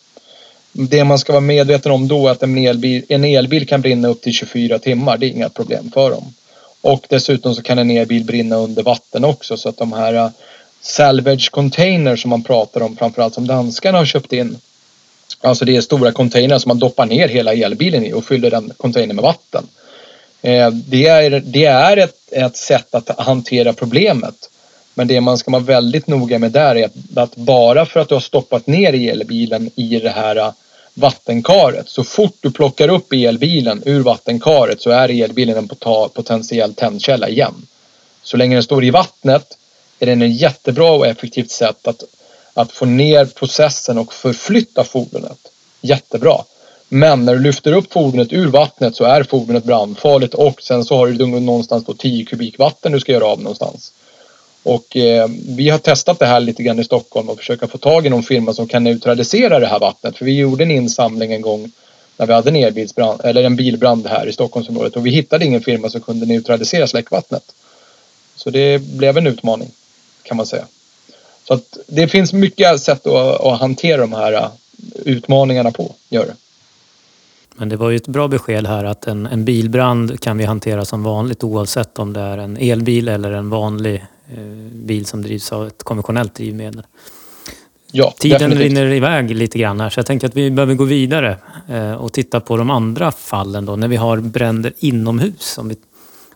Det 0.73 1.05
man 1.05 1.19
ska 1.19 1.33
vara 1.33 1.41
medveten 1.41 1.93
om 1.93 2.09
då 2.09 2.29
är 2.29 2.33
att 2.33 2.43
en 2.43 2.59
elbil, 2.59 3.05
en 3.09 3.25
elbil 3.25 3.67
kan 3.67 3.81
brinna 3.81 4.09
upp 4.09 4.23
till 4.23 4.33
24 4.33 4.79
timmar. 4.79 5.19
Det 5.19 5.27
är 5.27 5.31
inga 5.31 5.49
problem 5.49 5.91
för 5.95 6.11
dem. 6.11 6.35
Och 6.81 7.07
dessutom 7.09 7.55
så 7.55 7.63
kan 7.63 7.79
en 7.79 7.91
elbil 7.91 8.25
brinna 8.25 8.57
under 8.57 8.83
vatten 8.83 9.25
också 9.25 9.57
så 9.57 9.69
att 9.69 9.77
de 9.77 9.93
här 9.93 10.15
äh, 10.15 10.29
salvage 10.81 11.51
containers 11.51 12.23
som 12.23 12.29
man 12.29 12.43
pratar 12.43 12.81
om 12.81 12.97
framförallt 12.97 13.35
som 13.35 13.47
danskarna 13.47 13.99
har 13.99 14.05
köpt 14.05 14.33
in. 14.33 14.59
Alltså 15.41 15.65
det 15.65 15.77
är 15.77 15.81
stora 15.81 16.13
containrar 16.13 16.59
som 16.59 16.69
man 16.69 16.79
doppar 16.79 17.07
ner 17.07 17.29
hela 17.29 17.55
elbilen 17.55 18.05
i 18.05 18.13
och 18.13 18.25
fyller 18.25 18.51
den 18.51 18.73
containern 18.77 19.17
med 19.17 19.23
vatten. 19.23 19.67
Eh, 20.43 20.71
det 20.71 21.07
är, 21.07 21.31
det 21.31 21.65
är 21.65 21.97
ett, 21.97 22.33
ett 22.33 22.57
sätt 22.57 22.95
att 22.95 23.19
hantera 23.19 23.73
problemet. 23.73 24.51
Men 24.99 25.09
det 25.09 25.21
man 25.21 25.39
ska 25.39 25.51
vara 25.51 25.63
väldigt 25.63 26.07
noga 26.07 26.39
med 26.39 26.53
där 26.53 26.77
är 26.77 26.85
att, 26.85 27.17
att 27.17 27.37
bara 27.37 27.87
för 27.87 28.01
att 28.01 28.09
du 28.09 28.15
har 28.15 28.21
stoppat 28.21 28.67
ner 28.67 29.11
elbilen 29.11 29.71
i 29.77 30.01
det 30.01 30.11
här 30.11 30.37
äh, 30.37 30.53
vattenkaret. 30.95 31.89
Så 31.89 32.05
fort 32.05 32.37
du 32.41 32.51
plockar 32.51 32.89
upp 32.89 33.13
elbilen 33.13 33.83
ur 33.87 34.01
vattenkaret 34.01 34.81
så 34.81 34.91
är 34.91 35.09
elbilen 35.09 35.57
en 35.57 35.69
potentiell 36.15 36.75
tändkälla 36.75 37.29
igen. 37.29 37.67
Så 38.23 38.37
länge 38.37 38.57
den 38.57 38.63
står 38.63 38.85
i 38.85 38.91
vattnet 38.91 39.59
är 39.99 40.07
den 40.07 40.23
ett 40.23 40.41
jättebra 40.41 40.91
och 40.91 41.07
effektivt 41.07 41.51
sätt 41.51 41.89
att, 41.89 42.05
att 42.55 42.73
få 42.73 42.85
ner 42.85 43.25
processen 43.25 43.99
och 43.99 44.13
förflytta 44.13 44.85
fordonet. 44.85 45.39
Jättebra. 45.81 46.43
Men 46.89 47.25
när 47.25 47.35
du 47.35 47.41
lyfter 47.41 47.73
upp 47.73 47.93
fordonet 47.93 48.33
ur 48.33 48.47
vattnet 48.47 48.97
så 48.97 49.05
är 49.05 49.23
fordonet 49.23 49.65
brandfarligt 49.65 50.35
och 50.35 50.63
sen 50.63 50.85
så 50.85 50.97
har 50.97 51.09
du 51.09 51.27
någonstans 51.27 51.85
då 51.85 51.95
10 51.95 52.25
kubik 52.25 52.59
vatten 52.59 52.93
du 52.93 53.01
ska 53.01 53.13
göra 53.13 53.27
av 53.27 53.39
någonstans. 53.39 53.93
Och 54.69 54.97
eh, 54.97 55.29
vi 55.49 55.69
har 55.69 55.79
testat 55.79 56.19
det 56.19 56.27
här 56.27 56.41
lite 56.41 56.63
grann 56.63 56.79
i 56.79 56.85
Stockholm 56.85 57.29
och 57.29 57.39
försöka 57.39 57.67
få 57.67 57.79
tag 57.79 58.07
i 58.07 58.11
någon 58.11 58.23
firma 58.23 58.53
som 58.53 58.69
kan 58.69 58.85
neutralisera 58.85 59.59
det 59.59 59.67
här 59.67 59.79
vattnet. 59.79 60.17
För 60.17 60.25
vi 60.25 60.37
gjorde 60.37 60.65
en 60.65 60.71
insamling 60.71 61.33
en 61.33 61.43
gång 61.43 61.73
när 62.17 62.27
vi 62.27 62.33
hade 62.33 62.51
en, 62.51 62.57
elbilsbrand, 62.57 63.21
eller 63.25 63.45
en 63.45 63.57
bilbrand 63.57 64.07
här 64.07 64.27
i 64.27 64.33
Stockholmsområdet 64.33 64.97
och 64.97 65.07
vi 65.07 65.11
hittade 65.11 65.45
ingen 65.45 65.61
firma 65.61 65.91
som 65.91 66.01
kunde 66.01 66.27
neutralisera 66.27 66.87
släckvattnet. 66.87 67.43
Så 68.37 68.51
det 68.51 68.83
blev 68.83 69.19
en 69.19 69.27
utmaning 69.27 69.71
kan 70.23 70.37
man 70.37 70.47
säga. 70.47 70.65
Så 71.45 71.55
att 71.55 71.79
det 71.87 72.09
finns 72.09 72.33
mycket 72.33 72.81
sätt 72.81 73.07
att, 73.07 73.41
att 73.41 73.61
hantera 73.61 74.01
de 74.01 74.13
här 74.13 74.33
eh, 74.33 74.49
utmaningarna 75.05 75.71
på. 75.71 75.95
Gör 76.09 76.27
det. 76.27 76.35
Men 77.57 77.69
det 77.69 77.77
var 77.77 77.91
ju 77.91 77.97
ett 77.97 78.09
bra 78.09 78.29
besked 78.29 78.67
här 78.67 78.85
att 78.85 79.07
en, 79.07 79.27
en 79.27 79.45
bilbrand 79.45 80.21
kan 80.21 80.39
vi 80.39 80.45
hantera 80.45 80.85
som 80.85 81.03
vanligt 81.03 81.45
oavsett 81.45 81.99
om 81.99 82.13
det 82.13 82.21
är 82.21 82.39
en 82.39 82.57
elbil 82.57 83.09
eller 83.09 83.33
en 83.33 83.51
vanlig 83.51 84.05
bil 84.73 85.07
som 85.07 85.23
drivs 85.23 85.53
av 85.53 85.67
ett 85.67 85.83
konventionellt 85.83 86.35
drivmedel. 86.35 86.83
Ja, 87.93 88.15
Tiden 88.19 88.39
definitivt. 88.39 88.79
rinner 88.79 88.93
iväg 88.93 89.31
lite 89.31 89.59
grann 89.59 89.81
här 89.81 89.91
så 89.91 89.99
jag 89.99 90.07
tänker 90.07 90.27
att 90.27 90.37
vi 90.37 90.51
behöver 90.51 90.75
gå 90.75 90.85
vidare 90.85 91.37
eh, 91.69 91.93
och 91.93 92.13
titta 92.13 92.41
på 92.41 92.57
de 92.57 92.71
andra 92.71 93.13
fallen 93.13 93.67
då 93.67 93.77
när 93.77 93.89
vi 93.89 93.97
har 93.97 94.17
bränder 94.17 94.73
inomhus. 94.79 95.59
Om 95.59 95.69
vi 95.69 95.77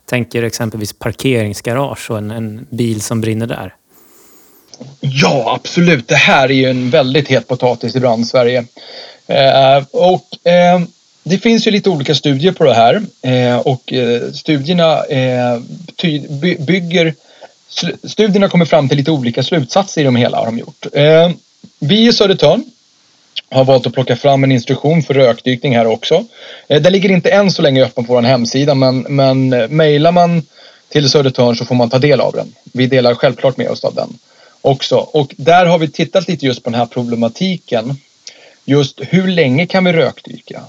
tänker 0.06 0.42
exempelvis 0.42 0.92
parkeringsgarage 0.92 2.10
och 2.10 2.18
en, 2.18 2.30
en 2.30 2.66
bil 2.70 3.00
som 3.00 3.20
brinner 3.20 3.46
där. 3.46 3.74
Ja, 5.00 5.60
absolut. 5.60 6.08
Det 6.08 6.14
här 6.14 6.48
är 6.48 6.54
ju 6.54 6.64
en 6.64 6.90
väldigt 6.90 7.28
het 7.28 7.48
potatis 7.48 7.96
i 7.96 8.00
brandsverige. 8.00 8.64
Eh, 9.26 9.84
och 9.90 10.46
eh, 10.46 10.80
det 11.22 11.38
finns 11.38 11.66
ju 11.66 11.70
lite 11.70 11.90
olika 11.90 12.14
studier 12.14 12.52
på 12.52 12.64
det 12.64 12.74
här 12.74 13.02
eh, 13.22 13.58
och 13.58 13.92
eh, 13.92 14.30
studierna 14.32 15.02
bygger 16.58 17.14
studierna 18.04 18.48
kommer 18.48 18.64
fram 18.64 18.88
till 18.88 18.98
lite 18.98 19.10
olika 19.10 19.42
slutsatser 19.42 20.00
i 20.00 20.04
de 20.04 20.16
hela 20.16 20.38
har 20.38 20.46
de 20.46 20.58
gjort. 20.58 20.86
Eh, 20.92 21.30
vi 21.78 22.08
i 22.08 22.12
Södertörn 22.12 22.64
har 23.50 23.64
valt 23.64 23.86
att 23.86 23.92
plocka 23.94 24.16
fram 24.16 24.44
en 24.44 24.52
instruktion 24.52 25.02
för 25.02 25.14
rökdykning 25.14 25.76
här 25.76 25.86
också. 25.86 26.24
Eh, 26.68 26.82
den 26.82 26.92
ligger 26.92 27.10
inte 27.10 27.30
än 27.30 27.50
så 27.50 27.62
länge 27.62 27.84
öppen 27.84 28.04
på 28.04 28.14
vår 28.14 28.22
hemsida 28.22 28.74
men, 28.74 28.98
men 29.00 29.52
eh, 29.52 29.68
mejlar 29.68 30.12
man 30.12 30.42
till 30.88 31.10
Södertörn 31.10 31.56
så 31.56 31.64
får 31.64 31.74
man 31.74 31.90
ta 31.90 31.98
del 31.98 32.20
av 32.20 32.32
den. 32.32 32.54
Vi 32.72 32.86
delar 32.86 33.14
självklart 33.14 33.56
med 33.56 33.68
oss 33.68 33.84
av 33.84 33.94
den 33.94 34.18
också. 34.62 34.96
Och 34.96 35.34
där 35.36 35.66
har 35.66 35.78
vi 35.78 35.88
tittat 35.88 36.28
lite 36.28 36.46
just 36.46 36.64
på 36.64 36.70
den 36.70 36.78
här 36.78 36.86
problematiken. 36.86 37.96
Just 38.64 39.00
hur 39.02 39.28
länge 39.28 39.66
kan 39.66 39.84
vi 39.84 39.92
rökdyka 39.92 40.62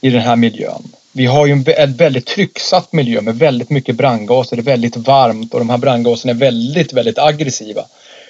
i 0.00 0.10
den 0.10 0.22
här 0.22 0.36
miljön? 0.36 0.82
Vi 1.12 1.26
har 1.26 1.46
ju 1.46 1.64
en 1.76 1.92
väldigt 1.92 2.26
trycksatt 2.26 2.92
miljö 2.92 3.20
med 3.20 3.38
väldigt 3.38 3.70
mycket 3.70 3.96
brandgaser. 3.96 4.56
Det 4.56 4.62
är 4.62 4.64
väldigt 4.64 4.96
varmt 4.96 5.54
och 5.54 5.60
de 5.60 5.70
här 5.70 5.78
brandgaserna 5.78 6.30
är 6.30 6.36
väldigt, 6.36 6.92
väldigt 6.92 7.18
aggressiva. 7.18 7.82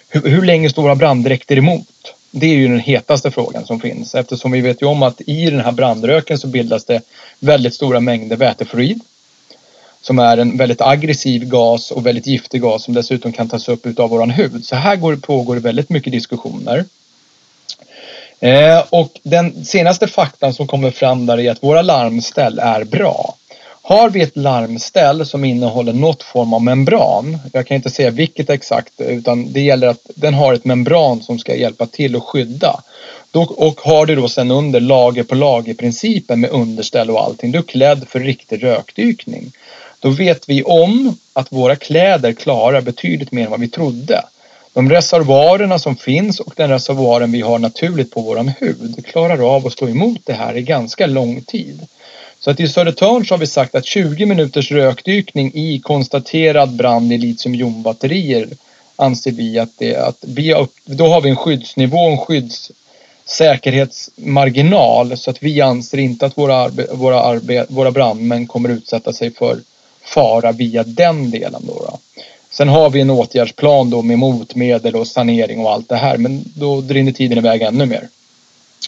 Hur, 0.08 0.28
hur 0.28 0.42
länge 0.42 0.70
står 0.70 0.82
våra 0.82 0.94
branddräkter 0.94 1.58
emot? 1.58 2.14
Det 2.30 2.46
är 2.46 2.54
ju 2.54 2.68
den 2.68 2.80
hetaste 2.80 3.30
frågan 3.30 3.66
som 3.66 3.80
finns 3.80 4.14
eftersom 4.14 4.50
vi 4.50 4.60
vet 4.60 4.82
ju 4.82 4.86
om 4.86 5.02
att 5.02 5.20
i 5.20 5.50
den 5.50 5.60
här 5.60 5.72
brandröken 5.72 6.38
så 6.38 6.46
bildas 6.46 6.84
det 6.84 7.02
väldigt 7.40 7.74
stora 7.74 8.00
mängder 8.00 8.36
vätefluorid 8.36 9.00
som 10.00 10.18
är 10.18 10.38
en 10.38 10.56
väldigt 10.56 10.80
aggressiv 10.80 11.48
gas 11.48 11.90
och 11.90 12.06
väldigt 12.06 12.26
giftig 12.26 12.62
gas 12.62 12.84
som 12.84 12.94
dessutom 12.94 13.32
kan 13.32 13.48
tas 13.48 13.68
upp 13.68 13.86
utav 13.86 14.10
våran 14.10 14.30
hud. 14.30 14.64
Så 14.64 14.76
här 14.76 14.96
går, 14.96 15.16
pågår 15.16 15.54
det 15.54 15.60
väldigt 15.60 15.90
mycket 15.90 16.12
diskussioner. 16.12 16.84
Eh, 18.40 18.85
och 18.90 19.12
den 19.22 19.64
senaste 19.64 20.07
faktan 20.07 20.55
som 20.55 20.66
kommer 20.66 20.90
fram 20.90 21.27
där 21.27 21.40
är 21.40 21.51
att 21.51 21.62
våra 21.62 21.83
larmställ 21.83 22.59
är 22.59 22.85
bra. 22.85 23.35
Har 23.83 24.11
vi 24.11 24.22
ett 24.22 24.37
larmställ 24.37 25.27
som 25.27 25.44
innehåller 25.44 25.92
något 25.92 26.22
form 26.22 26.55
av 26.55 26.62
membran, 26.62 27.38
jag 27.53 27.66
kan 27.66 27.74
inte 27.74 27.90
säga 27.90 28.11
vilket 28.11 28.51
exakt, 28.51 28.92
utan 28.98 29.53
det 29.53 29.61
gäller 29.61 29.87
att 29.87 30.11
den 30.14 30.35
har 30.35 30.55
ett 30.55 30.64
membran 30.64 31.22
som 31.22 31.38
ska 31.38 31.55
hjälpa 31.55 31.87
till 31.87 32.16
att 32.16 32.22
skydda. 32.22 32.81
och 33.33 33.81
har 33.81 34.07
du 34.07 34.16
då 34.16 34.29
sen 34.29 34.51
under 34.51 34.81
lager 34.81 35.22
på 35.22 35.35
lager 35.35 35.74
principen 35.74 36.40
med 36.40 36.51
underställ 36.51 37.11
och 37.11 37.24
allting, 37.24 37.53
du 37.53 37.59
är 37.59 37.62
klädd 37.62 38.05
för 38.09 38.20
riktig 38.20 38.64
rökdykning. 38.64 39.53
Då 40.01 40.11
vet 40.11 40.48
vi 40.48 40.62
om 40.62 41.16
att 41.33 41.53
våra 41.53 41.77
kläder 41.77 42.33
klarar 42.33 42.81
betydligt 42.81 43.33
mer 43.33 43.44
än 43.44 43.51
vad 43.51 43.61
vi 43.61 43.68
trodde 43.68 44.22
de 44.72 44.90
reservoarerna 44.90 45.78
som 45.78 45.96
finns 45.96 46.40
och 46.40 46.52
den 46.57 46.70
reservoaren 46.70 47.33
vi 47.33 47.40
har 47.40 47.59
naturligt 47.59 48.11
på 48.11 48.20
våran 48.20 48.48
hud 48.48 49.07
klarar 49.07 49.57
av 49.57 49.66
att 49.66 49.72
stå 49.72 49.88
emot 49.88 50.20
det 50.24 50.33
här 50.33 50.57
i 50.57 50.62
ganska 50.62 51.07
lång 51.07 51.40
tid. 51.40 51.87
Så 52.40 52.50
att 52.50 52.61
i 52.61 52.68
Södertörn 52.68 53.26
så 53.26 53.35
har 53.35 53.38
vi 53.38 53.46
sagt 53.46 53.74
att 53.74 53.85
20 53.85 54.26
minuters 54.26 54.70
rökdykning 54.70 55.52
i 55.54 55.81
konstaterad 55.81 56.76
brand 56.76 57.12
i 57.12 57.18
litiumjonbatterier 57.18 58.48
anser 58.96 59.33
vi 59.33 59.59
att 59.59 59.72
det 59.78 59.96
att 59.96 60.18
vi 60.20 60.54
upp, 60.54 60.74
då 60.85 61.09
har 61.09 61.20
vi 61.20 61.31
en 61.31 61.37
skyddsnivå, 61.37 61.98
en 61.98 62.18
skyddssäkerhetsmarginal 62.18 65.16
så 65.16 65.31
att 65.31 65.42
vi 65.42 65.61
anser 65.61 65.98
inte 65.98 66.26
att 66.26 66.38
våra, 66.38 66.57
arbe, 66.57 66.87
våra, 66.92 67.20
arbe, 67.20 67.66
våra 67.68 67.90
brandmän 67.90 68.46
kommer 68.46 68.68
utsätta 68.68 69.12
sig 69.12 69.31
för 69.31 69.59
fara 70.02 70.52
via 70.52 70.83
den 70.83 71.31
delen. 71.31 71.62
Då, 71.66 71.74
då. 71.74 71.98
Sen 72.58 72.68
har 72.68 72.90
vi 72.90 73.00
en 73.00 73.10
åtgärdsplan 73.10 73.90
då 73.90 74.02
med 74.02 74.18
motmedel 74.18 74.96
och 74.96 75.06
sanering 75.06 75.58
och 75.58 75.72
allt 75.72 75.88
det 75.88 75.96
här 75.96 76.16
men 76.16 76.44
då 76.56 76.80
rinner 76.80 77.12
tiden 77.12 77.38
iväg 77.38 77.62
ännu 77.62 77.86
mer. 77.86 78.08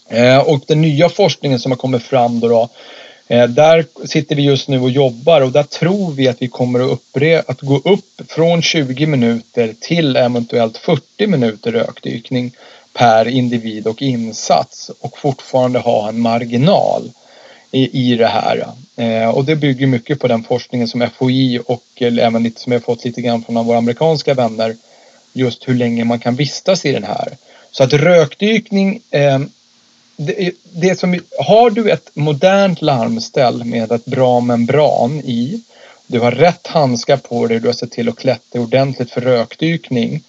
Eh, 0.08 0.38
och 0.38 0.60
den 0.66 0.80
nya 0.80 1.08
forskningen 1.08 1.58
som 1.58 1.72
har 1.72 1.76
kommit 1.76 2.02
fram 2.02 2.40
då, 2.40 2.48
då 2.48 2.68
eh, 3.28 3.48
där 3.48 3.86
sitter 4.06 4.36
vi 4.36 4.42
just 4.42 4.68
nu 4.68 4.80
och 4.80 4.90
jobbar 4.90 5.40
och 5.40 5.52
där 5.52 5.62
tror 5.62 6.10
vi 6.12 6.28
att 6.28 6.42
vi 6.42 6.48
kommer 6.48 6.80
att, 6.80 6.90
uppre 6.90 7.42
att 7.46 7.60
gå 7.60 7.76
upp 7.76 8.22
från 8.28 8.62
20 8.62 9.06
minuter 9.06 9.74
till 9.80 10.16
eventuellt 10.16 10.76
40 10.76 11.26
minuter 11.26 11.72
rökdykning 11.72 12.52
per 12.92 13.28
individ 13.28 13.86
och 13.86 14.02
insats 14.02 14.90
och 15.00 15.18
fortfarande 15.18 15.78
ha 15.78 16.08
en 16.08 16.20
marginal 16.20 17.02
i, 17.70 18.12
i 18.12 18.16
det 18.16 18.26
här. 18.26 18.66
Eh, 19.00 19.28
och 19.28 19.44
det 19.44 19.56
bygger 19.56 19.86
mycket 19.86 20.20
på 20.20 20.28
den 20.28 20.42
forskningen 20.42 20.88
som 20.88 21.08
FOI 21.18 21.60
och 21.66 21.84
även 22.00 22.42
lite 22.42 22.60
som 22.60 22.72
jag 22.72 22.84
fått 22.84 23.04
lite 23.04 23.20
grann 23.20 23.42
från 23.42 23.66
våra 23.66 23.78
amerikanska 23.78 24.34
vänner. 24.34 24.76
Just 25.32 25.68
hur 25.68 25.74
länge 25.74 26.04
man 26.04 26.18
kan 26.18 26.36
vistas 26.36 26.84
i 26.84 26.92
den 26.92 27.04
här. 27.04 27.36
Så 27.70 27.84
att 27.84 27.92
rökdykning 27.92 29.00
eh, 29.10 29.38
det, 30.16 30.50
det 30.72 30.98
som, 30.98 31.20
har 31.38 31.70
du 31.70 31.90
ett 31.90 32.10
modernt 32.14 32.82
larmställ 32.82 33.64
med 33.64 33.92
ett 33.92 34.04
bra 34.04 34.40
membran 34.40 35.20
i, 35.20 35.60
du 36.06 36.20
har 36.20 36.32
rätt 36.32 36.66
handskar 36.66 37.16
på 37.16 37.46
dig, 37.46 37.60
du 37.60 37.68
har 37.68 37.72
sett 37.72 37.90
till 37.90 38.08
att 38.08 38.18
klättra 38.18 38.60
ordentligt 38.60 39.10
för 39.10 39.20
rökdykning. 39.20 40.22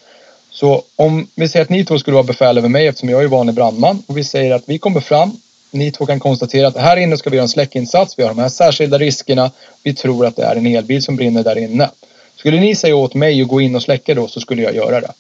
Så 0.52 0.84
om 0.96 1.28
vi 1.36 1.48
säger 1.48 1.64
att 1.64 1.70
ni 1.70 1.86
två 1.86 2.00
skulle 2.00 2.14
vara 2.16 2.24
befäl 2.24 2.58
över 2.58 2.70
mig 2.70 2.88
eftersom 2.88 3.10
jag 3.10 3.24
är 3.24 3.28
vanlig 3.28 3.56
brandman 3.56 4.04
och 4.08 4.18
vi 4.18 4.24
säger 4.24 4.52
att 4.52 4.64
vi 4.66 4.80
kommer 4.80 5.02
fram, 5.02 5.38
ni 5.72 5.92
två 5.92 6.06
kan 6.06 6.20
konstatera 6.20 6.68
att 6.68 6.78
här 6.78 6.98
inne 6.98 7.18
ska 7.18 7.30
vi 7.30 7.36
göra 7.36 7.44
en 7.44 7.50
släckinsats, 7.50 8.20
vi 8.20 8.24
har 8.24 8.30
de 8.30 8.40
här 8.40 8.50
särskilda 8.50 8.98
riskerna, 8.98 9.52
vi 9.84 9.94
tror 9.94 10.26
att 10.26 10.36
det 10.36 10.44
är 10.44 10.56
en 10.56 10.66
elbil 10.66 11.04
som 11.04 11.16
brinner 11.16 11.44
där 11.44 11.58
inne. 11.58 11.90
Skulle 12.36 12.60
ni 12.60 12.76
säga 12.76 12.96
åt 12.96 13.14
mig 13.14 13.42
att 13.42 13.48
gå 13.48 13.62
in 13.62 13.76
och 13.76 13.84
släcka 13.84 14.14
då 14.14 14.28
så 14.28 14.40
skulle 14.40 14.62
jag 14.62 14.76
göra 14.76 15.02
det. 15.02 15.12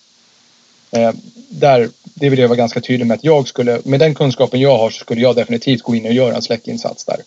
Eh, 0.92 1.12
där, 1.50 1.90
det 2.04 2.30
vill 2.30 2.40
jag 2.40 2.48
vara 2.48 2.58
ganska 2.58 2.82
tydlig 2.82 3.08
med 3.08 3.16
att 3.16 3.24
jag 3.24 3.48
skulle, 3.48 3.80
med 3.84 4.00
den 4.00 4.16
kunskapen 4.16 4.60
jag 4.60 4.78
har 4.78 4.90
så 4.90 5.00
skulle 5.00 5.22
jag 5.22 5.36
definitivt 5.36 5.82
gå 5.82 5.96
in 5.96 6.06
och 6.06 6.14
göra 6.14 6.36
en 6.36 6.42
släckinsats 6.42 7.06
där. 7.06 7.22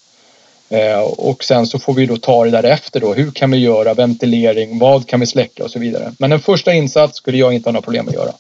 Eh, 0.69 1.01
och 1.01 1.45
sen 1.45 1.67
så 1.67 1.79
får 1.79 1.95
vi 1.95 2.07
då 2.07 2.17
ta 2.17 2.45
det 2.45 2.51
därefter 2.51 3.01
då. 3.01 3.15
Hur 3.15 3.31
kan 3.31 3.51
vi 3.51 3.59
göra 3.59 3.95
ventilering? 3.95 4.79
Vad 4.79 5.07
kan 5.07 5.21
vi 5.21 5.27
släcka 5.27 5.65
och 5.65 5.71
så 5.71 5.79
vidare. 5.79 6.13
Men 6.19 6.33
en 6.33 6.41
första 6.41 6.73
insats 6.73 7.19
skulle 7.19 7.39
jag 7.39 7.55
inte 7.55 7.69
ha 7.69 7.73
några 7.73 7.85
problem 7.85 8.09
att 8.09 8.15
göra. 8.15 8.33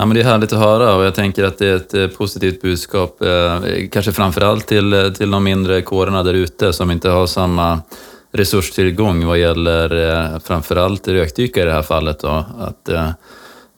Ja, 0.00 0.06
men 0.06 0.14
det 0.14 0.20
är 0.20 0.24
härligt 0.24 0.52
att 0.52 0.58
höra 0.58 0.94
och 0.94 1.04
jag 1.04 1.14
tänker 1.14 1.44
att 1.44 1.58
det 1.58 1.68
är 1.68 1.76
ett 1.76 1.94
eh, 1.94 2.06
positivt 2.06 2.62
budskap, 2.62 3.22
eh, 3.22 3.60
kanske 3.90 4.12
framförallt 4.12 4.66
till, 4.66 4.92
eh, 4.92 5.08
till 5.08 5.30
de 5.30 5.44
mindre 5.44 5.82
kårerna 5.82 6.22
där 6.22 6.34
ute 6.34 6.72
som 6.72 6.90
inte 6.90 7.08
har 7.08 7.26
samma 7.26 7.80
resurstillgång 8.32 9.26
vad 9.26 9.38
gäller 9.38 10.38
framförallt 10.38 11.08
rökdykare 11.08 11.62
i 11.62 11.66
det 11.66 11.72
här 11.72 11.82
fallet. 11.82 12.20
Då. 12.20 12.44
Att, 12.58 13.14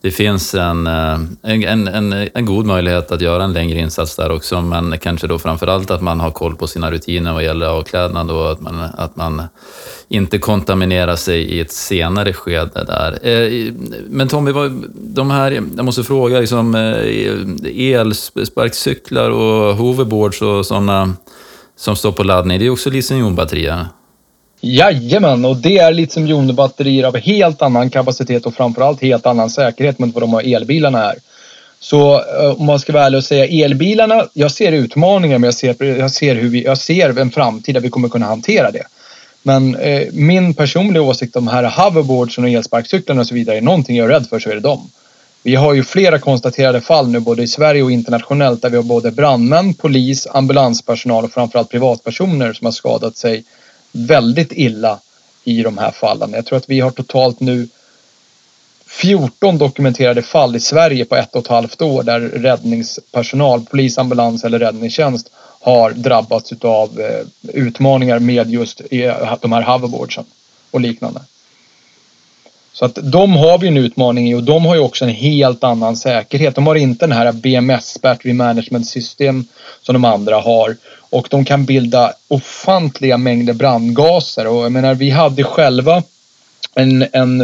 det 0.02 0.10
finns 0.10 0.54
eh, 0.54 0.70
en, 0.70 0.86
en, 1.42 1.88
en, 1.88 2.28
en 2.34 2.44
god 2.46 2.66
möjlighet 2.66 3.12
att 3.12 3.20
göra 3.20 3.44
en 3.44 3.52
längre 3.52 3.78
insats 3.78 4.16
där 4.16 4.30
också, 4.30 4.60
men 4.60 4.98
kanske 4.98 5.26
då 5.26 5.38
framförallt 5.38 5.90
att 5.90 6.02
man 6.02 6.20
har 6.20 6.30
koll 6.30 6.56
på 6.56 6.66
sina 6.66 6.90
rutiner 6.90 7.32
vad 7.32 7.44
gäller 7.44 7.66
avklädnad 7.66 8.30
och 8.30 8.52
att 8.52 8.60
man, 8.60 8.80
att 8.80 9.16
man 9.16 9.42
inte 10.08 10.38
kontaminerar 10.38 11.16
sig 11.16 11.42
i 11.42 11.60
ett 11.60 11.72
senare 11.72 12.32
skede 12.32 12.84
där. 12.84 13.28
Eh, 13.28 13.72
men 14.08 14.28
Tommy, 14.28 14.52
de 14.94 15.30
här, 15.30 15.50
jag 15.50 15.84
måste 15.84 16.04
fråga, 16.04 16.40
liksom, 16.40 16.74
eh, 16.74 17.96
elsparkcyklar 17.96 19.30
och 19.30 19.76
hoverboards 19.76 20.42
och 20.42 20.66
sådana 20.66 21.12
som 21.76 21.96
står 21.96 22.12
på 22.12 22.22
laddning, 22.22 22.58
det 22.58 22.66
är 22.66 22.70
också 22.70 22.90
litiumjonbatterier? 22.90 23.86
Jajamän, 24.64 25.44
och 25.44 25.56
det 25.56 25.78
är 25.78 25.92
litiumjonbatterier 25.92 27.04
av 27.04 27.16
helt 27.16 27.62
annan 27.62 27.90
kapacitet 27.90 28.46
och 28.46 28.54
framförallt 28.54 29.02
helt 29.02 29.26
annan 29.26 29.50
säkerhet 29.50 29.98
mot 29.98 30.14
vad 30.14 30.22
de 30.22 30.32
har 30.32 30.54
elbilarna 30.54 31.10
är. 31.10 31.16
Så 31.80 32.14
eh, 32.14 32.60
om 32.60 32.66
man 32.66 32.78
ska 32.78 32.92
vara 32.92 33.04
ärlig 33.04 33.18
och 33.18 33.24
säga 33.24 33.64
elbilarna, 33.64 34.26
jag 34.32 34.50
ser 34.50 34.72
utmaningar 34.72 35.38
men 35.38 35.48
jag 35.48 35.54
ser, 35.54 35.84
jag 35.84 36.10
ser, 36.10 36.34
hur 36.34 36.48
vi, 36.48 36.64
jag 36.64 36.78
ser 36.78 37.18
en 37.18 37.30
framtid 37.30 37.74
där 37.74 37.80
vi 37.80 37.90
kommer 37.90 38.08
kunna 38.08 38.26
hantera 38.26 38.70
det. 38.70 38.84
Men 39.42 39.74
eh, 39.76 40.08
min 40.12 40.54
personliga 40.54 41.02
åsikt 41.02 41.36
om 41.36 41.44
de 41.44 41.50
här 41.50 41.64
hoverboardsen 41.64 42.44
och 42.44 42.50
elsparkcyklarna 42.50 43.20
och 43.20 43.26
så 43.26 43.34
vidare, 43.34 43.56
är 43.56 43.60
någonting 43.60 43.96
jag 43.96 44.04
är 44.04 44.10
rädd 44.10 44.26
för 44.28 44.38
så 44.38 44.50
är 44.50 44.54
det 44.54 44.60
dem. 44.60 44.90
Vi 45.42 45.54
har 45.54 45.74
ju 45.74 45.84
flera 45.84 46.18
konstaterade 46.18 46.80
fall 46.80 47.08
nu 47.08 47.20
både 47.20 47.42
i 47.42 47.48
Sverige 47.48 47.82
och 47.82 47.92
internationellt 47.92 48.62
där 48.62 48.70
vi 48.70 48.76
har 48.76 48.84
både 48.84 49.10
brandmän, 49.10 49.74
polis, 49.74 50.26
ambulanspersonal 50.30 51.24
och 51.24 51.32
framförallt 51.32 51.70
privatpersoner 51.70 52.52
som 52.52 52.64
har 52.64 52.72
skadat 52.72 53.16
sig 53.16 53.44
väldigt 53.92 54.52
illa 54.52 55.00
i 55.44 55.62
de 55.62 55.78
här 55.78 55.90
fallen. 55.90 56.32
Jag 56.32 56.46
tror 56.46 56.58
att 56.58 56.70
vi 56.70 56.80
har 56.80 56.90
totalt 56.90 57.40
nu 57.40 57.68
14 58.86 59.58
dokumenterade 59.58 60.22
fall 60.22 60.56
i 60.56 60.60
Sverige 60.60 61.04
på 61.04 61.16
ett 61.16 61.34
och 61.34 61.40
ett 61.40 61.48
halvt 61.48 61.82
år 61.82 62.02
där 62.02 62.20
räddningspersonal, 62.20 63.64
polis, 63.70 63.98
ambulans 63.98 64.44
eller 64.44 64.58
räddningstjänst 64.58 65.30
har 65.60 65.90
drabbats 65.90 66.52
av 66.60 67.00
eh, 67.00 67.26
utmaningar 67.52 68.18
med 68.18 68.50
just 68.50 68.80
eh, 68.90 69.34
de 69.40 69.52
här 69.52 69.62
hoverboardsen 69.62 70.24
och 70.70 70.80
liknande. 70.80 71.20
Så 72.72 72.84
att 72.84 72.98
de 73.02 73.32
har 73.36 73.58
vi 73.58 73.68
en 73.68 73.76
utmaning 73.76 74.30
i 74.30 74.34
och 74.34 74.42
de 74.42 74.64
har 74.64 74.74
ju 74.74 74.80
också 74.80 75.04
en 75.04 75.10
helt 75.10 75.64
annan 75.64 75.96
säkerhet. 75.96 76.54
De 76.54 76.66
har 76.66 76.74
inte 76.74 77.06
den 77.06 77.16
här 77.16 77.32
BMS, 77.32 77.98
Battery 78.02 78.32
Management 78.32 78.88
System, 78.88 79.44
som 79.82 79.92
de 79.92 80.04
andra 80.04 80.40
har. 80.40 80.76
Och 81.12 81.28
de 81.30 81.44
kan 81.44 81.64
bilda 81.64 82.12
ofantliga 82.28 83.18
mängder 83.18 83.52
brandgaser. 83.52 84.46
Och 84.46 84.64
jag 84.64 84.72
menar, 84.72 84.94
vi 84.94 85.10
hade 85.10 85.44
själva 85.44 86.02
en, 86.74 87.06
en, 87.12 87.40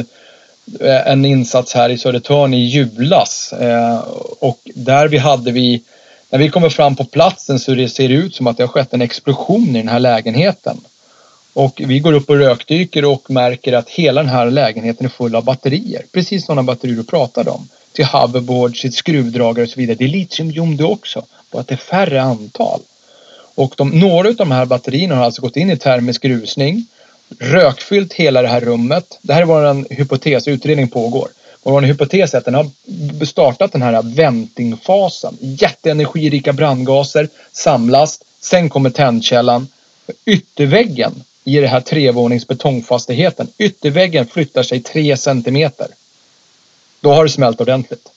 eh, 0.80 1.06
en 1.06 1.24
insats 1.24 1.74
här 1.74 1.90
i 1.90 1.98
Södertörn 1.98 2.54
i 2.54 2.64
julas. 2.64 3.52
Eh, 3.52 3.98
och 4.40 4.58
där 4.64 5.08
vi 5.08 5.18
hade 5.18 5.52
vi, 5.52 5.82
när 6.30 6.38
vi 6.38 6.48
kommer 6.48 6.68
fram 6.68 6.96
på 6.96 7.04
platsen 7.04 7.58
så 7.58 7.74
det 7.74 7.88
ser 7.88 8.08
det 8.08 8.14
ut 8.14 8.34
som 8.34 8.46
att 8.46 8.56
det 8.56 8.62
har 8.62 8.68
skett 8.68 8.94
en 8.94 9.02
explosion 9.02 9.76
i 9.76 9.78
den 9.78 9.88
här 9.88 10.00
lägenheten. 10.00 10.80
Och 11.52 11.82
vi 11.84 11.98
går 11.98 12.12
upp 12.12 12.30
och 12.30 12.36
rökdyker 12.36 13.04
och 13.04 13.30
märker 13.30 13.72
att 13.72 13.90
hela 13.90 14.22
den 14.22 14.30
här 14.30 14.50
lägenheten 14.50 15.06
är 15.06 15.10
full 15.10 15.36
av 15.36 15.44
batterier. 15.44 16.02
Precis 16.12 16.46
sådana 16.46 16.62
batterier 16.62 16.96
du 16.96 17.04
pratade 17.04 17.50
om. 17.50 17.68
Till 17.92 18.04
hoverboards, 18.04 18.80
till 18.80 18.92
skruvdragare 18.92 19.64
och 19.64 19.70
så 19.70 19.80
vidare. 19.80 19.96
Det 19.96 20.04
är 20.04 20.08
litiumjon 20.08 20.76
det 20.76 20.84
också. 20.84 21.24
Bara 21.50 21.60
att 21.60 21.68
det 21.68 21.74
är 21.74 21.76
färre 21.76 22.22
antal. 22.22 22.80
Och 23.58 23.74
de, 23.76 23.90
några 23.90 24.28
av 24.28 24.34
de 24.34 24.50
här 24.50 24.66
batterierna 24.66 25.14
har 25.14 25.24
alltså 25.24 25.42
gått 25.42 25.56
in 25.56 25.70
i 25.70 25.76
termisk 25.76 26.24
rusning. 26.24 26.86
Rökfyllt 27.38 28.12
hela 28.12 28.42
det 28.42 28.48
här 28.48 28.60
rummet. 28.60 29.18
Det 29.22 29.32
här 29.32 29.42
är 29.42 29.46
vår 29.46 29.94
hypotes, 29.94 30.48
utredning 30.48 30.88
pågår. 30.88 31.28
Vår 31.62 31.82
hypotes 31.82 32.34
är 32.34 32.38
att 32.38 32.44
den 32.44 32.54
har 32.54 32.70
startat 33.24 33.72
den 33.72 33.82
här 33.82 34.02
ventingfasen. 34.02 35.38
Jätteenergirika 35.40 36.52
brandgaser 36.52 37.28
samlas. 37.52 38.20
Sen 38.40 38.68
kommer 38.68 38.90
tändkällan. 38.90 39.68
Ytterväggen 40.24 41.22
i 41.44 41.56
den 41.56 41.70
här 41.70 41.80
trevånings 41.80 42.46
betongfastigheten. 42.46 43.48
Ytterväggen 43.58 44.26
flyttar 44.26 44.62
sig 44.62 44.80
tre 44.80 45.16
centimeter. 45.16 45.86
Då 47.00 47.12
har 47.12 47.24
det 47.24 47.30
smält 47.30 47.60
ordentligt. 47.60 48.08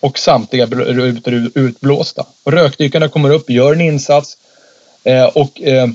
Och 0.00 0.18
samtliga 0.18 0.66
rutor 0.66 1.32
är 1.32 1.50
utblåsta. 1.54 2.26
Och 2.42 2.52
rökdykarna 2.52 3.08
kommer 3.08 3.30
upp, 3.30 3.50
gör 3.50 3.72
en 3.72 3.80
insats 3.80 4.36
eh, 5.04 5.24
och 5.24 5.62
eh, 5.62 5.88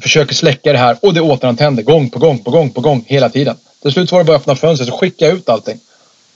försöker 0.00 0.34
släcka 0.34 0.72
det 0.72 0.78
här 0.78 0.96
och 1.02 1.14
det 1.14 1.20
återantänder 1.20 1.82
gång 1.82 2.10
på 2.10 2.18
gång 2.18 2.38
på 2.44 2.50
gång 2.50 2.70
på 2.70 2.80
gång 2.80 3.04
hela 3.06 3.28
tiden. 3.28 3.56
Till 3.82 3.92
slut 3.92 4.12
var 4.12 4.18
det 4.18 4.24
bara 4.24 4.36
att 4.36 4.42
öppna 4.42 4.56
fönstret 4.56 4.90
och 4.90 5.00
skicka 5.00 5.28
ut 5.28 5.48
allting. 5.48 5.80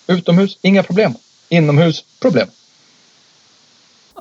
Utomhus, 0.06 0.58
inga 0.62 0.82
problem. 0.82 1.14
Inomhus, 1.48 2.04
problem. 2.20 2.48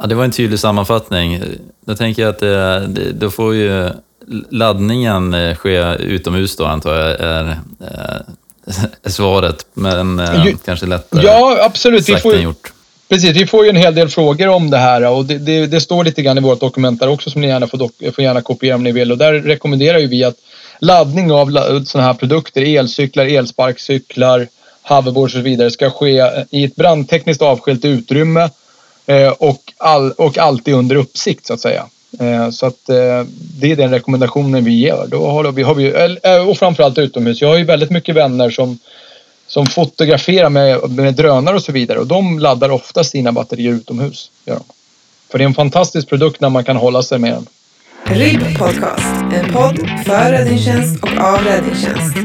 Ja, 0.01 0.07
det 0.07 0.15
var 0.15 0.23
en 0.23 0.31
tydlig 0.31 0.59
sammanfattning. 0.59 1.41
Då 1.85 1.95
tänker 1.95 2.21
jag 2.21 2.29
att 2.29 2.39
det, 2.39 3.11
då 3.11 3.29
får 3.29 3.55
ju 3.55 3.89
laddningen 4.49 5.33
eh, 5.33 5.55
ske 5.55 5.95
utomhus 5.95 6.55
då 6.55 6.65
antar 6.65 6.95
jag 6.95 7.19
är, 7.19 7.57
eh, 7.79 8.21
svaret, 9.11 9.65
men 9.73 10.19
eh, 10.19 10.45
kanske 10.65 10.85
lättare 10.85 11.25
ja, 11.25 11.57
absolut. 11.61 12.05
sagt 12.05 12.17
vi 12.17 12.21
får, 12.21 12.35
än 12.35 12.41
gjort. 12.41 12.73
Precis, 13.11 13.35
vi 13.35 13.47
får 13.47 13.63
ju 13.63 13.69
en 13.69 13.75
hel 13.75 13.95
del 13.95 14.09
frågor 14.09 14.47
om 14.47 14.69
det 14.69 14.77
här 14.77 15.11
och 15.11 15.25
det, 15.25 15.37
det, 15.37 15.67
det 15.67 15.81
står 15.81 16.03
lite 16.03 16.21
grann 16.21 16.37
i 16.37 16.41
vårt 16.41 16.59
dokument 16.59 16.99
där 16.99 17.09
också 17.09 17.29
som 17.29 17.41
ni 17.41 17.47
gärna 17.47 17.67
får, 17.67 17.77
dok, 17.77 17.91
får 18.15 18.23
gärna 18.23 18.41
kopiera 18.41 18.75
om 18.75 18.83
ni 18.83 18.91
vill 18.91 19.11
och 19.11 19.17
där 19.17 19.33
rekommenderar 19.33 19.99
ju 19.99 20.07
vi 20.07 20.23
att 20.23 20.35
laddning 20.79 21.31
av 21.31 21.45
sådana 21.85 22.07
här 22.07 22.13
produkter, 22.13 22.77
elcyklar, 22.77 23.25
elsparkcyklar, 23.25 24.47
hoverboards 24.81 25.33
och 25.33 25.37
så 25.37 25.43
vidare 25.43 25.71
ska 25.71 25.89
ske 25.89 26.23
i 26.49 26.63
ett 26.63 26.75
brandtekniskt 26.75 27.41
avskilt 27.41 27.85
utrymme 27.85 28.49
eh, 29.05 29.29
och, 29.29 29.73
all, 29.77 30.11
och 30.11 30.37
alltid 30.37 30.73
under 30.73 30.95
uppsikt 30.95 31.45
så 31.45 31.53
att 31.53 31.59
säga. 31.59 31.85
Eh, 32.19 32.49
så 32.49 32.65
att 32.65 32.89
eh, 32.89 33.23
det 33.59 33.71
är 33.71 33.75
den 33.75 33.91
rekommendationen 33.91 34.63
vi 34.63 34.71
ger. 34.71 35.07
Då 35.07 35.27
har 35.27 35.51
vi, 35.51 35.63
har 35.63 35.75
vi, 35.75 36.17
eh, 36.23 36.49
och 36.49 36.57
framförallt 36.57 36.97
utomhus. 36.97 37.41
Jag 37.41 37.49
har 37.49 37.57
ju 37.57 37.63
väldigt 37.63 37.89
mycket 37.89 38.15
vänner 38.15 38.49
som, 38.49 38.79
som 39.51 39.65
fotograferar 39.65 40.49
med, 40.49 40.91
med 40.91 41.15
drönare 41.15 41.55
och 41.55 41.63
så 41.63 41.71
vidare 41.71 41.99
och 41.99 42.07
de 42.07 42.39
laddar 42.39 42.69
ofta 42.69 43.03
sina 43.03 43.31
batterier 43.31 43.73
utomhus. 43.73 44.31
Ja. 44.45 44.57
För 45.31 45.37
det 45.37 45.43
är 45.43 45.45
en 45.45 45.53
fantastisk 45.53 46.09
produkt 46.09 46.41
när 46.41 46.49
man 46.49 46.63
kan 46.63 46.75
hålla 46.75 47.03
sig 47.03 47.19
med 47.19 47.33
den. 47.33 47.45
RIB 48.17 48.57
Podcast, 48.57 49.05
en 49.33 49.53
podd 49.53 49.89
för 50.05 50.31
räddningstjänst 50.31 51.03
och 51.03 51.17
av 51.17 51.43
räddningstjänst. 51.43 52.17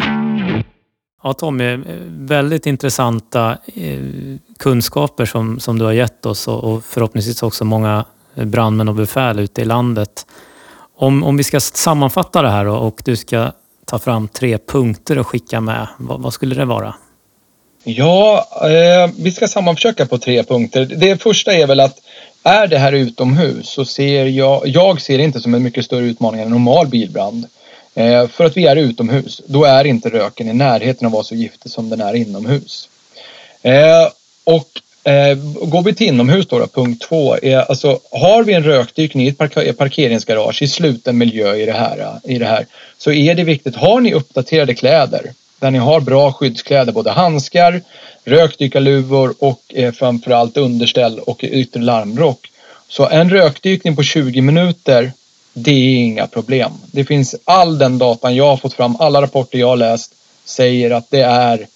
Ja, 1.23 1.33
Tommy, 1.33 1.79
väldigt 2.09 2.67
intressanta 2.67 3.59
kunskaper 4.59 5.25
som, 5.25 5.61
som 5.61 5.79
du 5.79 5.85
har 5.85 5.93
gett 5.93 6.27
oss 6.27 6.49
och 6.49 6.85
förhoppningsvis 6.85 7.43
också 7.43 7.65
många 7.65 8.05
brandmän 8.35 8.89
och 8.89 8.95
befäl 8.95 9.39
ute 9.39 9.63
i 9.63 9.65
landet. 9.65 10.27
Om, 10.97 11.25
om 11.25 11.37
vi 11.37 11.45
ska 11.45 11.61
sammanfatta 11.61 12.43
det 12.43 12.51
här 12.51 12.67
och 12.67 13.01
du 13.05 13.17
ska 13.17 13.53
ta 13.85 13.99
fram 13.99 14.29
tre 14.29 14.59
punkter 14.59 15.19
och 15.19 15.27
skicka 15.27 15.61
med, 15.61 15.89
vad, 15.99 16.21
vad 16.21 16.33
skulle 16.33 16.55
det 16.55 16.65
vara? 16.65 16.95
Ja, 17.89 18.49
eh, 18.63 19.11
vi 19.19 19.33
ska 19.33 19.49
sammanförsöka 19.49 20.07
på 20.07 20.19
tre 20.19 20.43
punkter. 20.43 20.85
Det 20.85 21.23
första 21.23 21.55
är 21.55 21.67
väl 21.67 21.81
att 21.81 22.01
är 22.43 22.67
det 22.67 22.79
här 22.79 22.93
utomhus 22.93 23.69
så 23.69 23.85
ser 23.85 24.25
jag, 24.25 24.69
jag 24.69 25.01
ser 25.01 25.19
det 25.19 25.25
inte 25.25 25.41
som 25.41 25.55
en 25.55 25.63
mycket 25.63 25.85
större 25.85 26.05
utmaning 26.05 26.41
än 26.41 26.47
en 26.47 26.53
normal 26.53 26.87
bilbrand. 26.87 27.47
Eh, 27.95 28.29
för 28.29 28.45
att 28.45 28.57
vi 28.57 28.67
är 28.67 28.77
utomhus, 28.77 29.43
då 29.47 29.65
är 29.65 29.85
inte 29.85 30.09
röken 30.11 30.49
i 30.49 30.53
närheten 30.53 31.07
av 31.07 31.11
att 31.11 31.15
vara 31.15 31.25
så 31.25 31.35
giftig 31.35 31.73
som 31.73 31.89
den 31.89 32.01
är 32.01 32.15
inomhus. 32.15 32.89
Eh, 33.63 34.09
och 34.45 34.69
Eh, 35.07 35.37
går 35.69 35.83
vi 35.83 35.95
till 35.95 36.07
inomhus 36.07 36.47
då, 36.47 36.59
då 36.59 36.67
punkt 36.67 37.05
två. 37.09 37.37
Är, 37.43 37.57
alltså, 37.59 38.01
har 38.11 38.45
vi 38.45 38.53
en 38.53 38.65
rökdykning 38.65 39.27
i 39.27 39.29
ett 39.29 39.79
parkeringsgarage 39.79 40.63
i 40.63 40.69
sluten 40.69 41.19
miljö 41.19 41.55
i 41.55 41.67
det, 41.67 41.73
här, 41.73 42.21
i 42.25 42.39
det 42.39 42.47
här 42.47 42.67
så 42.99 43.13
är 43.13 43.35
det 43.35 43.45
viktigt. 43.45 43.77
Har 43.77 44.01
ni 44.01 44.15
uppdaterade 44.15 44.75
kläder 44.75 45.33
där 45.59 45.71
ni 45.71 45.79
har 45.79 46.01
bra 46.01 46.33
skyddskläder, 46.33 46.93
både 46.93 47.11
handskar, 47.11 47.83
rökdykarluvor 48.25 49.35
och 49.39 49.63
eh, 49.69 49.93
framförallt 49.93 50.57
underställ 50.57 51.19
och 51.19 51.45
yttre 51.45 51.81
larmrock. 51.81 52.51
Så 52.89 53.09
en 53.09 53.31
rökdykning 53.31 53.97
på 53.97 54.03
20 54.03 54.41
minuter, 54.41 55.13
det 55.53 55.71
är 55.71 55.97
inga 55.97 56.27
problem. 56.27 56.73
Det 56.93 57.05
finns 57.05 57.35
all 57.45 57.79
den 57.79 57.99
datan 57.99 58.37
jag 58.37 58.49
har 58.49 58.57
fått 58.57 58.75
fram, 58.75 58.97
alla 58.99 59.23
rapporter 59.23 59.59
jag 59.59 59.69
har 59.69 59.77
läst 59.77 60.13
säger 60.45 60.91
att 60.91 61.11
det 61.11 61.23
är 61.23 61.67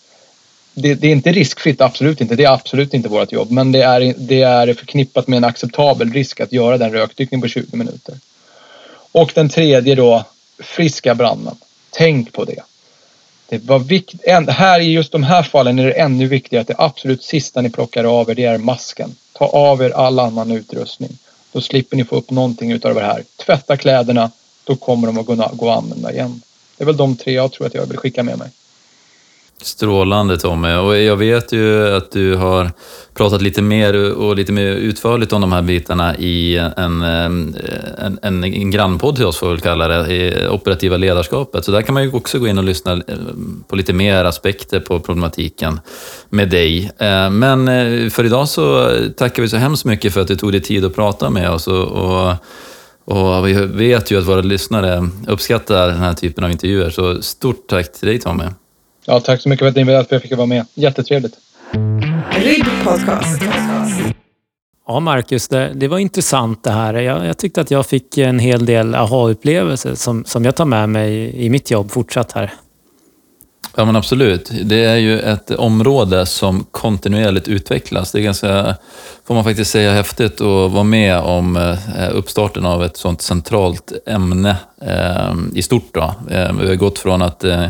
det, 0.74 0.94
det, 0.94 1.08
är 1.08 1.12
inte 1.12 1.32
riskfritt, 1.32 1.80
absolut 1.80 2.20
inte. 2.20 2.36
Det 2.36 2.44
är 2.44 2.52
absolut 2.52 2.94
inte 2.94 3.08
vårt 3.08 3.32
jobb. 3.32 3.50
Men 3.50 3.72
det 3.72 3.82
är, 3.82 4.14
det 4.18 4.42
är 4.42 4.74
förknippat 4.74 5.28
med 5.28 5.36
en 5.36 5.44
acceptabel 5.44 6.12
risk 6.12 6.40
att 6.40 6.52
göra 6.52 6.78
den 6.78 6.92
rökdykningen 6.92 7.42
på 7.42 7.48
20 7.48 7.76
minuter. 7.76 8.14
Och 9.12 9.32
den 9.34 9.48
tredje 9.48 9.94
då, 9.94 10.24
friska 10.58 11.14
brandmän. 11.14 11.56
Tänk 11.90 12.32
på 12.32 12.44
det. 12.44 12.62
Det 13.51 13.64
var 13.64 13.78
vikt, 13.78 14.14
här 14.48 14.80
i 14.80 14.92
just 14.92 15.12
de 15.12 15.22
här 15.22 15.42
fallen 15.42 15.78
är 15.78 15.86
det 15.86 15.92
ännu 15.92 16.26
viktigare 16.26 16.61
att 16.61 16.68
det 16.68 16.74
absolut 16.78 17.22
sista 17.22 17.61
ni 17.61 17.70
plockar 17.70 18.05
av 18.05 18.30
er, 18.30 18.34
det 18.34 18.44
är 18.44 18.59
masken. 18.59 19.14
Ta 19.32 19.46
av 19.46 19.82
er 19.82 19.90
all 19.90 20.18
annan 20.18 20.51
utrustning. 20.51 21.18
Då 21.53 21.61
slipper 21.61 21.96
ni 21.96 22.05
få 22.05 22.16
upp 22.16 22.30
någonting 22.30 22.72
utav 22.72 22.94
det 22.94 23.01
här. 23.01 23.24
Tvätta 23.36 23.76
kläderna, 23.76 24.30
då 24.64 24.76
kommer 24.76 25.07
de 25.07 25.18
att 25.18 25.26
gå, 25.26 25.34
gå 25.53 25.70
att 25.70 25.78
använda 25.78 26.12
igen. 26.12 26.42
Det 26.76 26.84
är 26.84 26.86
väl 26.86 26.96
de 26.96 27.16
tre 27.16 27.32
jag 27.32 27.53
tror 27.53 27.66
att 27.66 27.74
jag 27.74 27.86
vill 27.86 27.98
skicka 27.98 28.22
med 28.22 28.38
mig. 28.38 28.48
Strålande 29.62 30.38
Tommy. 30.38 30.74
Och 30.74 30.98
jag 30.98 31.16
vet 31.16 31.52
ju 31.52 31.96
att 31.96 32.12
du 32.12 32.34
har 32.34 32.70
pratat 33.14 33.42
lite 33.42 33.62
mer 33.62 34.12
och 34.12 34.36
lite 34.36 34.52
mer 34.52 34.72
utförligt 34.72 35.32
om 35.32 35.40
de 35.40 35.52
här 35.52 35.62
bitarna 35.62 36.16
i 36.16 36.56
en, 36.56 37.02
eh, 37.02 37.24
en, 37.24 38.18
en, 38.22 38.44
en 38.44 38.70
grannpodd 38.70 39.16
till 39.16 39.24
oss, 39.24 39.36
får 39.36 39.46
vi 39.46 39.52
väl 39.52 39.61
kalla 39.61 39.88
det, 39.88 40.14
i 40.14 40.48
operativa 40.48 40.96
ledarskapet. 40.96 41.64
Så 41.64 41.72
där 41.72 41.82
kan 41.82 41.94
man 41.94 42.02
ju 42.02 42.12
också 42.12 42.38
gå 42.38 42.46
in 42.46 42.58
och 42.58 42.64
lyssna 42.64 42.92
eh, 42.92 43.16
på 43.68 43.76
lite 43.76 43.92
mer 43.92 44.24
aspekter 44.24 44.80
på 44.80 45.00
problematiken 45.00 45.80
med 46.28 46.50
dig. 46.50 46.90
Eh, 46.98 47.30
men 47.30 47.66
för 48.11 48.24
idag 48.24 48.48
så 48.48 48.90
tackar 49.16 49.42
vi 49.42 49.48
så 49.48 49.56
hemskt 49.56 49.84
mycket 49.84 50.14
för 50.14 50.20
att 50.20 50.28
du 50.28 50.36
tog 50.36 50.52
dig 50.52 50.61
tid 50.61 50.84
att 50.84 50.94
prata 50.94 51.30
med 51.30 51.50
oss. 51.50 51.66
Och, 51.66 51.84
och 51.84 52.34
och 53.04 53.48
vi 53.48 53.52
vet 53.52 54.11
ju 54.11 54.18
att 54.18 54.26
våra 54.26 54.40
lyssnare 54.40 55.08
uppskattar 55.28 55.88
den 55.88 55.98
här 55.98 56.14
typen 56.14 56.44
av 56.44 56.50
intervjuer, 56.50 56.90
så 56.90 57.22
stort 57.22 57.68
tack 57.68 57.92
till 57.92 58.08
dig 58.08 58.18
Tommy. 58.18 58.44
Ja, 59.11 59.20
tack 59.20 59.40
så 59.40 59.48
mycket 59.48 59.64
för 59.64 59.68
att 59.68 59.76
ni 59.76 59.84
ville 59.84 59.98
att 59.98 60.12
jag 60.12 60.22
fick 60.22 60.36
vara 60.36 60.46
med. 60.46 60.66
Jättetrevligt. 60.74 61.34
Podcast. 62.84 63.42
Ja, 64.86 65.00
Marcus, 65.00 65.48
det, 65.48 65.72
det, 65.74 65.88
var 65.88 65.98
intressant 65.98 66.64
det 66.64 66.70
här. 66.70 66.94
Jag, 66.94 67.26
jag, 67.26 67.38
tyckte 67.38 67.61
att 67.61 67.70
jag 67.70 67.86
fick 67.86 68.18
en 68.18 68.38
hel 68.38 68.66
del 68.66 68.94
aha-upplevelser 68.94 69.94
som, 69.94 70.24
som 70.24 70.44
jag 70.44 70.56
tar 70.56 70.64
med 70.64 70.88
mig 70.88 71.36
i 71.44 71.50
mitt 71.50 71.70
jobb 71.70 71.90
fortsatt 71.90 72.32
här. 72.32 72.52
Ja, 73.76 73.84
men 73.84 73.96
absolut. 73.96 74.50
Det 74.64 74.84
är 74.84 74.96
ju 74.96 75.20
ett 75.20 75.50
område 75.50 76.26
som 76.26 76.66
kontinuerligt 76.70 77.48
utvecklas. 77.48 78.12
Det 78.12 78.18
är 78.18 78.22
ganska, 78.22 78.74
får 79.26 79.34
man 79.34 79.44
faktiskt 79.44 79.70
säga, 79.70 79.92
häftigt 79.92 80.40
att 80.40 80.72
vara 80.72 80.84
med 80.84 81.18
om 81.18 81.56
eh, 81.56 82.08
uppstarten 82.12 82.66
av 82.66 82.84
ett 82.84 82.96
sådant 82.96 83.22
centralt 83.22 83.92
ämne 84.06 84.56
eh, 84.82 85.34
i 85.54 85.62
stort. 85.62 85.94
Då. 85.94 86.14
Eh, 86.30 86.52
vi 86.52 86.68
har 86.68 86.74
gått 86.74 86.98
från 86.98 87.22
att 87.22 87.44
eh, 87.44 87.66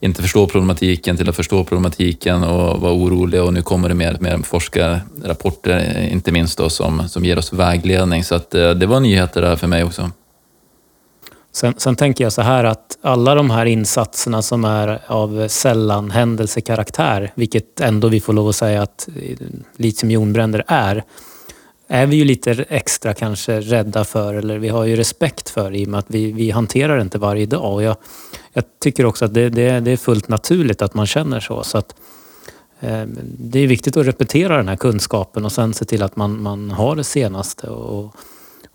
inte 0.00 0.22
förstå 0.22 0.46
problematiken 0.46 1.16
till 1.16 1.28
att 1.28 1.36
förstå 1.36 1.64
problematiken 1.64 2.44
och 2.44 2.80
vara 2.80 2.92
oroliga 2.92 3.44
och 3.44 3.52
nu 3.52 3.62
kommer 3.62 3.88
det 3.88 3.94
mer, 3.94 4.16
mer 4.20 4.38
forskarrapporter, 4.38 6.08
inte 6.12 6.32
minst 6.32 6.58
då, 6.58 6.70
som, 6.70 7.08
som 7.08 7.24
ger 7.24 7.38
oss 7.38 7.52
vägledning. 7.52 8.24
Så 8.24 8.34
att, 8.34 8.54
eh, 8.54 8.70
det 8.70 8.86
var 8.86 9.00
nyheter 9.00 9.42
där 9.42 9.56
för 9.56 9.66
mig 9.66 9.84
också. 9.84 10.10
Sen, 11.52 11.74
sen, 11.76 11.96
tänker 11.96 12.24
jag 12.24 12.32
så 12.32 12.42
här 12.42 12.64
att 12.64 12.98
alla 13.02 13.34
de 13.34 13.50
här 13.50 13.66
insatserna 13.66 14.42
som 14.42 14.64
är 14.64 15.00
av 15.06 15.48
sällan 15.48 16.10
händelsekaraktär, 16.10 17.32
vilket 17.34 17.80
ändå 17.80 18.08
vi 18.08 18.20
får 18.20 18.32
lov 18.32 18.48
att 18.48 18.56
säga 18.56 18.82
att 18.82 19.08
eh, 19.08 19.36
litiumjonbränder 19.76 20.64
är, 20.66 21.04
är 21.92 22.06
vi 22.06 22.16
ju 22.16 22.24
lite 22.24 22.64
extra 22.68 23.14
kanske 23.14 23.60
rädda 23.60 24.04
för 24.04 24.34
eller 24.34 24.58
vi 24.58 24.68
har 24.68 24.84
ju 24.84 24.96
respekt 24.96 25.48
för 25.48 25.74
i 25.74 25.84
och 25.84 25.88
med 25.88 25.98
att 25.98 26.06
vi, 26.08 26.32
vi 26.32 26.50
hanterar 26.50 26.96
det 26.96 27.02
inte 27.02 27.18
varje 27.18 27.46
dag. 27.46 27.74
Och 27.74 27.82
jag, 27.82 27.96
jag 28.52 28.64
tycker 28.80 29.06
också 29.06 29.24
att 29.24 29.34
det, 29.34 29.48
det, 29.48 29.80
det, 29.80 29.90
är 29.90 29.96
fullt 29.96 30.28
naturligt 30.28 30.82
att 30.82 30.94
man 30.94 31.06
känner 31.06 31.40
så. 31.40 31.62
så 31.62 31.78
att, 31.78 31.94
eh, 32.80 33.02
det 33.38 33.60
är 33.60 33.66
viktigt 33.66 33.96
att 33.96 34.06
repetera 34.06 34.56
den 34.56 34.68
här 34.68 34.76
kunskapen 34.76 35.44
och 35.44 35.52
sen 35.52 35.74
se 35.74 35.84
till 35.84 36.02
att 36.02 36.16
man, 36.16 36.42
man 36.42 36.70
har 36.70 36.96
det 36.96 37.04
senaste 37.04 37.66
och, 37.66 38.14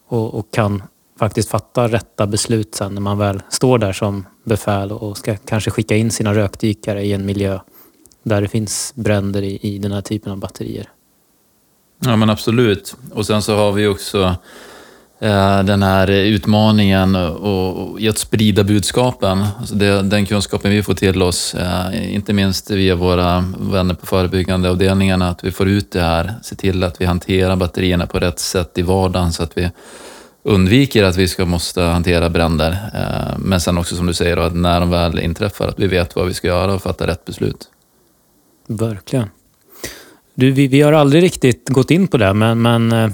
och, 0.08 0.34
och 0.34 0.52
kan 0.52 0.84
faktiskt 1.20 1.50
fatta 1.50 1.88
rätta 1.88 2.28
beslut 2.28 2.76
sen 2.76 2.94
när 2.94 3.02
man 3.02 3.18
väl 3.18 3.42
står 3.50 3.78
där 3.78 3.94
som 3.94 4.26
befäl 4.44 4.92
och 4.92 5.18
ska 5.18 5.36
kanske 5.36 5.72
skicka 5.72 5.96
in 5.96 6.12
sina 6.12 6.34
rökdykare 6.34 7.04
i 7.04 7.14
en 7.14 7.26
miljö 7.26 7.60
där 8.24 8.42
det 8.42 8.48
finns 8.48 8.94
bränder 8.96 9.42
i, 9.42 9.60
i 9.62 9.78
den 9.78 9.92
här 9.92 10.02
typen 10.02 10.32
av 10.32 10.38
batterier. 10.38 10.90
Ja 12.00 12.16
men 12.16 12.30
absolut. 12.30 12.96
Och 13.14 13.26
sen 13.26 13.42
så 13.42 13.56
har 13.56 13.72
vi 13.72 13.88
också 13.88 14.36
eh, 15.20 15.64
den 15.64 15.84
här 15.84 16.10
utmaningen 16.10 17.16
och, 17.16 18.02
i 18.02 18.10
att 18.10 18.18
sprida 18.18 18.64
budskapen. 18.64 19.46
Alltså 19.60 19.76
det, 19.76 20.02
den 20.02 20.26
kunskapen 20.26 20.72
vi 20.72 20.84
får 20.84 20.94
till 20.94 21.22
oss, 21.22 21.56
eh, 21.56 22.16
inte 22.16 22.34
minst 22.34 22.72
via 22.72 22.96
våra 22.96 23.46
vänner 23.60 23.94
på 23.94 24.06
förebyggande 24.06 24.70
avdelningarna, 24.70 25.30
att 25.30 25.44
vi 25.44 25.52
får 25.52 25.68
ut 25.68 25.92
det 25.92 26.02
här, 26.02 26.34
se 26.44 26.56
till 26.56 26.84
att 26.84 27.02
vi 27.02 27.06
hanterar 27.06 27.56
batterierna 27.56 28.08
på 28.08 28.20
rätt 28.20 28.40
sätt 28.40 28.78
i 28.78 28.82
vardagen 28.82 29.34
så 29.34 29.44
att 29.44 29.58
vi 29.58 29.72
undviker 30.44 31.04
att 31.04 31.18
vi 31.18 31.28
ska 31.28 31.46
måste 31.46 31.82
hantera 31.82 32.30
bränder. 32.30 32.72
Eh, 32.94 33.38
men 33.38 33.62
sen 33.62 33.78
också 33.78 33.96
som 33.96 34.08
du 34.08 34.14
säger, 34.14 34.38
att 34.38 34.56
när 34.56 34.80
de 34.80 34.90
väl 34.90 35.20
inträffar, 35.20 35.68
att 35.68 35.80
vi 35.80 35.88
vet 35.88 36.16
vad 36.16 36.28
vi 36.28 36.34
ska 36.34 36.48
göra 36.48 36.74
och 36.74 36.82
fatta 36.82 37.08
rätt 37.08 37.26
beslut. 37.26 37.70
Verkligen. 38.68 39.30
Du, 40.36 40.52
vi, 40.52 40.68
vi 40.68 40.82
har 40.82 40.94
aldrig 40.94 41.24
riktigt 41.24 41.70
gått 41.70 41.92
in 41.92 42.08
på 42.08 42.18
det, 42.18 42.34
men, 42.34 42.62
men 42.62 42.92
eh, 42.92 43.10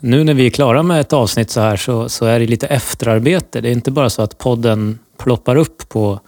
nu 0.00 0.24
när 0.24 0.34
vi 0.34 0.46
är 0.46 0.50
klara 0.50 0.82
med 0.82 1.00
ett 1.00 1.12
avsnitt 1.12 1.50
så 1.50 1.60
här 1.60 1.76
så, 1.76 2.08
så 2.08 2.26
är 2.26 2.40
det 2.40 2.46
lite 2.46 2.66
efterarbete. 2.66 3.60
Det 3.60 3.68
är 3.68 3.72
inte 3.72 3.90
bara 3.90 4.10
så 4.10 4.22
att 4.22 4.38
podden 4.38 4.98
ploppar 5.18 5.56
upp 5.56 5.88
på, 5.88 6.20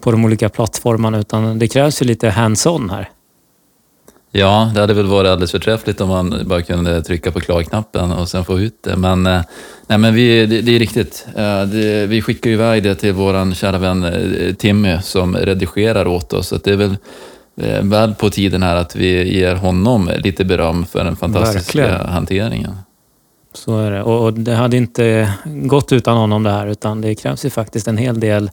på 0.00 0.10
de 0.10 0.24
olika 0.24 0.48
plattformarna, 0.48 1.18
utan 1.18 1.58
det 1.58 1.68
krävs 1.68 2.02
ju 2.02 2.06
lite 2.06 2.30
hands-on 2.30 2.90
här. 2.90 3.10
Ja, 4.30 4.70
det 4.74 4.80
hade 4.80 4.94
väl 4.94 5.06
varit 5.06 5.28
alldeles 5.28 5.50
förträffligt 5.50 6.00
om 6.00 6.08
man 6.08 6.42
bara 6.44 6.62
kunde 6.62 7.02
trycka 7.02 7.32
på 7.32 7.40
klarknappen 7.40 8.12
och 8.12 8.28
sen 8.28 8.44
få 8.44 8.60
ut 8.60 8.82
det. 8.82 8.96
Men, 8.96 9.26
eh, 9.26 9.40
nej, 9.86 9.98
men 9.98 10.14
vi, 10.14 10.46
det, 10.46 10.60
det 10.60 10.74
är 10.74 10.78
riktigt. 10.78 11.26
Eh, 11.36 11.62
det, 11.62 12.06
vi 12.06 12.22
skickar 12.22 12.50
iväg 12.50 12.82
det 12.82 12.94
till 12.94 13.12
vår 13.12 13.54
kära 13.54 13.78
vän 13.78 14.56
Timmy 14.58 14.98
som 15.02 15.36
redigerar 15.36 16.06
åt 16.06 16.32
oss. 16.32 16.48
Så 16.48 16.56
det 16.56 16.72
är 16.72 16.76
väl 16.76 16.96
Eh, 17.60 17.82
väl 17.82 18.14
på 18.14 18.30
tiden 18.30 18.62
här 18.62 18.76
att 18.76 18.96
vi 18.96 19.38
ger 19.38 19.54
honom 19.54 20.10
lite 20.18 20.44
beröm 20.44 20.86
för 20.86 21.04
den 21.04 21.16
fantastiska 21.16 21.80
Verkligen. 21.80 22.08
hanteringen. 22.08 22.76
Så 23.52 23.78
är 23.78 23.90
det. 23.90 24.02
Och 24.02 24.32
det 24.32 24.54
hade 24.54 24.76
inte 24.76 25.32
gått 25.44 25.92
utan 25.92 26.16
honom 26.16 26.42
det 26.42 26.50
här, 26.50 26.66
utan 26.66 27.00
det 27.00 27.14
krävs 27.14 27.44
ju 27.44 27.50
faktiskt 27.50 27.88
en 27.88 27.96
hel 27.98 28.20
del 28.20 28.50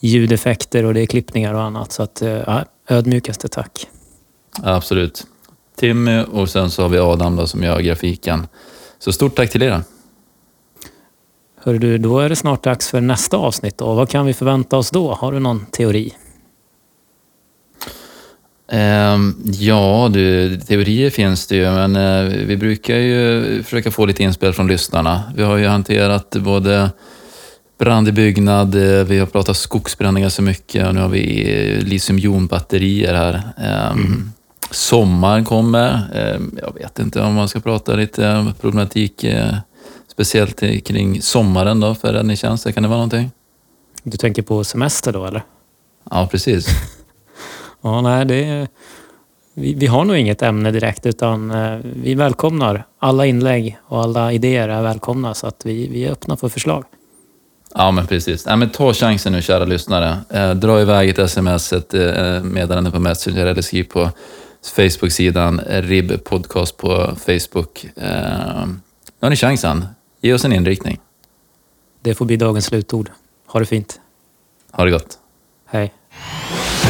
ljudeffekter 0.00 0.84
och 0.84 0.94
det 0.94 1.00
är 1.00 1.06
klippningar 1.06 1.54
och 1.54 1.62
annat. 1.62 1.92
Så 1.92 2.02
att, 2.02 2.22
eh, 2.22 2.30
ja, 2.30 2.64
ödmjukaste 2.88 3.48
tack. 3.48 3.86
Absolut. 4.62 5.26
Timmy 5.76 6.22
och 6.22 6.48
sen 6.48 6.70
så 6.70 6.82
har 6.82 6.88
vi 6.88 6.98
Adam 6.98 7.36
då, 7.36 7.46
som 7.46 7.62
gör 7.62 7.80
grafiken. 7.80 8.46
Så 8.98 9.12
stort 9.12 9.36
tack 9.36 9.50
till 9.50 9.62
er. 9.62 9.80
Hör 11.62 11.74
du, 11.74 11.98
då 11.98 12.18
är 12.18 12.28
det 12.28 12.36
snart 12.36 12.64
dags 12.64 12.88
för 12.88 13.00
nästa 13.00 13.36
avsnitt. 13.36 13.80
Och 13.80 13.96
vad 13.96 14.08
kan 14.08 14.26
vi 14.26 14.34
förvänta 14.34 14.76
oss 14.76 14.90
då? 14.90 15.14
Har 15.14 15.32
du 15.32 15.38
någon 15.38 15.66
teori? 15.66 16.14
Ehm, 18.68 19.34
ja, 19.44 20.08
du, 20.12 20.56
teorier 20.60 21.10
finns 21.10 21.46
det 21.46 21.56
ju, 21.56 21.70
men 21.70 21.96
eh, 21.96 22.46
vi 22.46 22.56
brukar 22.56 22.96
ju 22.96 23.62
försöka 23.62 23.90
få 23.90 24.06
lite 24.06 24.22
inspel 24.22 24.52
från 24.52 24.66
lyssnarna. 24.66 25.22
Vi 25.36 25.42
har 25.42 25.56
ju 25.56 25.66
hanterat 25.66 26.30
både 26.30 26.90
brand 27.78 28.08
i 28.08 28.12
byggnad, 28.12 28.74
eh, 28.74 29.04
vi 29.04 29.18
har 29.18 29.26
pratat 29.26 29.56
skogsbränningar 29.56 30.28
så 30.28 30.42
mycket 30.42 30.86
och 30.86 30.94
nu 30.94 31.00
har 31.00 31.08
vi 31.08 31.52
eh, 31.52 31.82
litiumjonbatterier 31.82 33.14
här. 33.14 33.42
Ehm, 33.56 34.32
Sommaren 34.70 35.44
kommer. 35.44 36.02
Ehm, 36.14 36.58
jag 36.62 36.74
vet 36.74 36.98
inte 36.98 37.20
om 37.20 37.34
man 37.34 37.48
ska 37.48 37.60
prata 37.60 37.94
lite 37.94 38.52
problematik, 38.60 39.24
speciellt 40.08 40.60
kring 40.84 41.22
sommaren 41.22 41.80
då 41.80 41.94
för 41.94 42.12
räddningstjänst. 42.12 42.74
Kan 42.74 42.82
det 42.82 42.88
vara 42.88 42.98
någonting? 42.98 43.30
Du 44.02 44.16
tänker 44.16 44.42
på 44.42 44.64
semester 44.64 45.12
då 45.12 45.24
eller? 45.24 45.42
Ja, 46.10 46.28
precis. 46.30 46.66
Ja, 47.86 48.00
nej, 48.00 48.24
det 48.24 48.68
vi, 49.54 49.74
vi 49.74 49.86
har 49.86 50.04
nog 50.04 50.16
inget 50.16 50.42
ämne 50.42 50.70
direkt 50.70 51.06
utan 51.06 51.50
eh, 51.50 51.78
vi 51.82 52.14
välkomnar 52.14 52.84
alla 52.98 53.26
inlägg 53.26 53.78
och 53.82 54.02
alla 54.02 54.32
idéer 54.32 54.68
är 54.68 54.82
välkomna 54.82 55.34
så 55.34 55.46
att 55.46 55.66
vi, 55.66 55.88
vi 55.88 56.04
är 56.04 56.12
öppna 56.12 56.36
för 56.36 56.48
förslag. 56.48 56.84
Ja, 57.74 57.90
men 57.90 58.06
precis. 58.06 58.46
Ja, 58.46 58.56
men 58.56 58.70
ta 58.70 58.92
chansen 58.92 59.32
nu, 59.32 59.42
kära 59.42 59.64
lyssnare. 59.64 60.18
Eh, 60.30 60.50
dra 60.50 60.80
iväg 60.80 61.08
ett 61.08 61.18
sms, 61.18 61.72
ett 61.72 61.94
eh, 61.94 62.42
meddelande 62.42 62.90
på 62.90 62.98
Messenger 62.98 63.46
eller 63.46 63.62
skriv 63.62 63.84
på 63.84 64.10
Facebook-sidan 64.76 65.60
eh, 65.60 65.82
RIB 65.82 66.24
Podcast 66.24 66.76
på 66.76 67.16
Facebook. 67.16 67.84
Eh, 67.96 68.66
nu 68.66 69.20
har 69.20 69.30
ni 69.30 69.36
chansen. 69.36 69.86
Ge 70.20 70.34
oss 70.34 70.44
en 70.44 70.52
inriktning. 70.52 71.00
Det 72.02 72.14
får 72.14 72.24
bli 72.24 72.36
dagens 72.36 72.64
slutord. 72.64 73.10
Ha 73.46 73.60
det 73.60 73.66
fint. 73.66 74.00
Ha 74.72 74.84
det 74.84 74.90
gott. 74.90 75.18
Hej. 75.66 75.92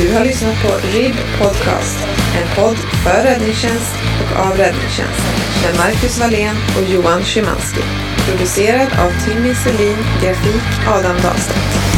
Du 0.01 0.14
har 0.14 0.24
lyssnat 0.24 0.62
på 0.62 0.68
RIB 0.68 1.14
Podcast, 1.38 2.09
en 2.36 2.57
podd 2.57 2.76
för 2.76 3.22
räddningstjänst 3.22 3.94
och 4.20 4.47
av 4.47 4.57
räddningstjänst 4.57 5.22
med 5.62 5.76
Marcus 5.76 6.20
Wallén 6.20 6.57
och 6.76 6.92
Johan 6.92 7.24
Szymanski. 7.24 7.80
Producerad 8.28 8.88
av 8.92 9.11
Timmy 9.24 9.55
Selin, 9.55 9.97
grafik 10.22 10.88
Adam 10.88 11.16
Dahlstedt. 11.22 11.95